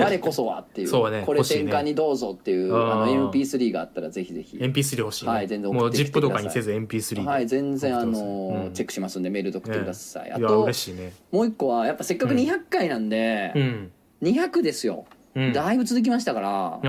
[0.00, 0.88] 我こそはっていう。
[0.88, 4.56] そうねこれ転換にどうぞっていうあの MP3 があったらぜひぜひ。
[4.56, 5.30] MP3 欲しいね。
[5.30, 6.44] はい全然送もうってきて ZIP とかください。
[6.44, 7.28] にせず MP3 で。
[7.28, 8.72] はい全然あのうん。
[8.72, 10.32] チェックしますんでメールで送ってください。
[10.32, 11.12] あと嬉しいね。
[11.30, 13.90] もう一個はやっぱせっかく200回なんでうん。
[14.22, 15.04] 200ですよ。
[15.34, 15.52] うん。
[15.52, 16.80] だいぶ続きましたから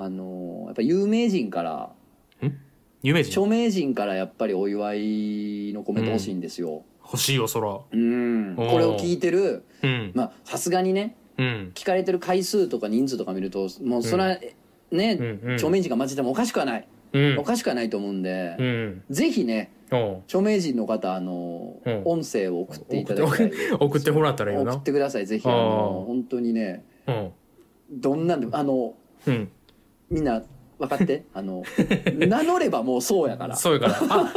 [0.00, 1.90] あのやっぱ有名人から
[3.02, 3.30] 有名人。
[3.30, 6.84] 著名人からやっぱりお祝いのコメント欲しいんですよ。
[7.04, 7.78] 欲しいよそら。
[7.90, 8.54] うん。
[8.56, 10.12] これを聞いてるうん。
[10.14, 11.72] まあさすがにねうん。
[11.74, 14.38] 聞かれてる回数とか人数とか見るともうそれは
[14.90, 15.54] ね、うんうん。
[15.54, 17.38] 著名人が混じってもおかしくはない、うん。
[17.38, 19.02] おかしくはないと思うんで、うん。
[19.10, 20.16] ぜひねおう。
[20.26, 22.02] 著名人の方あの、うん。
[22.04, 23.46] 音声を送っていただきたい。
[23.46, 24.72] 送って送ってもらったらいいよな。
[24.72, 25.48] 送ってくださいぜひ。
[25.48, 26.06] ああのー。
[26.06, 27.30] 本当にねうん。
[27.92, 28.94] どんなんでもあの
[29.26, 29.50] うん。
[30.10, 30.42] みんな
[30.78, 31.24] 分かって？
[31.34, 31.62] あの
[32.18, 33.56] 名乗ればもうそうやから。
[33.56, 33.98] そうやから。
[34.00, 34.32] あ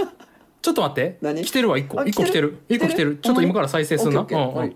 [0.62, 1.18] ちょっと待って。
[1.22, 1.44] 何？
[1.44, 2.00] 来てるわ一個。
[2.00, 2.58] あ一個来てる？
[2.68, 2.78] 来てる？
[2.78, 3.18] 一個来てる？
[3.22, 4.22] ちょっと今から再生するな。
[4.22, 4.76] オッケーオッケ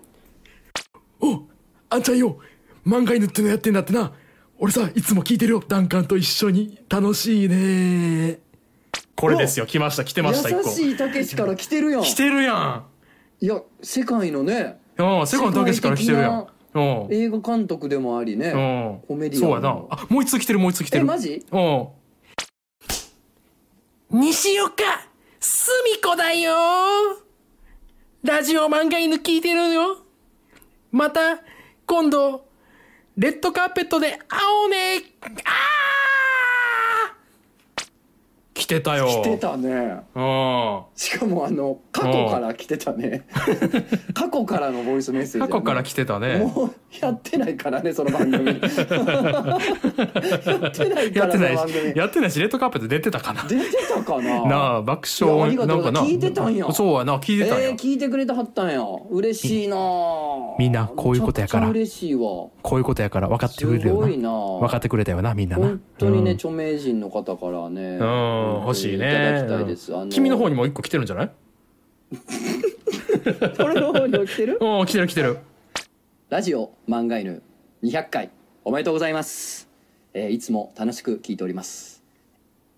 [1.22, 1.36] うんうん。
[1.36, 1.42] お
[1.90, 2.38] あんちゃんよ。
[2.86, 4.12] 漫画犬ってのやってんだってな。
[4.58, 5.62] 俺さいつも聞いてるよ。
[5.66, 6.78] ダンカンと一緒に。
[6.88, 8.38] 楽しいね。
[9.14, 9.66] これですよ。
[9.66, 10.04] 来ました。
[10.04, 10.68] 来てました一個。
[10.68, 12.02] 優しいたけしから来てるやん。
[12.02, 12.84] 来てるや
[13.40, 14.78] いや世界のね。
[14.98, 16.46] んうんセカンドたけしから来てるやん
[17.10, 19.00] 映画監督でもありね、うん。
[19.08, 19.68] コメディアンそうやな。
[19.90, 21.04] あもう一つ来てるもう一つ来てる。
[21.04, 21.44] えマジ？
[21.50, 21.88] うん。
[24.20, 24.82] 西岡
[25.40, 26.52] すみこだよ。
[28.22, 29.98] ラジオ漫画犬聞いてるよ。
[30.92, 31.40] また
[31.86, 32.46] 今度
[33.16, 34.96] レッドカーペットで会おうね。
[35.22, 35.75] あー
[38.56, 39.06] 来てたよ。
[39.06, 39.98] 来てたね。
[40.14, 40.82] うん。
[40.94, 43.26] しかもあの過去から来てたね。
[44.14, 46.38] 過去からのボイスメッセージ、過去から来てたね。
[46.38, 48.46] もうやってないからねその番組。
[48.46, 48.58] やっ
[50.72, 53.42] てないからやってないその番やってないしレッドカーペット出てたかな。
[53.42, 54.46] 出てたかな？
[54.46, 56.72] なあ爆いやあ笑りがとうんなかな聞いてたんや。
[56.72, 58.82] そうやな聞いてたんや、えー、聞いてくれてはったんや。
[59.10, 59.76] 嬉しいな
[60.58, 61.68] みんなこういうことやから。
[61.68, 62.20] 嬉しいわ。
[62.62, 65.66] こういうことやから分かってすくれるよごいな分かってくれたよなみんなな。
[65.66, 66.36] 本当にね、うん。
[66.36, 67.98] 著名人の方からね。
[68.00, 69.08] うん欲しいね。
[69.08, 69.94] いただきたいです。
[69.94, 71.30] あの君の方にも一個来てるんじゃない？
[73.58, 74.58] 俺の方にも来てる？
[74.62, 75.38] うん来てる来てる。
[76.28, 77.42] ラジオ漫画犬
[77.82, 78.30] 200回。
[78.64, 79.68] おめでとうございます、
[80.12, 82.02] えーいつも楽しく聞いております。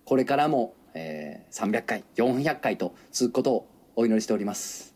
[0.05, 4.95] これからも、えー300回400回と続くことをお祈りしております。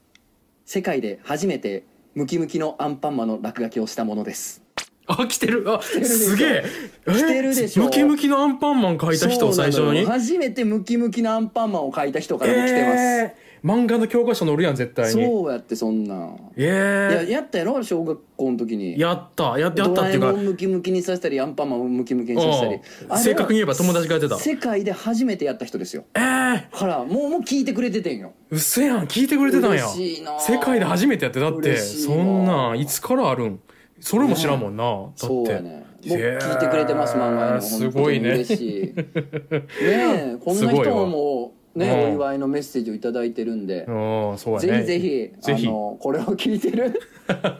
[0.65, 1.83] 世界で初めて
[2.15, 4.62] ムキムキのアンパンマンの落書きをしたものです
[5.07, 5.63] あ来てる。
[5.67, 6.17] あるでしょ。
[6.17, 6.63] すげえ。
[7.05, 7.83] 来てるでしょ。
[7.83, 10.05] えムキムキのアンパンマン描いた人最初に？
[10.05, 15.23] 初めてムキムキのアンパンマンを描いた人からも来てます、えー漫画の教科書載るやん絶対に。
[15.23, 16.15] そうやってそんな。
[16.15, 17.81] んいやえやったやろ？
[17.81, 18.97] 小学校の時に。
[18.97, 19.57] ー、やった。
[19.57, 20.33] ややったドラえっていうか。
[20.33, 22.81] もんムキムキにさせたりアンパンマンをムキムキにさせたり。
[23.23, 24.37] 正確に言えば友達がやってた。
[24.37, 26.03] 世界で初めてやった人ですよ。
[26.13, 28.33] えー、だからもうもう聞いてくれててんよ。
[28.49, 29.05] うっせやん。
[29.05, 29.87] 聞いてくれてたんや。
[29.87, 31.77] 世界で初めてやってだって。
[31.77, 33.61] そんなんいつからあるん？
[34.03, 35.25] それも知らんもんな、だって。
[35.25, 38.31] そうやね聞いてくれてます漫画にすごいね。
[38.31, 38.93] 嬉しい。
[38.99, 42.11] ねえこんな人もねうん。
[42.11, 43.85] お祝いのメッセージをいただいてるんで。
[43.87, 43.91] う
[44.33, 45.67] んそうやぜねひぜひぜひ。
[45.67, 46.99] あのこれを聞いてる。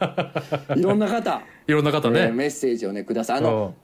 [0.76, 1.40] いろんな方。
[1.66, 3.38] いろんな方ね、ねメッセージをねください。
[3.38, 3.74] あの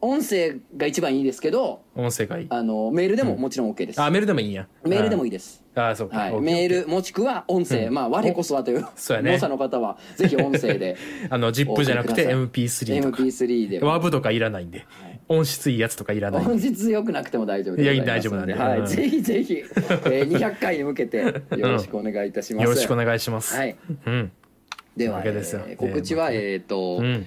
[0.00, 2.46] 音声が一番いいですけどうん音声がいい。
[2.50, 4.68] あのメールでももちろん OK です、あメールでもいいんや。
[4.84, 7.94] メールでもいいいです、ああそうか、はい、メールもしくは音声、うん。
[7.94, 9.38] まあ我こそはというそうやね。
[9.38, 10.96] の方はぜひ音声で
[11.28, 12.96] あの ZIP じゃなくてお送りください。
[12.96, 13.22] MP3 とか。
[13.22, 14.86] MP3 でワーブとかいらないんで、
[15.28, 17.94] 音質いいやつとかいらない音質良くなくても大丈夫です。
[17.94, 18.54] いや大丈夫なんで。
[18.54, 18.78] はい。
[18.80, 18.86] うん。
[18.86, 23.76] ぜひぜひ、えー、200回に向けてよろしくお願いいたします、よろしくお願いします、はい。
[24.06, 24.32] うん。
[24.96, 26.52] では、えー告知はね。
[26.52, 27.26] えっ、と、うん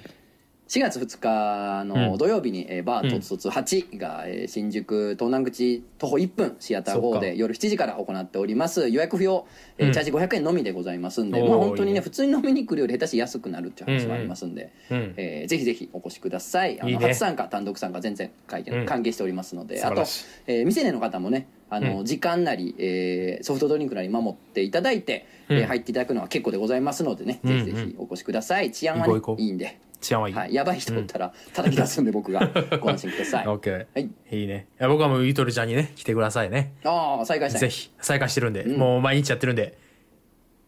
[0.70, 2.18] 4月2日のうん。
[2.20, 7.20] 土曜日に、えーバーとつとつ8が、えー新宿東南口徒歩1分シアターそっ GO か。
[7.22, 8.88] で夜7時から行っております。
[8.88, 9.48] 予約不要、
[9.80, 15.14] えチャージ500円のみでございますんで、まあ本当にねね普通に飲みに来るより下手し安くなるっていう話もありますんで、うん。
[15.18, 16.80] えーぜひぜひお越しください。
[16.80, 20.02] あの初参加単独参加全然歓迎しておりますので、あと
[20.46, 22.06] えー未成年の方もねあの、うん。
[22.06, 29.80] 時間なり、えーソフトドリンクなり守っていただいて、うんえー入っていただくのは結構でございますのでね、うんぜひぜひお越しください治安は、ね、いいんで。
[30.02, 32.50] 治安はいい、はい、やばい人おったら叩き出すんで 僕が。
[32.80, 33.48] ご安心ください。
[33.48, 34.68] オッケーはい、いいね。
[34.80, 36.74] いや僕はもうゆとりちゃんにね来てくださいね。
[36.84, 37.62] ああ再開したい。
[37.62, 37.92] ぜひ。
[38.02, 38.78] 再開してるんで、うん。
[38.78, 39.78] もう毎日やってるんで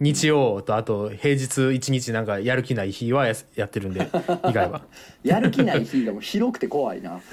[0.01, 4.07] 日曜とあと平日一日なんかやる気ない日はややってるんで
[4.49, 4.81] 以外は。
[5.23, 7.21] やる気ない日がもう広くて怖いな。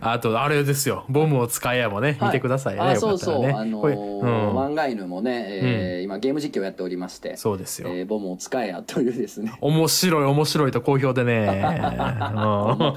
[0.00, 1.04] あとあれですよ。
[1.08, 2.94] ボムを使えやもね、見てくださいね。
[2.94, 3.52] そうそう、ね。
[3.52, 4.56] あのーうん。
[4.56, 9.52] 漫画犬もね、えー今ゲーム実況やっておりまして、そうですよ、えーボムを使えやというですね。
[9.60, 11.48] 面白い面白いと好評でね。
[11.64, 11.64] う。
[11.64, 12.94] んあの、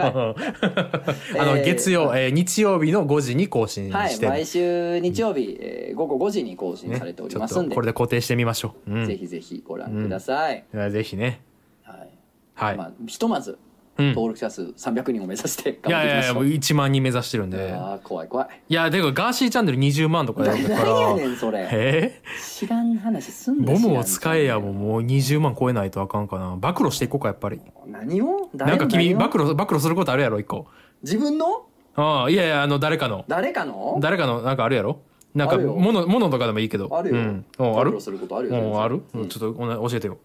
[1.57, 9.05] えー月曜、えー日曜日の5時に更新はい、して、毎週日曜日、えー午後5時に更新されておりますんで、これで固定してみましょう、うん。
[9.07, 10.65] ぜひぜひご覧ください。
[10.73, 11.41] いやぜひね。
[11.83, 12.09] はい。
[12.53, 13.57] はい、まあひとまず
[13.97, 14.09] うん。
[14.09, 15.95] 登録者数300人を目指してい頑張っていきましょう。
[15.95, 17.73] やいやいやもう1万人目指してるんで。
[17.73, 18.47] ああ怖い怖い。
[18.69, 21.67] いやでもガーシーチャンネル20万とかやったか何 やらねんそれ。
[21.71, 22.21] え？
[22.41, 26.55] 知らん話すんー、なボムを使えやももう20万超えないとあかんかな。
[26.55, 27.59] 暴露していこうかやっぱり。
[27.87, 28.49] 何を？
[28.53, 30.67] なんか君暴露暴露することあるやろ一個。
[31.03, 31.65] 自分の？
[31.95, 33.25] ああいやいやあの誰かの。
[33.27, 33.97] 誰かの？
[33.99, 35.01] 誰かのなんかあるやろ？
[35.35, 36.89] なんか物物とかでもいいけど。
[36.91, 37.99] あるよ、うん、おある？
[38.01, 39.27] することあるよある、うん。
[39.29, 40.17] ちょっとおな教えてよ。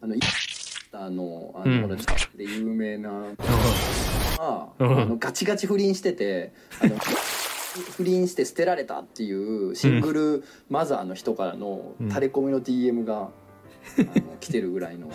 [0.00, 0.20] あのい
[0.92, 1.82] あのあうん。
[1.82, 1.96] の、ほら
[2.36, 3.10] で有名な。
[4.38, 4.98] あうん。
[5.02, 6.52] あのガチガチ不倫してて
[6.82, 6.96] あの
[7.96, 12.08] 不倫して捨てられたっていうシングルマザーの人からのうん。
[12.08, 13.28] 垂れ込みの DM が、
[14.40, 15.08] 来てるぐらいの。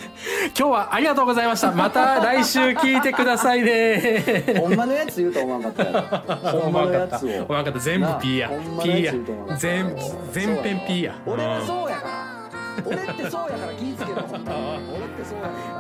[0.58, 1.72] 今日はありがとうございました。
[1.72, 4.44] また来週聞いてくださいね。
[4.60, 7.46] ほんまのやつ言うと思わんかったやろほんまのやつを。
[7.46, 8.52] 分かった全部 P や。
[8.84, 9.14] P や
[9.58, 9.96] 全
[10.32, 11.16] 全編 P や。
[11.26, 12.36] 俺はそうやから
[12.86, 15.75] 俺ってそうやから気ぃつけろ俺ってそうやねん